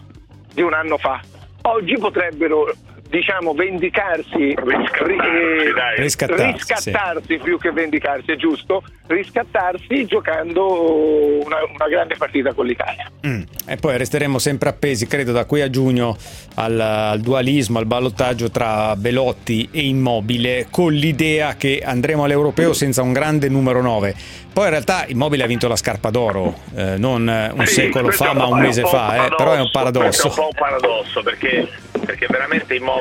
di 0.52 0.62
un 0.62 0.72
anno 0.72 0.98
fa. 0.98 1.20
Oggi 1.62 1.96
potrebbero 1.98 2.72
diciamo 3.08 3.54
vendicarsi, 3.54 4.54
ri- 4.54 4.56
eh, 4.56 6.00
Riscattarsi, 6.00 6.52
riscattarsi 6.52 7.38
più 7.42 7.58
che 7.58 7.70
vendicarsi, 7.72 8.32
è 8.32 8.36
giusto? 8.36 8.82
Riscattarsi 9.06 10.04
giocando 10.06 11.40
una, 11.44 11.56
una 11.74 11.88
grande 11.88 12.16
partita 12.16 12.52
con 12.52 12.66
l'Italia. 12.66 13.10
Mm. 13.26 13.42
E 13.66 13.76
poi 13.76 13.96
resteremo 13.96 14.38
sempre 14.38 14.68
appesi, 14.68 15.06
credo, 15.06 15.32
da 15.32 15.44
qui 15.44 15.60
a 15.60 15.70
giugno 15.70 16.16
al, 16.54 16.78
al 16.80 17.20
dualismo, 17.20 17.78
al 17.78 17.86
ballottaggio 17.86 18.50
tra 18.50 18.94
Belotti 18.96 19.68
e 19.72 19.80
Immobile, 19.86 20.66
con 20.70 20.92
l'idea 20.92 21.54
che 21.56 21.82
andremo 21.84 22.24
all'Europeo 22.24 22.72
senza 22.72 23.02
un 23.02 23.12
grande 23.12 23.48
numero 23.48 23.80
9. 23.82 24.14
Poi 24.52 24.64
in 24.64 24.70
realtà 24.70 25.04
Immobile 25.06 25.44
ha 25.44 25.46
vinto 25.46 25.68
la 25.68 25.76
scarpa 25.76 26.10
d'oro, 26.10 26.54
eh, 26.74 26.96
non 26.96 27.26
un 27.54 27.66
Sì, 27.66 27.74
secolo 27.74 28.10
fa, 28.10 28.32
ma 28.32 28.46
un 28.46 28.58
mese 28.58 28.80
po' 28.82 28.88
fa, 28.88 29.26
eh, 29.26 29.34
però 29.36 29.52
è 29.52 29.60
un 29.60 29.70
paradosso. 29.70 30.26
è 30.26 30.30
un 30.30 30.34
po' 30.34 30.42
un 30.46 30.58
paradosso 30.58 31.22
perché, 31.22 31.68
perché 32.04 32.26
veramente 32.28 32.74
Immobile, 32.74 32.97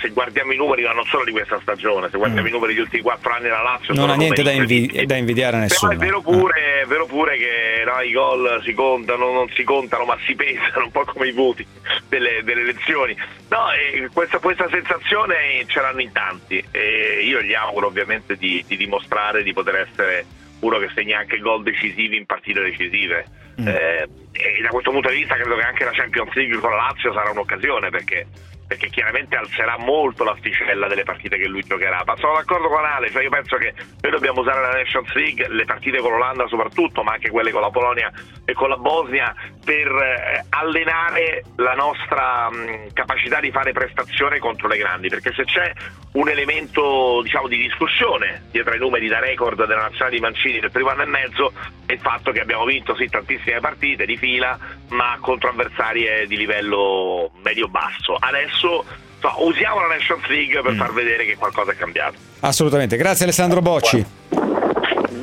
se 0.00 0.08
guardiamo 0.10 0.52
i 0.52 0.56
numeri, 0.56 0.82
ma 0.82 0.92
non 0.92 1.04
solo 1.06 1.24
di 1.24 1.30
questa 1.32 1.58
stagione, 1.62 2.08
se 2.10 2.16
guardiamo 2.18 2.48
i 2.48 2.50
numeri 2.50 2.74
degli 2.74 2.82
ultimi 2.82 3.02
quattro 3.02 3.32
anni 3.32 3.44
della 3.44 3.62
Lazio, 3.62 3.94
Mm. 3.94 3.96
Non 3.96 4.10
ha 4.10 4.14
niente 4.14 4.42
da, 4.42 4.50
invi- 4.50 5.04
da 5.06 5.16
invidiare 5.16 5.56
a 5.56 5.60
Però 5.66 5.70
nessuno. 5.72 5.92
è 5.92 5.96
vero 5.96 6.20
pure, 6.20 6.80
è 6.82 6.86
vero 6.86 7.06
pure 7.06 7.36
che 7.36 7.82
no, 7.84 8.00
i 8.00 8.12
gol 8.12 8.60
si 8.64 8.72
contano, 8.72 9.32
non 9.32 9.48
si 9.50 9.62
contano, 9.64 10.04
ma 10.04 10.16
si 10.24 10.34
pesano, 10.36 10.84
un 10.86 10.90
po' 10.90 11.04
come 11.04 11.28
i 11.28 11.32
voti 11.32 11.66
delle, 12.08 12.42
delle 12.44 12.62
elezioni. 12.62 13.16
No, 13.48 13.66
questa, 14.12 14.38
questa 14.38 14.68
sensazione 14.70 15.64
ce 15.66 15.80
l'hanno 15.80 16.00
in 16.00 16.12
tanti 16.12 16.62
e 16.70 17.22
io 17.24 17.40
gli 17.42 17.54
auguro 17.54 17.88
ovviamente 17.88 18.36
di, 18.36 18.64
di 18.66 18.76
dimostrare 18.76 19.42
di 19.42 19.52
poter 19.52 19.76
essere 19.88 20.24
uno 20.60 20.78
che 20.78 20.88
segna 20.94 21.18
anche 21.18 21.38
gol 21.38 21.62
decisivi 21.62 22.16
in 22.16 22.24
partite 22.26 22.60
decisive. 22.60 23.26
Eh, 23.56 24.08
e 24.32 24.62
da 24.62 24.68
questo 24.70 24.90
punto 24.90 25.10
di 25.10 25.16
vista 25.16 25.34
credo 25.34 25.56
che 25.56 25.62
anche 25.62 25.84
la 25.84 25.90
Champions 25.92 26.32
League 26.34 26.56
con 26.58 26.70
la 26.70 26.76
Lazio 26.88 27.12
sarà 27.12 27.30
un'occasione 27.30 27.90
perché, 27.90 28.26
perché 28.72 28.88
chiaramente 28.88 29.36
alzerà 29.36 29.76
molto 29.76 30.24
l'asticella 30.24 30.88
delle 30.88 31.02
partite 31.02 31.36
che 31.36 31.46
lui 31.46 31.62
giocherà. 31.62 32.02
Ma 32.06 32.16
sono 32.16 32.34
d'accordo 32.34 32.68
con 32.68 32.82
Ale, 32.82 33.10
cioè 33.10 33.22
io 33.22 33.28
penso 33.28 33.56
che 33.56 33.74
noi 34.00 34.10
dobbiamo 34.10 34.40
usare 34.40 34.62
la 34.62 34.70
Nations 34.70 35.12
League, 35.12 35.46
le 35.48 35.64
partite 35.66 35.98
con 35.98 36.12
l'Olanda 36.12 36.46
soprattutto, 36.48 37.02
ma 37.02 37.12
anche 37.12 37.28
quelle 37.28 37.50
con 37.50 37.60
la 37.60 37.70
Polonia 37.70 38.10
e 38.46 38.54
con 38.54 38.70
la 38.70 38.78
Bosnia, 38.78 39.34
per 39.62 39.88
eh, 39.88 40.44
allenare 40.48 41.44
la 41.56 41.74
nostra 41.74 42.48
mh, 42.50 42.92
capacità 42.94 43.40
di 43.40 43.50
fare 43.50 43.72
prestazione 43.72 44.38
contro 44.38 44.68
le 44.68 44.78
grandi, 44.78 45.08
perché 45.08 45.32
se 45.34 45.44
c'è 45.44 45.70
un 46.12 46.28
elemento 46.28 47.20
diciamo, 47.22 47.48
di 47.48 47.58
discussione 47.58 48.44
dietro 48.50 48.72
ai 48.72 48.78
numeri 48.78 49.08
da 49.08 49.18
record 49.18 49.66
della 49.66 49.82
nazionale 49.82 50.16
di 50.16 50.20
Mancini 50.20 50.60
del 50.60 50.70
primo 50.70 50.90
anno 50.90 51.02
e 51.02 51.06
mezzo 51.06 51.52
è 51.86 51.92
il 51.92 52.00
fatto 52.00 52.32
che 52.32 52.40
abbiamo 52.40 52.64
vinto 52.64 52.94
sì 52.96 53.08
tantissime 53.08 53.60
partite 53.60 54.04
di 54.04 54.16
fila 54.16 54.58
ma 54.88 55.16
contro 55.20 55.48
avversarie 55.48 56.26
di 56.26 56.36
livello 56.36 57.30
medio-basso. 57.42 58.16
Adesso 58.18 58.61
insomma, 58.66 59.34
usiamo 59.38 59.80
la 59.80 59.94
Nations 59.94 60.26
League 60.28 60.60
per 60.62 60.74
far 60.74 60.92
vedere 60.92 61.24
che 61.24 61.36
qualcosa 61.36 61.72
è 61.72 61.76
cambiato. 61.76 62.14
Assolutamente. 62.40 62.96
Grazie 62.96 63.24
Alessandro 63.24 63.60
Bocci. 63.60 64.04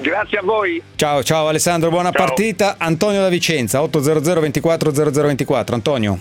Grazie 0.02 0.38
a 0.38 0.42
voi. 0.44 0.82
Ciao, 0.96 1.24
ciao 1.24 1.48
Alessandro, 1.48 1.90
buona 1.90 2.12
Ciao. 2.12 2.26
partita. 2.26 2.76
Antonio 2.78 3.22
da 3.22 3.30
Vicenza, 3.30 3.82
800 3.82 4.40
24 4.40 4.92
0024. 4.92 5.76
Antonio, 5.76 6.18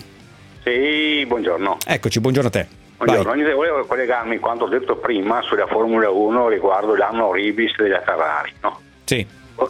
Sì, 0.63 1.23
buongiorno. 1.25 1.77
eccoci, 1.85 2.19
buongiorno 2.19 2.49
a 2.49 2.51
te. 2.51 2.67
Buongiorno, 2.97 3.33
Io 3.41 3.55
volevo 3.55 3.85
collegarmi 3.85 4.35
a 4.35 4.39
quanto 4.39 4.65
ho 4.65 4.67
detto 4.67 4.97
prima 4.97 5.41
sulla 5.43 5.67
Formula 5.67 6.09
1 6.09 6.49
riguardo 6.49 6.95
l'anno 6.95 7.31
Ribis 7.31 7.77
della 7.77 8.01
Ferrari. 8.01 8.51
no? 8.61 8.81
Sì. 9.05 9.25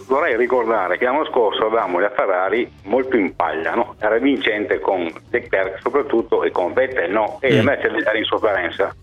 Vorrei 0.07 0.35
ricordare 0.37 0.97
che 0.97 1.05
l'anno 1.05 1.25
scorso 1.25 1.65
avevamo 1.65 1.99
la 1.99 2.09
Ferrari 2.11 2.71
molto 2.83 3.15
in 3.17 3.35
paglia, 3.35 3.73
no? 3.73 3.95
era 3.99 4.17
vincente 4.17 4.79
con 4.79 5.11
Leclerc 5.31 5.79
soprattutto 5.81 6.43
e 6.43 6.51
con 6.51 6.73
Vettel 6.73 7.11
no? 7.11 7.37
e 7.41 7.53
la 7.55 7.61
Mm. 7.61 7.65
Mercedes 7.65 8.05
era 8.05 8.17
in 8.17 8.23
sofferenza. 8.23 8.95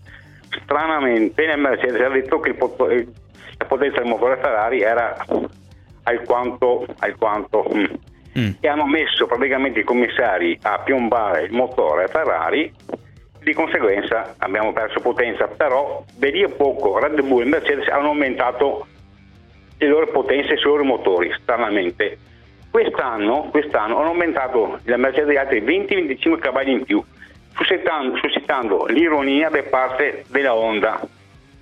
Stranamente 0.63 1.45
la 1.45 1.55
Mercedes 1.55 2.01
ha 2.01 2.09
detto 2.09 2.39
che 2.39 2.49
il- 2.49 3.13
la 3.57 3.65
potenza 3.65 3.99
del 4.01 4.09
motore 4.09 4.37
Ferrari 4.37 4.81
era 4.81 5.15
alquanto, 6.03 6.85
alquanto 6.99 7.65
mm. 7.73 8.49
e 8.59 8.67
hanno 8.67 8.85
messo 8.85 9.25
praticamente 9.25 9.79
i 9.79 9.83
commissari 9.83 10.57
a 10.61 10.79
piombare 10.79 11.43
il 11.43 11.51
motore 11.53 12.07
Ferrari 12.07 12.71
di 13.41 13.53
conseguenza 13.53 14.35
abbiamo 14.39 14.73
perso 14.73 14.99
potenza 14.99 15.47
però 15.47 16.03
da 16.15 16.27
lì 16.29 16.43
a 16.43 16.49
poco 16.49 16.99
Red 16.99 17.21
Bull 17.23 17.43
e 17.43 17.45
Mercedes 17.45 17.87
hanno 17.87 18.07
aumentato 18.09 18.85
le 19.77 19.87
loro 19.87 20.07
potenze 20.07 20.57
sui 20.57 20.69
loro 20.69 20.83
motori 20.83 21.33
stranamente. 21.41 22.17
Quest'anno, 22.69 23.49
quest'anno 23.51 23.97
hanno 23.97 24.09
aumentato 24.09 24.79
la 24.83 24.97
Mercedes 24.97 25.29
di 25.29 25.37
altri 25.37 25.61
20-25 25.61 26.37
cavalli 26.39 26.71
in 26.71 26.83
più 26.83 27.03
suscitando, 27.55 28.15
suscitando 28.17 28.85
l'ironia 28.85 29.49
da 29.49 29.63
parte 29.63 30.25
della 30.29 30.53
Honda 30.53 31.01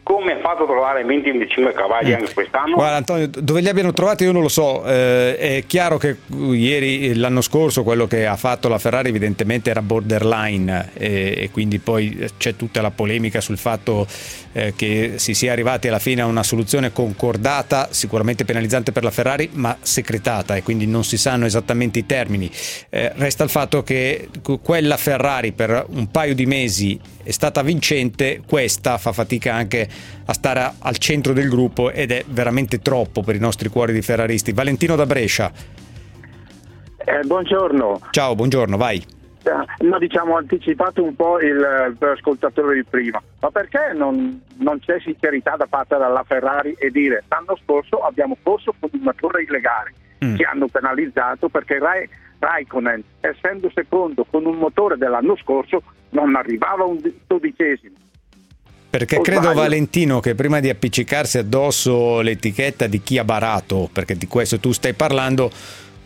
come 0.05 0.33
ha 0.33 0.39
fatto 0.39 0.63
a 0.63 0.65
trovare 0.67 1.03
20-25 1.03 1.73
cavalli 1.73 2.13
anche 2.13 2.31
quest'anno 2.31 2.75
Guarda 2.75 2.97
Antonio, 2.97 3.27
dove 3.27 3.61
li 3.61 3.67
abbiano 3.67 3.91
trovati 3.91 4.23
io 4.23 4.31
non 4.31 4.43
lo 4.43 4.49
so, 4.49 4.85
Eh, 4.85 5.35
è 5.35 5.63
chiaro 5.65 5.97
che 5.97 6.17
uh, 6.27 6.53
ieri, 6.53 7.15
l'anno 7.15 7.41
scorso, 7.41 7.81
quello 7.81 8.05
che 8.05 8.27
ha 8.27 8.35
fatto 8.35 8.67
la 8.67 8.77
Ferrari 8.77 9.09
evidentemente 9.09 9.71
era 9.71 9.81
borderline 9.81 10.91
e, 10.93 11.33
e 11.37 11.49
quindi 11.51 11.79
poi 11.79 12.23
c'è 12.37 12.55
tutta 12.55 12.83
la 12.83 12.91
polemica 12.91 13.41
sul 13.41 13.57
fatto 13.57 14.05
eh, 14.53 14.73
che 14.75 15.13
si 15.15 15.33
sia 15.33 15.51
arrivati 15.51 15.87
alla 15.87 15.97
fine 15.97 16.21
a 16.21 16.27
una 16.27 16.43
soluzione 16.43 16.91
concordata, 16.91 17.87
sicuramente 17.89 18.45
penalizzante 18.45 18.91
per 18.91 19.03
la 19.03 19.11
Ferrari, 19.11 19.49
ma 19.53 19.75
secretata 19.81 20.55
e 20.55 20.61
quindi 20.61 20.85
non 20.85 21.03
si 21.03 21.17
sanno 21.17 21.45
esattamente 21.45 21.97
i 21.97 22.05
termini. 22.05 22.49
Eh, 22.91 23.11
resta 23.15 23.43
il 23.43 23.49
fatto 23.49 23.81
che 23.81 24.29
que- 24.43 24.59
quella 24.61 24.97
Ferrari 24.97 25.51
per 25.51 25.85
un 25.89 26.11
paio 26.11 26.35
di 26.35 26.45
mesi 26.45 26.99
è 27.23 27.31
stata 27.31 27.63
vincente, 27.63 28.41
questa 28.47 28.99
fa 28.99 29.11
fatica 29.11 29.53
anche 29.53 29.89
a 30.25 30.33
stare 30.33 30.59
a- 30.59 30.73
al 30.79 30.97
centro 30.97 31.33
del 31.33 31.49
gruppo 31.49 31.91
ed 31.91 32.11
è 32.11 32.23
veramente 32.27 32.79
troppo 32.79 33.21
per 33.21 33.35
i 33.35 33.39
nostri 33.39 33.69
cuori 33.69 33.93
di 33.93 34.01
ferraristi. 34.01 34.51
Valentino 34.53 34.95
da 34.95 35.05
Brescia, 35.05 35.51
Eh, 36.97 37.19
buongiorno. 37.25 37.99
ciao, 38.11 38.35
buongiorno, 38.35 38.77
vai. 38.77 38.97
Eh, 39.43 39.85
No, 39.85 39.99
diciamo, 39.99 40.35
anticipato 40.37 41.03
un 41.03 41.15
po' 41.15 41.39
il, 41.39 41.49
il 41.49 41.97
ascoltatore 41.99 42.73
di 42.75 42.83
prima, 42.83 43.21
ma 43.41 43.51
perché 43.51 43.91
non, 43.93 44.41
non 44.57 44.79
c'è 44.79 44.99
sincerità 45.01 45.55
da 45.55 45.67
parte 45.67 45.95
della 45.97 46.23
Ferrari 46.25 46.73
e 46.79 46.89
dire 46.89 47.23
l'anno 47.29 47.55
scorso 47.63 47.99
abbiamo 47.99 48.35
corso 48.41 48.73
con 48.79 48.89
un 48.93 49.01
motore 49.01 49.43
illegale, 49.43 49.93
Mm. 50.23 50.35
ci 50.37 50.43
hanno 50.43 50.67
penalizzato 50.67 51.49
perché 51.49 51.77
Rai- 51.77 52.09
Raikkonen, 52.39 53.03
essendo 53.19 53.69
secondo 53.75 54.25
con 54.25 54.45
un 54.45 54.55
motore 54.57 54.97
dell'anno 54.97 55.35
scorso, 55.35 55.83
non 56.11 56.35
arrivava 56.35 56.83
a 56.83 56.87
un 56.87 56.99
dodicesimo. 57.27 57.95
Perché 58.97 59.17
O 59.17 59.21
credo 59.21 59.41
sbaglio? 59.41 59.59
Valentino 59.59 60.19
che 60.21 60.35
prima 60.35 60.61
di 60.61 60.69
appiccicarsi 60.69 61.37
addosso 61.37 62.21
l'etichetta 62.21 62.87
di 62.87 63.01
chi 63.03 63.17
ha 63.17 63.25
barato, 63.25 63.89
perché 63.91 64.15
di 64.15 64.25
questo 64.25 64.57
tu 64.57 64.71
stai 64.71 64.93
parlando, 64.93 65.51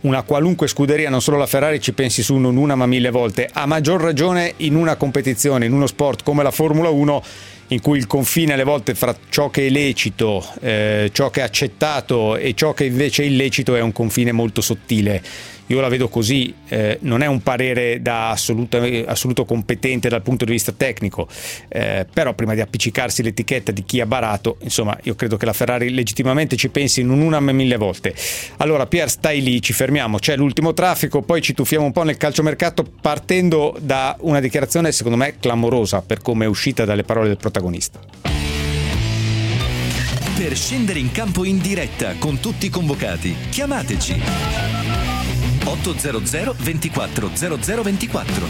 una 0.01 0.23
qualunque 0.23 0.67
scuderia, 0.67 1.09
non 1.11 1.21
solo 1.21 1.37
la 1.37 1.45
Ferrari, 1.45 1.79
ci 1.79 1.93
pensi 1.93 2.23
su 2.23 2.35
non 2.37 2.57
una 2.57 2.73
ma 2.73 2.87
mille 2.87 3.11
volte, 3.11 3.47
a 3.51 3.67
maggior 3.67 4.01
ragione 4.01 4.53
in 4.57 4.73
una 4.73 4.95
competizione, 4.95 5.67
in 5.67 5.73
uno 5.73 5.85
sport 5.85 6.23
come 6.23 6.41
la 6.41 6.51
Formula 6.51 6.89
1 6.89 7.23
in 7.71 7.81
cui 7.81 7.99
il 7.99 8.07
confine 8.07 8.53
alle 8.53 8.63
volte 8.63 8.95
fra 8.95 9.15
ciò 9.29 9.51
che 9.51 9.67
è 9.67 9.69
lecito, 9.69 10.43
eh, 10.61 11.11
ciò 11.13 11.29
che 11.29 11.41
è 11.41 11.43
accettato 11.43 12.35
e 12.35 12.55
ciò 12.55 12.73
che 12.73 12.85
invece 12.85 13.21
è 13.21 13.25
illecito 13.27 13.75
è 13.75 13.81
un 13.81 13.91
confine 13.91 14.31
molto 14.31 14.61
sottile. 14.61 15.21
Io 15.69 15.81
la 15.81 15.87
vedo 15.87 16.09
così, 16.09 16.53
eh, 16.67 16.97
non 17.01 17.21
è 17.21 17.27
un 17.27 17.41
parere 17.43 18.01
da 18.01 18.31
assoluta- 18.31 18.81
assoluto 19.05 19.45
competente 19.45 20.09
dal 20.09 20.23
punto 20.23 20.43
di 20.43 20.51
vista 20.51 20.71
tecnico, 20.71 21.27
eh, 21.67 22.07
però 22.11 22.33
prima 22.33 22.55
di 22.55 22.61
appiccicarsi 22.61 23.21
l'etichetta 23.21 23.71
di 23.71 23.83
chi 23.83 24.01
ha 24.01 24.07
barato, 24.07 24.57
insomma, 24.61 24.97
io 25.03 25.13
credo 25.13 25.37
che 25.37 25.45
la 25.45 25.53
Ferrari 25.53 25.91
legittimamente 25.91 26.55
ci 26.55 26.69
pensi 26.69 27.03
non 27.03 27.19
una 27.19 27.39
ma 27.39 27.51
mille 27.51 27.77
volte. 27.77 28.15
Allora, 28.57 28.87
Pier, 28.87 29.09
stai 29.11 29.43
lì, 29.43 29.61
ci 29.61 29.73
fermiamo, 29.73 30.17
c'è 30.17 30.35
l'ultimo 30.35 30.73
traffico, 30.73 31.21
poi 31.21 31.41
ci 31.41 31.53
tuffiamo 31.53 31.85
un 31.85 31.91
po' 31.91 32.03
nel 32.03 32.17
calciomercato 32.17 32.83
partendo 32.99 33.77
da 33.79 34.17
una 34.21 34.39
dichiarazione 34.39 34.91
secondo 34.91 35.17
me 35.17 35.35
clamorosa 35.39 36.01
per 36.01 36.21
come 36.21 36.45
è 36.45 36.47
uscita 36.47 36.83
dalle 36.83 37.03
parole 37.03 37.27
del 37.27 37.37
protagonista. 37.37 37.99
Per 40.35 40.55
scendere 40.55 40.97
in 40.97 41.11
campo 41.11 41.43
in 41.43 41.59
diretta 41.59 42.15
con 42.17 42.39
tutti 42.39 42.65
i 42.65 42.69
convocati, 42.69 43.35
chiamateci 43.49 45.18
800 45.65 46.55
24 46.57 47.29
0024. 47.35 48.47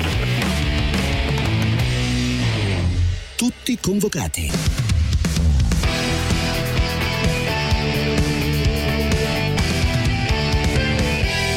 Tutti 3.35 3.77
convocati. 3.79 4.51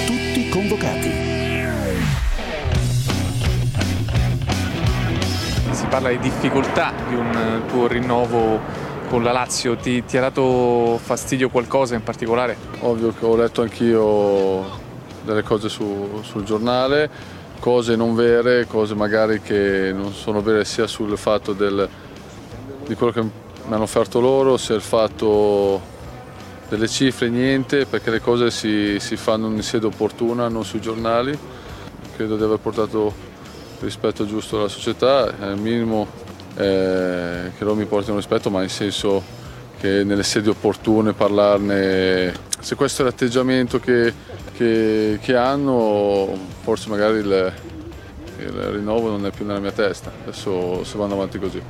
Tutti 0.07 0.49
convocati. 0.49 1.31
parla 5.93 6.09
di 6.09 6.21
difficoltà 6.21 6.95
di 7.07 7.15
un 7.15 7.65
tuo 7.69 7.87
rinnovo 7.87 8.59
con 9.11 9.23
la 9.23 9.31
Lazio, 9.31 9.77
ti, 9.77 10.03
ti 10.07 10.17
ha 10.17 10.23
dato 10.23 10.99
fastidio 11.03 11.51
qualcosa 11.51 11.95
in 11.95 12.03
particolare? 12.03 12.57
Ovvio 12.81 13.13
che 13.13 13.27
ho 13.27 13.37
letto 13.37 13.61
anch'io 13.61 14.82
delle 15.25 15.43
cose 15.43 15.69
su- 15.69 16.21
sul 16.23 16.45
giornale, 16.45 17.09
cose 17.59 17.97
non 17.97 18.15
vere, 18.15 18.67
cose 18.67 18.95
magari 18.95 19.41
che 19.41 19.93
non 19.95 20.13
sono 20.13 20.43
vere 20.43 20.65
sia 20.65 20.87
sul 20.87 21.17
fatto 21.17 21.53
del- 21.53 21.89
di 22.87 22.95
quello 22.95 23.13
che 23.13 23.23
mi 23.23 23.75
hanno 23.75 23.85
offerto 23.85 24.21
loro, 24.21 24.57
sia 24.57 24.75
il 24.75 24.81
fatto 24.81 25.81
delle 26.69 26.89
cifre, 26.89 27.29
niente, 27.29 27.87
perché 27.87 28.11
le 28.11 28.21
cose 28.21 28.51
si, 28.51 28.99
si 28.99 29.17
fanno 29.17 29.49
in 29.49 29.63
sede 29.63 29.87
opportuna, 29.87 30.49
non 30.49 30.65
sui 30.65 30.81
giornali. 30.81 31.39
Credo 32.17 32.37
di 32.37 32.43
aver 32.43 32.59
portato 32.59 33.13
rispetto 33.81 34.27
giusto 34.27 34.59
alla 34.59 34.69
società, 34.69 35.39
è 35.39 35.51
il 35.51 35.61
minimo 35.61 36.07
eh, 36.57 37.51
che 37.57 37.65
loro 37.65 37.75
mi 37.75 37.85
portino 37.85 38.17
rispetto, 38.17 38.51
ma 38.51 38.63
in 38.63 38.69
senso 38.69 39.23
che 39.79 40.05
nelle 40.05 40.23
sedi 40.23 40.49
opportune 40.49 41.13
parlarne. 41.13 42.33
Se 42.61 42.75
questo 42.75 43.03
è 43.03 43.05
l'atteggiamento 43.05 43.81
che, 43.81 44.13
che- 44.57 45.19
che 45.21 45.37
hanno, 45.37 46.29
forse 46.63 46.89
magari 46.89 47.19
il, 47.19 47.53
il 48.39 48.49
rinnovo 48.51 49.09
non 49.11 49.27
è 49.27 49.31
più 49.31 49.45
nella 49.47 49.61
mia 49.61 49.73
testa. 49.73 50.11
Adesso 50.23 50.85
se 50.85 50.97
vanno 50.99 51.15
avanti 51.15 51.39
così. 51.39 51.63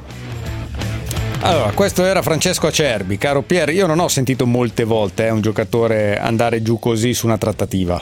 Allora, 1.45 1.73
questo 1.73 2.05
era 2.05 2.23
Francesco 2.23 2.69
Acerbi. 2.69 3.19
Caro 3.19 3.43
Pier, 3.43 3.71
io 3.71 3.87
non 3.87 3.99
ho 3.99 4.07
sentito 4.09 4.47
molte 4.47 4.85
volte 4.85 5.27
eh, 5.27 5.31
un 5.31 5.41
giocatore 5.41 6.17
andare 6.19 6.63
giù 6.63 6.79
così 6.79 7.15
su 7.15 7.27
una 7.27 7.37
trattativa. 7.37 8.01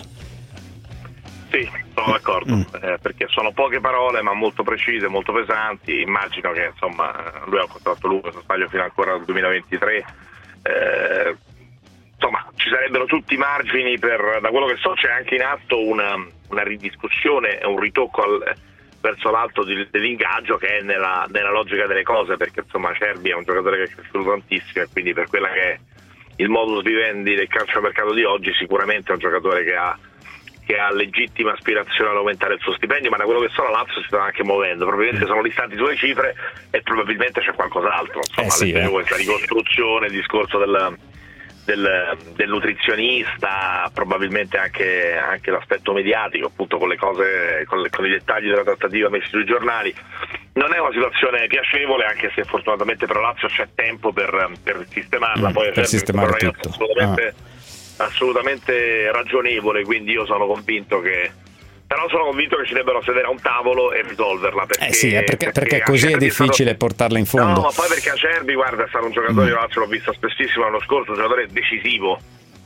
Sì, 1.50 1.66
sono 1.94 2.12
d'accordo, 2.12 2.54
eh, 2.82 2.98
perché 3.00 3.26
sono 3.30 3.50
poche 3.52 3.80
parole 3.80 4.20
ma 4.22 4.34
molto 4.34 4.62
precise, 4.62 5.08
molto 5.08 5.32
pesanti. 5.32 6.02
Immagino 6.02 6.52
che 6.52 6.70
insomma 6.72 7.10
lui 7.46 7.58
ha 7.58 7.62
un 7.62 7.68
contratto 7.70 8.06
lungo, 8.08 8.26
se 8.28 8.34
non 8.34 8.42
sbaglio, 8.42 8.68
fino 8.68 8.82
ancora 8.82 9.14
al 9.14 9.24
2023. 9.24 10.04
Eh, 10.62 11.36
insomma, 12.20 12.46
ci 12.56 12.68
sarebbero 12.68 13.06
tutti 13.06 13.32
i 13.34 13.38
margini 13.38 13.98
per, 13.98 14.40
da 14.42 14.50
quello 14.50 14.66
che 14.66 14.76
so 14.76 14.92
c'è 14.92 15.10
anche 15.10 15.36
in 15.36 15.42
atto 15.42 15.82
una, 15.82 16.14
una 16.50 16.62
ridiscussione 16.62 17.58
e 17.58 17.66
un 17.66 17.80
ritocco 17.80 18.22
al- 18.22 18.54
verso 19.00 19.30
l'alto 19.30 19.64
di- 19.64 19.88
dell'ingaggio 19.90 20.58
che 20.58 20.78
è 20.78 20.82
nella, 20.82 21.26
nella 21.30 21.50
logica 21.50 21.86
delle 21.86 22.02
cose, 22.02 22.36
perché 22.36 22.60
insomma 22.60 22.92
Cerbi 22.94 23.30
è 23.30 23.34
un 23.34 23.44
giocatore 23.44 23.78
che 23.78 23.82
è 23.84 23.94
cresciuto 23.94 24.28
tantissimo 24.28 24.84
e 24.84 24.88
quindi 24.92 25.14
per 25.14 25.28
quella 25.28 25.48
che 25.48 25.60
è 25.72 25.78
il 26.36 26.48
modus 26.50 26.82
vivendi 26.82 27.34
del 27.34 27.48
calciomercato 27.48 28.12
di 28.12 28.24
oggi 28.24 28.52
sicuramente 28.54 29.10
è 29.10 29.14
un 29.14 29.20
giocatore 29.20 29.64
che 29.64 29.74
ha 29.74 29.98
che 30.66 30.78
ha 30.78 30.92
legittima 30.92 31.50
aspirazione 31.52 32.10
ad 32.10 32.16
aumentare 32.16 32.54
il 32.54 32.60
suo 32.60 32.72
stipendio, 32.74 33.10
ma 33.10 33.16
da 33.16 33.24
quello 33.24 33.40
che 33.40 33.48
so 33.48 33.64
la 33.64 33.70
Lazio 33.70 34.00
si 34.02 34.06
sta 34.06 34.22
anche 34.22 34.44
muovendo, 34.44 34.86
probabilmente 34.86 35.26
sono 35.26 35.42
distanti 35.42 35.74
sulle 35.74 35.96
cifre 35.96 36.36
e 36.70 36.80
probabilmente 36.82 37.40
c'è 37.40 37.52
qualcos'altro, 37.54 38.18
insomma, 38.18 38.46
Eh 38.46 38.50
sì, 38.50 38.70
eh. 38.70 38.88
questa 38.88 39.16
ricostruzione, 39.16 40.06
il 40.06 40.12
discorso 40.12 40.58
del, 40.58 40.96
del- 41.64 42.16
del 42.34 42.48
nutrizionista, 42.48 43.90
probabilmente 43.94 44.56
anche, 44.58 45.16
anche 45.16 45.50
l'aspetto 45.50 45.92
mediatico, 45.92 46.46
appunto 46.46 46.78
con 46.78 46.88
le 46.88 46.96
cose, 46.96 47.64
con, 47.66 47.80
le- 47.80 47.90
con 47.90 48.06
i 48.06 48.10
dettagli 48.10 48.48
della 48.48 48.64
trattativa 48.64 49.08
messi 49.08 49.28
sui 49.28 49.44
giornali. 49.44 49.94
Non 50.54 50.74
è 50.74 50.78
una 50.78 50.90
situazione 50.92 51.46
piacevole, 51.46 52.04
anche 52.04 52.30
se 52.34 52.44
fortunatamente 52.44 53.06
per 53.06 53.16
la 53.16 53.22
Lazio 53.32 53.48
c'è 53.48 53.68
tempo 53.74 54.12
per, 54.12 54.50
per 54.62 54.84
sistemarla. 54.88 55.48
Mm, 55.48 55.52
Poi 55.52 55.72
per 55.72 55.86
sistemare 55.86 56.36
tutto. 56.38 56.68
assolutamente, 56.68 57.34
assolutamente 57.98 59.10
ragionevole, 59.12 59.84
quindi 59.84 60.12
io 60.12 60.24
sono 60.26 60.46
convinto 60.46 61.00
che. 61.00 61.30
Però 61.90 62.08
sono 62.08 62.26
convinto 62.26 62.56
che 62.56 62.66
ci 62.66 62.74
debbano 62.74 63.02
sedere 63.02 63.26
a 63.26 63.30
un 63.30 63.40
tavolo 63.40 63.90
e 63.92 64.02
risolverla. 64.02 64.64
Perché, 64.64 64.86
Eh 64.86 64.92
sì, 64.92 65.10
eh, 65.12 65.24
perché, 65.24 65.50
perché 65.50 65.80
così 65.82 66.04
è 66.04 66.06
Acerbi 66.14 66.30
stato- 66.30 66.44
difficile 66.44 66.74
portarla 66.76 67.18
in 67.18 67.26
fondo. 67.26 67.46
No, 67.60 67.60
ma 67.62 67.72
poi 67.74 67.88
perché 67.88 68.10
Acerbi, 68.10 68.54
guarda, 68.54 68.84
è 68.84 68.88
stato 68.88 69.06
un 69.06 69.10
giocatore, 69.10 69.46
Mm. 69.46 69.48
io 69.48 69.68
l'ho 69.74 69.86
visto 69.86 70.12
spessissimo 70.12 70.64
l'anno 70.66 70.80
scorso, 70.82 71.10
un 71.10 71.16
giocatore 71.16 71.48
decisivo. 71.50 72.20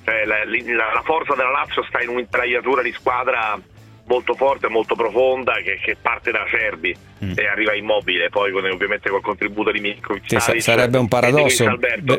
Cioè, 0.04 0.26
la, 0.26 0.44
la- 0.44 0.92
la 0.92 1.02
forza 1.06 1.34
della 1.34 1.50
Lazio 1.50 1.82
sta 1.84 2.02
in 2.02 2.10
un'intraiatura 2.10 2.82
di 2.82 2.92
squadra 2.92 3.58
molto 4.06 4.34
forte, 4.34 4.68
molto 4.68 4.94
profonda, 4.94 5.54
che, 5.64 5.78
che 5.82 5.96
parte 6.00 6.30
da 6.30 6.42
Acerbi 6.42 6.94
e 7.34 7.46
arriva 7.46 7.74
immobile, 7.74 8.28
poi 8.28 8.52
con- 8.52 8.64
ovviamente 8.64 9.08
col 9.08 9.22
contributo 9.22 9.70
di 9.70 9.80
Milinkovic. 9.80 10.22
Mm. 10.22 10.26
Sì, 10.26 10.34
sa- 10.34 10.40
Savic 10.40 10.62
sarebbe 10.62 10.98
un 10.98 11.08
paradosso. 11.08 11.64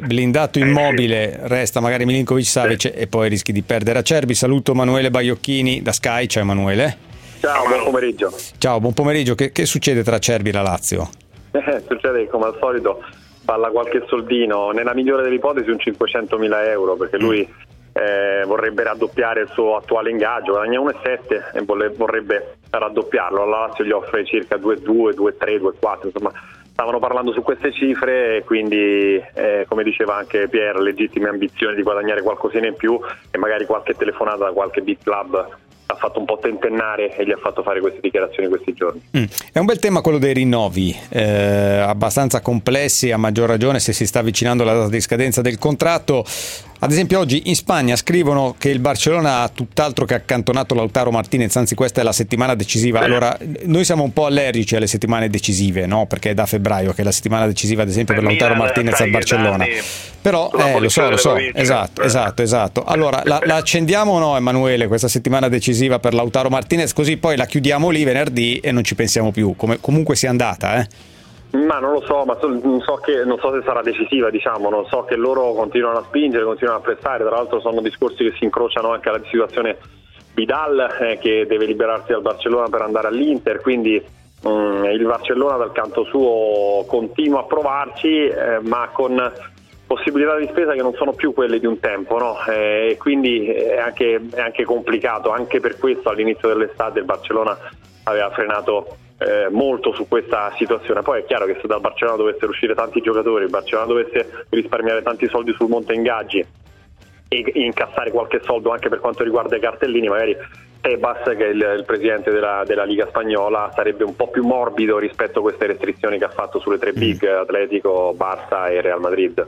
Blindato 0.01 0.59
immobile, 0.59 1.39
resta 1.43 1.79
magari 1.79 2.05
Milinkovic 2.05 2.45
Savic 2.45 2.91
e 2.95 3.07
poi 3.07 3.29
rischi 3.29 3.51
di 3.51 3.61
perdere 3.61 3.99
Acerbi. 3.99 4.33
Saluto 4.33 4.71
Emanuele 4.71 5.11
Baiocchini 5.11 5.81
da 5.81 5.91
Sky. 5.91 6.27
Ciao 6.27 6.43
Emanuele. 6.43 6.97
Ciao, 7.39 7.67
buon 7.67 7.83
pomeriggio. 7.83 8.33
Ciao, 8.57 8.79
buon 8.79 8.93
pomeriggio. 8.93 9.35
Che, 9.35 9.51
che 9.51 9.65
succede 9.65 10.03
tra 10.03 10.15
Acerbi 10.15 10.49
e 10.49 10.53
la 10.53 10.61
Lazio? 10.63 11.09
Eh, 11.51 11.83
succede 11.87 12.23
che 12.23 12.27
come 12.27 12.45
al 12.45 12.57
solito 12.59 13.03
parla 13.45 13.69
qualche 13.69 14.03
soldino, 14.07 14.71
nella 14.71 14.95
migliore 14.95 15.21
delle 15.21 15.35
ipotesi 15.35 15.69
un 15.69 15.77
500.000 15.77 16.67
euro 16.69 16.95
perché 16.95 17.17
lui 17.17 17.47
eh, 17.97 18.43
vorrebbe 18.45 18.83
raddoppiare 18.83 19.43
il 19.43 19.49
suo 19.53 19.77
attuale 19.77 20.09
ingaggio, 20.09 20.51
guadagna 20.51 20.81
1,7 20.81 21.51
e 21.53 21.61
volle- 21.61 21.93
vorrebbe 21.95 22.57
raddoppiarlo, 22.69 23.45
la 23.45 23.67
Lazio 23.67 23.85
gli 23.85 23.91
offre 23.91 24.25
circa 24.25 24.57
2,2, 24.57 25.13
2,3, 25.15 25.61
2,4, 25.61 26.05
insomma 26.07 26.31
stavano 26.73 26.99
parlando 26.99 27.31
su 27.31 27.41
queste 27.41 27.71
cifre 27.71 28.35
e 28.35 28.43
quindi 28.43 29.15
eh, 29.33 29.65
come 29.69 29.83
diceva 29.83 30.17
anche 30.17 30.49
Pier, 30.49 30.77
legittime 30.77 31.29
ambizioni 31.29 31.73
di 31.73 31.83
guadagnare 31.83 32.21
qualcosina 32.21 32.67
in 32.67 32.75
più 32.75 32.99
e 33.31 33.37
magari 33.37 33.65
qualche 33.65 33.93
telefonata 33.93 34.43
da 34.43 34.51
qualche 34.51 34.81
big 34.81 34.97
club 35.01 35.63
ha 35.87 35.95
fatto 35.95 36.19
un 36.19 36.25
po' 36.25 36.39
tentennare 36.41 37.15
e 37.15 37.25
gli 37.25 37.31
ha 37.31 37.37
fatto 37.37 37.61
fare 37.61 37.79
queste 37.79 37.99
dichiarazioni 38.01 38.49
questi 38.49 38.73
giorni. 38.73 39.01
Mm. 39.17 39.23
È 39.53 39.59
un 39.59 39.65
bel 39.65 39.79
tema 39.79 40.01
quello 40.01 40.17
dei 40.17 40.33
rinnovi, 40.33 40.95
eh, 41.09 41.77
abbastanza 41.77 42.41
complessi, 42.41 43.11
a 43.11 43.17
maggior 43.17 43.47
ragione 43.47 43.79
se 43.79 43.93
si 43.93 44.05
sta 44.05 44.19
avvicinando 44.19 44.63
la 44.63 44.73
data 44.73 44.89
di 44.89 44.99
scadenza 45.01 45.41
del 45.41 45.59
contratto. 45.59 46.25
Ad 46.85 46.91
esempio 46.91 47.17
oggi 47.17 47.41
in 47.45 47.55
Spagna 47.55 47.95
scrivono 47.95 48.53
che 48.59 48.69
il 48.69 48.77
Barcellona 48.77 49.41
ha 49.41 49.49
tutt'altro 49.49 50.05
che 50.05 50.13
accantonato 50.13 50.75
Lautaro 50.75 51.09
Martinez, 51.09 51.55
anzi 51.55 51.73
questa 51.73 52.01
è 52.01 52.03
la 52.03 52.11
settimana 52.11 52.53
decisiva. 52.53 52.99
Allora, 52.99 53.35
noi 53.63 53.83
siamo 53.83 54.03
un 54.03 54.13
po' 54.13 54.27
allergici 54.27 54.75
alle 54.75 54.85
settimane 54.85 55.27
decisive, 55.27 55.87
no? 55.87 56.05
Perché 56.05 56.29
è 56.29 56.33
da 56.35 56.45
febbraio 56.45 56.93
che 56.93 57.01
è 57.01 57.03
la 57.03 57.11
settimana 57.11 57.47
decisiva, 57.47 57.81
ad 57.81 57.87
esempio, 57.87 58.13
per, 58.13 58.23
Per 58.23 58.31
Lautaro 58.31 58.53
Martinez 58.53 58.99
al 58.99 59.09
Barcellona. 59.09 59.65
Però, 60.21 60.51
eh, 60.55 60.79
lo 60.79 60.89
so, 60.89 61.09
lo 61.09 61.17
so, 61.17 61.35
esatto, 61.35 62.03
esatto, 62.03 62.43
esatto. 62.43 62.83
Allora, 62.83 63.23
la, 63.25 63.41
la 63.43 63.55
accendiamo 63.55 64.11
o 64.11 64.19
no, 64.19 64.37
Emanuele, 64.37 64.85
questa 64.85 65.07
settimana 65.07 65.49
decisiva 65.49 65.97
per 65.97 66.13
Lautaro 66.13 66.49
Martinez, 66.49 66.93
così 66.93 67.17
poi 67.17 67.35
la 67.35 67.47
chiudiamo 67.47 67.89
lì 67.89 68.03
venerdì 68.03 68.59
e 68.59 68.71
non 68.71 68.83
ci 68.83 68.93
pensiamo 68.93 69.31
più, 69.31 69.55
come 69.55 69.79
comunque 69.81 70.15
sia 70.15 70.29
andata, 70.29 70.79
eh? 70.81 70.87
Ma 71.55 71.79
non 71.79 71.93
lo 71.93 72.01
so, 72.01 72.25
ma 72.25 72.37
so, 72.39 72.47
non, 72.47 72.81
so 72.81 72.95
che, 72.95 73.23
non 73.23 73.37
so 73.39 73.53
se 73.53 73.61
sarà 73.63 73.81
decisiva, 73.81 74.29
diciamo, 74.29 74.69
non 74.69 74.85
so 74.87 75.03
che 75.03 75.15
loro 75.15 75.53
continuano 75.53 75.99
a 75.99 76.03
spingere, 76.03 76.43
continuano 76.43 76.79
a 76.79 76.83
pressare, 76.83 77.23
tra 77.23 77.35
l'altro 77.35 77.61
sono 77.61 77.81
discorsi 77.81 78.23
che 78.23 78.35
si 78.37 78.43
incrociano 78.43 78.91
anche 78.91 79.09
alla 79.09 79.21
situazione 79.29 79.77
Vidal 80.33 80.97
eh, 80.99 81.17
che 81.17 81.45
deve 81.47 81.65
liberarsi 81.65 82.11
dal 82.11 82.21
Barcellona 82.21 82.67
per 82.67 82.81
andare 82.81 83.07
all'Inter, 83.07 83.61
quindi 83.61 84.03
mm, 84.47 84.83
il 84.85 85.05
Barcellona 85.05 85.55
dal 85.55 85.71
canto 85.71 86.03
suo 86.03 86.83
continua 86.87 87.39
a 87.39 87.43
provarci, 87.43 88.27
eh, 88.27 88.59
ma 88.61 88.89
con 88.91 89.31
possibilità 89.87 90.35
di 90.37 90.47
spesa 90.47 90.73
che 90.73 90.81
non 90.81 90.93
sono 90.95 91.13
più 91.13 91.33
quelle 91.33 91.59
di 91.59 91.65
un 91.65 91.79
tempo, 91.79 92.17
no? 92.17 92.37
Eh, 92.49 92.89
e 92.91 92.97
quindi 92.97 93.47
è 93.47 93.77
anche, 93.77 94.19
è 94.33 94.41
anche 94.41 94.65
complicato, 94.65 95.31
anche 95.31 95.61
per 95.61 95.77
questo 95.77 96.09
all'inizio 96.09 96.49
dell'estate 96.49 96.99
il 96.99 97.05
Barcellona 97.05 97.57
aveva 98.03 98.29
frenato 98.31 98.97
eh, 99.17 99.47
molto 99.49 99.93
su 99.93 100.07
questa 100.07 100.53
situazione. 100.57 101.01
Poi 101.01 101.21
è 101.21 101.25
chiaro 101.25 101.45
che 101.45 101.57
se 101.61 101.67
dal 101.67 101.81
Barcellona 101.81 102.17
dovessero 102.17 102.51
uscire 102.51 102.73
tanti 102.73 103.01
giocatori, 103.01 103.45
il 103.45 103.49
Barcellona 103.49 103.87
dovesse 103.87 104.45
risparmiare 104.49 105.01
tanti 105.01 105.27
soldi 105.27 105.53
sul 105.53 105.69
monte 105.69 105.93
ingaggi 105.93 106.45
e 107.27 107.51
incassare 107.53 108.11
qualche 108.11 108.41
soldo 108.43 108.71
anche 108.71 108.89
per 108.89 108.99
quanto 108.99 109.23
riguarda 109.23 109.55
i 109.55 109.59
cartellini, 109.59 110.07
magari 110.07 110.37
Tebas, 110.81 111.23
che 111.23 111.45
è 111.45 111.49
il, 111.49 111.75
il 111.77 111.83
presidente 111.85 112.29
della, 112.29 112.63
della 112.65 112.83
Liga 112.83 113.07
Spagnola, 113.07 113.71
sarebbe 113.73 114.03
un 114.03 114.15
po' 114.15 114.29
più 114.29 114.45
morbido 114.45 114.99
rispetto 114.99 115.39
a 115.39 115.41
queste 115.41 115.65
restrizioni 115.65 116.19
che 116.19 116.25
ha 116.25 116.29
fatto 116.29 116.59
sulle 116.59 116.77
tre 116.77 116.93
big, 116.93 117.25
Atletico, 117.25 118.13
Barça 118.15 118.69
e 118.69 118.81
Real 118.81 118.99
Madrid. 118.99 119.43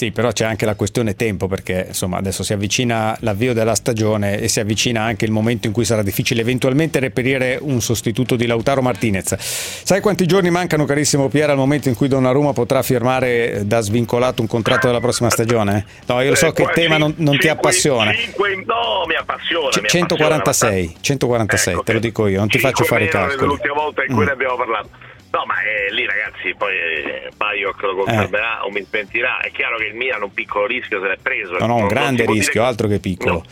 Sì, 0.00 0.12
però 0.12 0.32
c'è 0.32 0.46
anche 0.46 0.64
la 0.64 0.76
questione 0.76 1.14
tempo 1.14 1.46
perché 1.46 1.84
insomma 1.88 2.16
adesso 2.16 2.42
si 2.42 2.54
avvicina 2.54 3.14
l'avvio 3.20 3.52
della 3.52 3.74
stagione 3.74 4.40
e 4.40 4.48
si 4.48 4.58
avvicina 4.58 5.02
anche 5.02 5.26
il 5.26 5.30
momento 5.30 5.66
in 5.66 5.74
cui 5.74 5.84
sarà 5.84 6.02
difficile 6.02 6.40
eventualmente 6.40 6.98
reperire 7.00 7.58
un 7.60 7.82
sostituto 7.82 8.34
di 8.34 8.46
Lautaro 8.46 8.80
Martinez. 8.80 9.36
Sai 9.38 10.00
quanti 10.00 10.24
giorni 10.24 10.48
mancano 10.48 10.86
carissimo 10.86 11.28
Pier 11.28 11.50
al 11.50 11.58
momento 11.58 11.90
in 11.90 11.94
cui 11.96 12.08
Donnarumma 12.08 12.54
potrà 12.54 12.80
firmare 12.80 13.64
da 13.66 13.80
svincolato 13.82 14.40
un 14.40 14.48
contratto 14.48 14.86
della 14.86 15.00
prossima 15.00 15.28
stagione? 15.28 15.84
No, 16.06 16.22
io 16.22 16.30
lo 16.30 16.34
so 16.34 16.46
Eh, 16.46 16.52
che 16.54 16.62
il 16.62 16.70
tema 16.72 16.96
non, 16.96 17.12
non 17.18 17.34
ti 17.34 17.40
cinque- 17.42 17.50
appassiona. 17.50 18.10
cinque- 18.14 18.54
no, 18.64 19.04
mi 19.06 19.16
appassiona. 19.16 19.68
C- 19.68 19.80
mi 19.82 19.88
146, 19.88 20.96
146, 20.98 21.80
te 21.84 21.92
lo 21.92 21.98
dico 21.98 22.26
io, 22.26 22.38
non 22.38 22.48
ti 22.48 22.58
faccio 22.58 22.84
fare 22.84 23.04
i 23.04 23.08
calcoli. 23.10 23.48
L'ultima 23.48 23.74
volta 23.74 24.02
in 24.02 24.14
cui 24.14 24.22
Mm. 24.22 24.26
ne 24.28 24.32
abbiamo 24.32 24.56
parlato. 24.56 24.88
No, 25.30 25.44
ma 25.46 25.62
eh, 25.62 25.92
lì 25.92 26.06
ragazzi, 26.06 26.54
poi 26.56 26.74
eh, 26.76 27.30
Baioc 27.36 27.80
lo 27.82 27.94
confermerà 27.94 28.64
o 28.64 28.70
mi 28.70 28.82
smentirà. 28.82 29.38
È 29.38 29.50
chiaro 29.52 29.76
che 29.76 29.84
il 29.84 29.94
Milan 29.94 30.22
un 30.22 30.32
piccolo 30.32 30.66
rischio 30.66 31.00
se 31.00 31.06
l'è 31.06 31.18
preso. 31.22 31.56
No, 31.58 31.66
no, 31.66 31.76
un 31.76 31.86
grande 31.86 32.26
rischio, 32.26 32.60
dire- 32.60 32.64
altro 32.64 32.88
che 32.88 32.98
piccolo. 32.98 33.44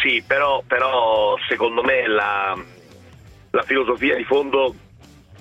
Sì, 0.00 0.22
però, 0.24 0.62
però 0.66 1.36
secondo 1.48 1.82
me 1.82 2.06
la, 2.06 2.56
la 3.50 3.62
filosofia 3.62 4.16
di 4.16 4.24
fondo 4.24 4.74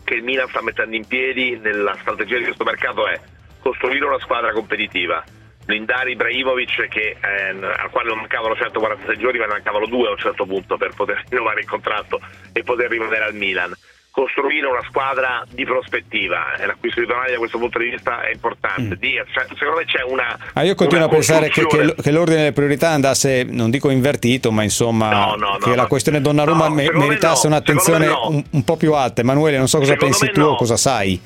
che 0.04 0.16
il 0.16 0.24
Milan 0.24 0.48
sta 0.50 0.62
mettendo 0.62 0.96
in 0.96 1.06
piedi 1.06 1.58
nella 1.58 1.96
strategia 2.00 2.38
di 2.38 2.44
questo 2.44 2.64
mercato 2.64 3.08
è 3.08 3.20
costruire 3.60 4.06
una 4.06 4.20
squadra 4.20 4.52
competitiva, 4.52 5.24
blindare 5.64 6.12
Ibrahimovic 6.12 6.88
che, 6.90 7.18
eh, 7.22 7.50
al 7.50 7.90
quale 7.92 8.10
non 8.10 8.18
mancavano 8.18 8.56
146 8.56 9.18
giorni 9.18 9.40
ma 9.40 9.46
ne 9.46 9.54
mancavano 9.54 9.86
due 9.86 10.08
a 10.08 10.12
un 10.12 10.18
certo 10.18 10.46
punto 10.46 10.78
per 10.78 10.94
poter 10.96 11.24
rinnovare 11.30 11.62
il 11.62 11.68
contratto 11.68 12.20
e 12.52 12.64
poter 12.64 12.90
rimanere 12.90 13.26
al 13.26 13.36
Milan 13.36 13.74
costruire 14.12 14.68
una 14.68 14.84
squadra 14.90 15.42
di 15.50 15.64
prospettiva 15.64 16.56
e 16.60 16.66
l'acquisto 16.66 17.00
di 17.00 17.08
Tonali 17.08 17.32
da 17.32 17.38
questo 17.38 17.58
punto 17.58 17.80
di 17.80 17.90
vista 17.92 18.22
è 18.24 18.32
importante. 18.34 18.98
Di, 18.98 19.14
cioè, 19.32 19.46
secondo 19.58 19.78
me 19.80 19.86
c'è 19.86 20.04
una. 20.04 20.38
Ah, 20.54 20.64
io 20.64 20.76
continuo 20.76 21.04
a 21.06 21.08
una 21.08 21.14
pensare 21.16 21.48
che, 21.50 21.66
che- 21.66 21.96
che 21.96 22.12
l'ordine 22.12 22.38
delle 22.40 22.52
priorità 22.52 22.90
andasse, 22.90 23.44
non 23.50 23.70
dico 23.70 23.90
invertito, 23.90 24.52
ma 24.52 24.64
insomma 24.64 25.10
No, 25.12 25.36
no, 25.36 25.50
no, 25.52 25.58
che 25.60 25.76
la 25.76 25.84
no. 25.84 25.88
questione 25.88 26.20
Donnarumma 26.20 26.68
No, 26.68 26.74
me- 26.74 26.92
meritasse 26.92 27.48
no, 27.48 27.56
un'attenzione 27.56 28.06
secondo 28.06 28.30
me 28.30 28.34
no. 28.34 28.38
un, 28.38 28.44
un 28.52 28.64
po' 28.66 28.76
più 28.76 28.94
alta. 28.94 29.22
Emanuele, 29.22 29.58
non 29.58 29.68
so 29.70 29.78
cosa 29.78 29.94
Secondo 29.94 30.18
pensi 30.18 30.34
tu 30.34 30.42
no. 30.42 30.48
o 30.50 30.56
cosa 30.58 30.76
sai. 30.78 31.20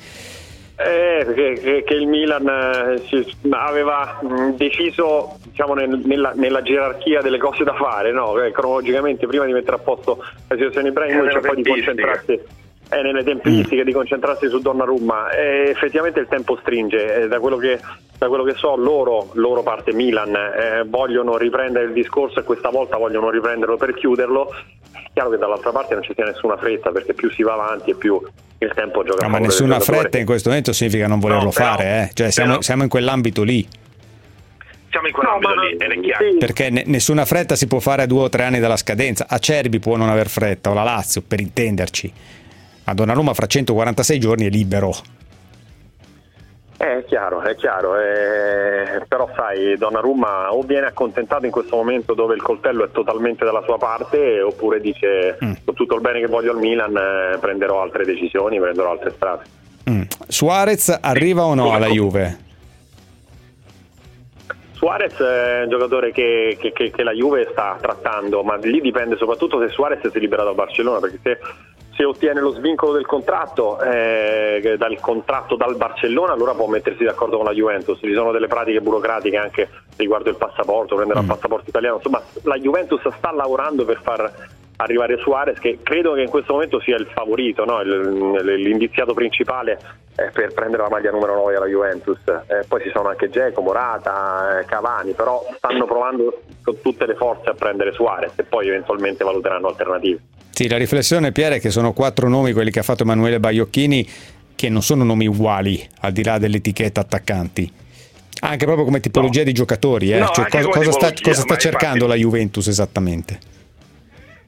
Eh, 0.78 1.26
che, 1.34 1.58
che- 1.60 1.84
che 1.84 1.94
il 1.94 2.06
Milan 2.06 2.46
eh, 2.46 3.02
si- 3.08 3.34
aveva 3.50 4.20
mh, 4.22 4.50
deciso 4.56 5.38
diciamo, 5.44 5.72
nel- 5.74 6.02
nella, 6.04 6.32
nella 6.36 6.60
gerarchia 6.62 7.20
delle 7.22 7.38
cose 7.38 7.64
da 7.64 7.74
fare, 7.74 8.12
no? 8.12 8.38
Eh, 8.42 8.52
cronologicamente 8.52 9.26
prima 9.26 9.44
di 9.46 9.52
mettere 9.52 9.76
a 9.76 9.78
posto 9.80 10.18
la 10.48 10.54
situazione 10.54 10.88
Ibrahimovic 10.88 11.32
Eh, 11.34 11.36
e 11.38 11.40
poi 11.40 11.56
di 11.56 11.62
concentrarsi 11.68 12.40
eh, 12.88 13.02
nelle 13.02 13.24
tempistiche, 13.24 13.84
di 13.84 13.92
concentrarsi 13.92 14.48
su 14.48 14.60
Donnarumma. 14.60 15.30
E 15.30 15.68
effettivamente 15.70 16.20
il 16.20 16.26
tempo 16.28 16.56
stringe, 16.60 17.22
eh, 17.22 17.28
da, 17.28 17.40
quello 17.40 17.56
che, 17.56 17.78
da 18.18 18.28
quello 18.28 18.44
che 18.44 18.54
so 18.54 18.76
loro, 18.76 19.30
loro 19.34 19.62
parte 19.62 19.92
Milan, 19.92 20.34
eh, 20.34 20.84
vogliono 20.86 21.36
riprendere 21.36 21.86
il 21.86 21.92
discorso 21.92 22.40
e 22.40 22.42
questa 22.44 22.68
volta 22.68 22.96
vogliono 22.96 23.30
riprenderlo 23.30 23.76
per 23.76 23.94
chiuderlo. 23.94 24.50
È 24.92 25.10
chiaro 25.12 25.30
che 25.30 25.38
dall'altra 25.38 25.72
parte 25.72 25.94
non 25.94 26.02
ci 26.02 26.12
sia 26.14 26.24
nessuna 26.24 26.56
fretta 26.56 26.90
perché 26.90 27.14
più 27.14 27.30
si 27.30 27.42
va 27.42 27.54
avanti 27.54 27.90
e 27.90 27.94
più 27.94 28.20
il 28.58 28.72
tempo 28.74 29.02
gioca 29.04 29.24
No, 29.26 29.32
ma 29.32 29.38
nessuna 29.38 29.80
fretta 29.80 30.18
in 30.18 30.24
questo 30.24 30.48
momento 30.48 30.72
significa 30.72 31.06
non 31.06 31.18
volerlo 31.20 31.44
No, 31.44 31.50
però- 31.50 31.66
fare, 31.76 31.84
eh. 31.84 32.10
cioè, 32.14 32.30
siamo, 32.30 32.60
siamo 32.62 32.82
in 32.84 32.88
quell'ambito 32.88 33.42
lì. 33.42 33.66
Siamo 34.90 35.08
in 35.08 35.12
quell'ambito 35.12 35.54
lì 35.60 35.72
ed 35.72 35.90
è 35.90 36.00
chiaro. 36.00 36.24
Perché 36.38 36.70
ne- 36.70 36.84
nessuna 36.86 37.24
fretta 37.26 37.54
si 37.54 37.66
può 37.66 37.80
fare 37.80 38.02
a 38.02 38.06
due 38.06 38.22
o 38.22 38.28
tre 38.30 38.44
anni 38.44 38.58
dalla 38.60 38.76
scadenza. 38.78 39.26
A 39.28 39.38
Cerbi 39.38 39.78
può 39.78 39.96
non 39.96 40.08
aver 40.08 40.28
fretta, 40.28 40.70
o 40.70 40.74
la 40.74 40.82
Lazio, 40.84 41.22
per 41.26 41.40
intenderci. 41.40 42.12
Ma 42.86 42.94
Donnarumma 42.94 43.34
fra 43.34 43.46
146 43.46 44.18
giorni 44.20 44.46
è 44.46 44.48
libero. 44.48 44.92
Eh, 46.78 46.98
È 46.98 47.04
chiaro, 47.06 47.40
è 47.42 47.54
chiaro, 47.56 47.96
eh, 47.98 49.02
però 49.08 49.28
sai, 49.34 49.76
Donnarumma 49.78 50.52
o 50.52 50.60
viene 50.62 50.86
accontentato 50.86 51.46
in 51.46 51.50
questo 51.50 51.74
momento 51.76 52.12
dove 52.14 52.34
il 52.34 52.42
coltello 52.42 52.84
è 52.84 52.90
totalmente 52.90 53.44
dalla 53.46 53.62
sua 53.64 53.78
parte 53.78 54.40
oppure 54.42 54.80
dice 54.80 55.36
con 55.64 55.74
tutto 55.74 55.94
il 55.94 56.00
bene 56.02 56.20
che 56.20 56.26
voglio 56.26 56.50
al 56.52 56.58
Milan 56.58 56.94
eh, 56.96 57.38
prenderò 57.38 57.80
altre 57.82 58.04
decisioni, 58.04 58.60
prenderò 58.60 58.90
altre 58.90 59.10
strade. 59.16 59.42
Mm. 59.88 60.02
Suarez 60.28 60.98
arriva 61.00 61.44
o 61.44 61.54
no 61.54 61.72
alla 61.72 61.86
Juve? 61.88 62.44
Suarez 64.72 65.14
è 65.18 65.62
un 65.62 65.70
giocatore 65.70 66.12
che, 66.12 66.56
che- 66.60 66.72
che- 66.72 66.90
che 66.90 67.02
la 67.02 67.12
Juve 67.12 67.48
sta 67.50 67.78
trattando, 67.80 68.42
ma 68.42 68.56
lì 68.56 68.80
dipende 68.82 69.16
soprattutto 69.16 69.58
se 69.60 69.70
Suarez 69.72 70.06
si 70.10 70.18
libera 70.20 70.44
dal 70.44 70.54
Barcellona, 70.54 71.00
perché 71.00 71.18
se, 71.22 71.38
se 71.96 72.04
ottiene 72.04 72.40
lo 72.40 72.50
svincolo 72.50 72.92
del 72.92 73.06
contratto, 73.06 73.80
eh, 73.80 74.76
dal 74.78 75.00
contratto 75.00 75.56
dal 75.56 75.76
Barcellona, 75.76 76.32
allora 76.32 76.52
può 76.52 76.66
mettersi 76.66 77.04
d'accordo 77.04 77.38
con 77.38 77.46
la 77.46 77.52
Juventus. 77.52 77.98
Ci 78.00 78.12
sono 78.12 78.32
delle 78.32 78.46
pratiche 78.46 78.80
burocratiche 78.80 79.36
anche 79.36 79.68
riguardo 79.96 80.28
il 80.28 80.36
passaporto, 80.36 80.94
prendere 80.94 81.20
il 81.20 81.26
passaporto 81.26 81.68
italiano. 81.68 81.96
Insomma, 81.96 82.22
la 82.42 82.56
Juventus 82.56 83.00
sta 83.16 83.32
lavorando 83.32 83.84
per 83.84 84.00
far 84.02 84.30
arrivare 84.76 85.16
Suarez, 85.18 85.58
che 85.58 85.78
credo 85.82 86.14
che 86.14 86.22
in 86.22 86.28
questo 86.28 86.52
momento 86.52 86.80
sia 86.80 86.96
il 86.96 87.06
favorito, 87.12 87.64
no? 87.64 87.80
L'indiziato 87.82 89.14
principale 89.14 89.78
eh, 90.16 90.30
per 90.32 90.52
prendere 90.52 90.82
la 90.82 90.88
maglia 90.88 91.10
numero 91.10 91.34
9 91.34 91.56
alla 91.56 91.66
Juventus. 91.66 92.18
Eh, 92.26 92.64
poi 92.66 92.82
ci 92.82 92.90
sono 92.92 93.08
anche 93.08 93.30
Geco, 93.30 93.60
Morata, 93.60 94.60
eh, 94.60 94.64
Cavani, 94.64 95.12
però 95.12 95.44
stanno 95.56 95.84
provando 95.86 96.42
con 96.62 96.80
tutte 96.80 97.06
le 97.06 97.14
forze 97.14 97.50
a 97.50 97.54
prendere 97.54 97.92
Suarez 97.92 98.32
e 98.36 98.42
poi 98.44 98.68
eventualmente 98.68 99.24
valuteranno 99.24 99.68
alternative. 99.68 100.20
Sì, 100.50 100.68
la 100.68 100.78
riflessione, 100.78 101.32
Pier, 101.32 101.54
è 101.54 101.60
che 101.60 101.70
sono 101.70 101.92
quattro 101.92 102.28
nomi 102.28 102.52
quelli 102.52 102.70
che 102.70 102.78
ha 102.78 102.82
fatto 102.82 103.02
Emanuele 103.02 103.38
Baiocchini, 103.40 104.08
che 104.54 104.70
non 104.70 104.80
sono 104.82 105.04
nomi 105.04 105.26
uguali, 105.26 105.86
al 106.00 106.12
di 106.12 106.24
là 106.24 106.38
dell'etichetta 106.38 107.00
attaccanti. 107.02 107.70
Anche 108.40 108.64
proprio 108.64 108.84
come 108.84 109.00
tipologia 109.00 109.42
di 109.42 109.52
giocatori, 109.52 110.12
eh? 110.12 110.18
No, 110.18 110.28
Cioè, 110.28 110.48
cosa, 110.48 110.68
cosa 110.68 110.92
sta, 110.92 111.12
cosa 111.22 111.40
sta 111.42 111.56
cercando 111.56 112.04
infatti- 112.04 112.10
la 112.10 112.14
Juventus 112.16 112.66
esattamente? 112.68 113.38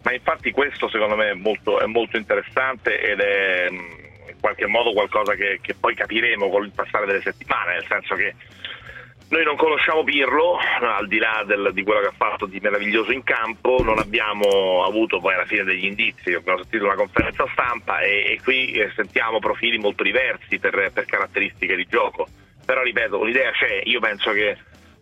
Ma 0.03 0.12
infatti 0.12 0.51
questo 0.53 0.88
secondo 0.88 1.16
me 1.16 1.30
è 1.30 1.34
molto, 1.34 1.80
è 1.80 1.86
molto 1.86 2.16
interessante 2.16 3.01
ed 3.01 3.20
è 3.20 3.68
mh, 3.70 3.74
in 4.28 4.40
qualche 4.40 4.66
modo 4.66 4.92
qualcosa 4.92 5.34
che, 5.34 5.59
che 5.61 5.74
poi 5.74 5.94
capiremo 5.94 6.49
con 6.49 6.64
il 6.64 6.72
passare 6.72 7.07
delle 7.07 7.20
settimane, 7.20 7.74
nel 7.74 7.86
senso 7.88 8.14
che 8.14 8.34
noi 9.30 9.44
non 9.44 9.57
conosciamo 9.57 10.05
Pirlo, 10.05 10.57
al 10.80 11.07
di 11.07 11.18
là 11.18 11.42
del- 11.46 11.72
di 11.74 11.82
quello 11.82 12.01
che 12.01 12.07
ha 12.07 12.14
fatto 12.16 12.46
di 12.46 12.61
meraviglioso 12.61 13.12
in 13.12 13.22
campo, 13.24 13.82
non 13.82 13.99
abbiamo 13.99 14.84
avuto 14.84 15.20
poi 15.20 15.34
alla 15.34 15.44
fine 15.44 15.64
degli 15.64 15.84
indizi, 15.84 16.32
abbiamo 16.32 16.62
sentito 16.62 16.84
una 16.84 16.94
conferenza 16.94 17.46
stampa 17.53 18.01
e, 18.01 18.32
e 18.32 18.40
qui 18.42 18.70
eh, 18.70 18.90
sentiamo 18.94 19.38
profili 19.38 19.76
molto 19.76 20.03
diversi 20.03 20.59
per, 20.59 20.90
per 20.94 21.05
caratteristiche 21.05 21.76
di 21.76 21.86
gioco. 21.90 22.26
Però 22.64 22.82
ripeto, 22.82 23.22
l'idea 23.22 23.51
c'è, 23.51 23.82
io 23.84 24.01
penso 24.01 24.30
che 24.32 24.57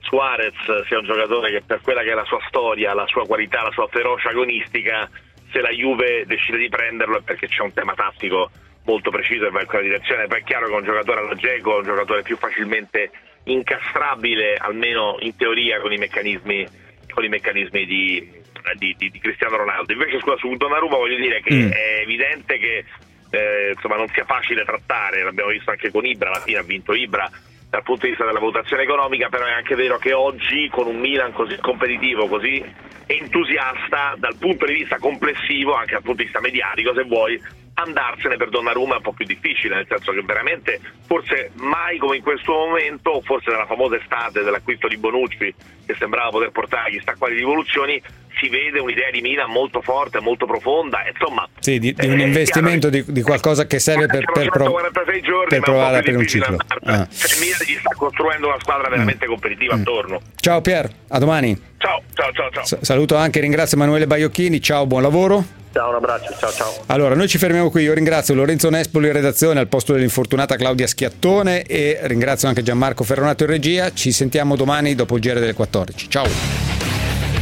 Suarez 0.07 0.54
sia 0.86 0.98
un 0.98 1.04
giocatore 1.04 1.50
che 1.50 1.62
per 1.66 1.80
quella 1.82 2.02
che 2.02 2.11
è 2.11 2.14
la 2.14 2.24
sua 2.24 2.40
storia, 2.48 2.94
la 2.94 3.07
sua 3.07 3.26
qualità, 3.26 3.62
la 3.62 3.72
sua 3.72 3.86
ferocia 3.88 4.30
agonistica, 4.30 5.09
se 5.52 5.61
la 5.61 5.70
Juve 5.70 6.24
decide 6.26 6.59
di 6.59 6.68
prenderlo 6.68 7.18
è 7.18 7.22
perché 7.22 7.48
c'è 7.48 7.62
un 7.62 7.72
tema 7.72 7.94
tattico 7.94 8.50
molto 8.84 9.11
preciso 9.11 9.46
e 9.46 9.50
va 9.50 9.61
in 9.62 9.66
quella 9.66 9.84
direzione. 9.84 10.26
Poi 10.26 10.40
è 10.40 10.44
chiaro 10.44 10.66
che 10.66 10.72
un 10.74 10.84
giocatore 10.84 11.20
alla 11.20 11.34
Geco 11.34 11.74
è 11.74 11.78
un 11.78 11.84
giocatore 11.84 12.22
più 12.22 12.36
facilmente 12.36 13.11
incastrabile, 13.44 14.54
almeno 14.57 15.16
in 15.20 15.34
teoria, 15.36 15.80
con 15.80 15.92
i 15.92 15.96
meccanismi, 15.98 16.66
con 17.12 17.24
i 17.24 17.28
meccanismi 17.28 17.84
di, 17.84 18.30
di- 18.76 18.94
di- 18.96 19.11
di 19.11 19.18
Cristiano 19.18 19.57
Ronaldo. 19.57 19.92
Invece 19.92 20.20
scusa, 20.20 20.36
su 20.36 20.54
Donnarumma 20.57 20.96
voglio 20.96 21.16
dire 21.16 21.40
che 21.42 21.54
Mm. 21.54 21.70
è 21.70 21.98
evidente 22.02 22.59
che 22.59 22.84
eh, 23.30 23.70
insomma, 23.74 23.96
non 23.96 24.09
sia 24.09 24.24
facile 24.24 24.64
trattare, 24.64 25.22
l'abbiamo 25.24 25.50
visto 25.50 25.70
anche 25.70 25.90
con 25.90 26.04
Ibra, 26.07 26.30
alla 26.30 26.40
fine 26.40 26.59
ha 26.59 26.62
vinto 26.62 26.94
Ibra 26.94 27.28
dal 27.76 27.84
punto 27.84 28.04
di 28.06 28.12
vista 28.12 28.24
della 28.24 28.38
valutazione 28.38 28.84
economica, 28.84 29.28
però 29.28 29.44
è 29.44 29.52
anche 29.52 29.74
vero 29.74 29.98
che 29.98 30.14
oggi 30.14 30.68
con 30.70 30.86
un 30.86 30.98
Milan 30.98 31.32
così 31.32 31.56
competitivo, 31.58 32.26
così 32.26 32.64
entusiasta 33.06 34.14
dal 34.16 34.36
punto 34.38 34.64
di 34.64 34.72
vista 34.72 34.98
complessivo, 34.98 35.74
anche 35.74 35.92
dal 35.92 36.02
punto 36.02 36.18
di 36.18 36.24
vista 36.24 36.40
mediatico, 36.40 36.94
se 36.94 37.04
vuoi, 37.04 37.38
andarsene 37.74 38.36
per 38.36 38.48
Donnarumma 38.48 38.94
è 38.94 38.96
un 38.96 39.02
po' 39.02 39.12
più 39.12 39.26
difficile, 39.26 39.74
nel 39.74 39.86
senso 39.86 40.12
che 40.12 40.22
veramente 40.22 40.80
forse 41.06 41.50
mai 41.56 41.98
come 41.98 42.16
in 42.16 42.22
questo 42.22 42.52
momento, 42.52 43.20
forse 43.20 43.50
nella 43.50 43.66
famosa 43.66 43.96
estate 43.96 44.42
dell'acquisto 44.42 44.88
di 44.88 44.96
Bonucci 44.96 45.54
che 45.84 45.94
sembrava 45.98 46.30
poter 46.30 46.52
portare 46.52 46.90
chissà 46.90 47.14
quali 47.16 47.36
rivoluzioni, 47.36 48.00
si 48.39 48.49
vede 48.49 48.78
un'idea 48.80 49.11
di 49.11 49.20
Milan 49.20 49.51
molto 49.51 49.80
forte, 49.80 50.20
molto 50.20 50.47
profonda, 50.47 50.99
insomma 51.11 51.49
Sì, 51.61 51.78
di, 51.78 51.93
di 51.93 52.07
Eh, 52.07 52.11
un 52.11 52.20
investimento 52.20 52.89
di, 52.91 53.05
di 53.07 53.22
qualcosa 53.22 53.66
che 53.66 53.78
serve 53.78 54.07
per, 54.07 54.24
per, 54.32 54.49
pro- 54.51 54.64
146 54.66 55.20
giorni, 55.22 55.49
per 55.49 55.61
provare 55.61 56.03
per 56.03 56.16
un 56.16 56.26
ciclo. 56.26 56.57
Ah. 56.84 57.07
Cioè, 57.11 57.32
il 57.34 57.41
Milan 57.41 57.59
gli 57.66 57.76
sta 57.78 57.95
costruendo 57.97 58.47
una 58.49 58.59
squadra 58.61 58.89
veramente 58.89 59.26
competitiva 59.26 59.74
attorno. 59.74 60.20
Ciao 60.37 60.61
Pier, 60.61 60.89
a 61.09 61.18
domani. 61.18 61.59
Ciao, 61.78 62.03
ciao, 62.14 62.30
ciao, 62.32 62.51
ciao. 62.51 62.64
S- 62.64 62.78
saluto 62.80 63.16
anche, 63.16 63.41
ringrazio 63.41 63.76
Emanuele 63.76 64.07
Baiocchini, 64.07 64.61
ciao, 64.61 64.87
buon 64.87 65.03
lavoro. 65.03 65.45
Ciao, 65.72 65.91
un 65.91 65.97
abbraccio, 65.97 66.34
ciao 66.39 66.51
ciao. 66.53 66.72
Allora, 66.87 67.14
noi 67.14 67.28
ci 67.28 67.37
fermiamo 67.37 67.68
qui. 67.70 67.82
Io 67.82 67.93
ringrazio 67.93 68.32
Lorenzo 68.34 68.70
Nespoli 68.70 69.09
in 69.09 69.12
redazione 69.12 69.61
al 69.61 69.68
posto 69.68 69.93
dell'infortunata 69.93 70.57
Claudia 70.57 70.87
Schiattone 70.87 71.62
e 71.64 71.99
ringrazio 72.05 72.49
anche 72.49 72.62
Gianmarco 72.62 73.05
Ferronato 73.05 73.45
in 73.45 73.51
regia. 73.51 73.93
Ci 73.93 74.11
sentiamo 74.11 74.57
domani 74.57 74.95
dopo 74.95 75.16
il 75.16 75.20
giro 75.20 75.39
delle 75.39 75.53
14. 75.53 76.09
Ciao. 76.09 76.75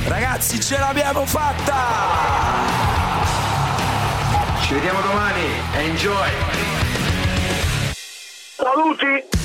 Ragazzi, 0.06 0.60
ce 0.60 0.78
l'abbiamo 0.78 1.24
fatta! 1.24 1.72
Ci 4.60 4.74
vediamo 4.74 5.00
domani. 5.00 5.46
Enjoy! 5.76 6.30
Saluti! 8.56 9.43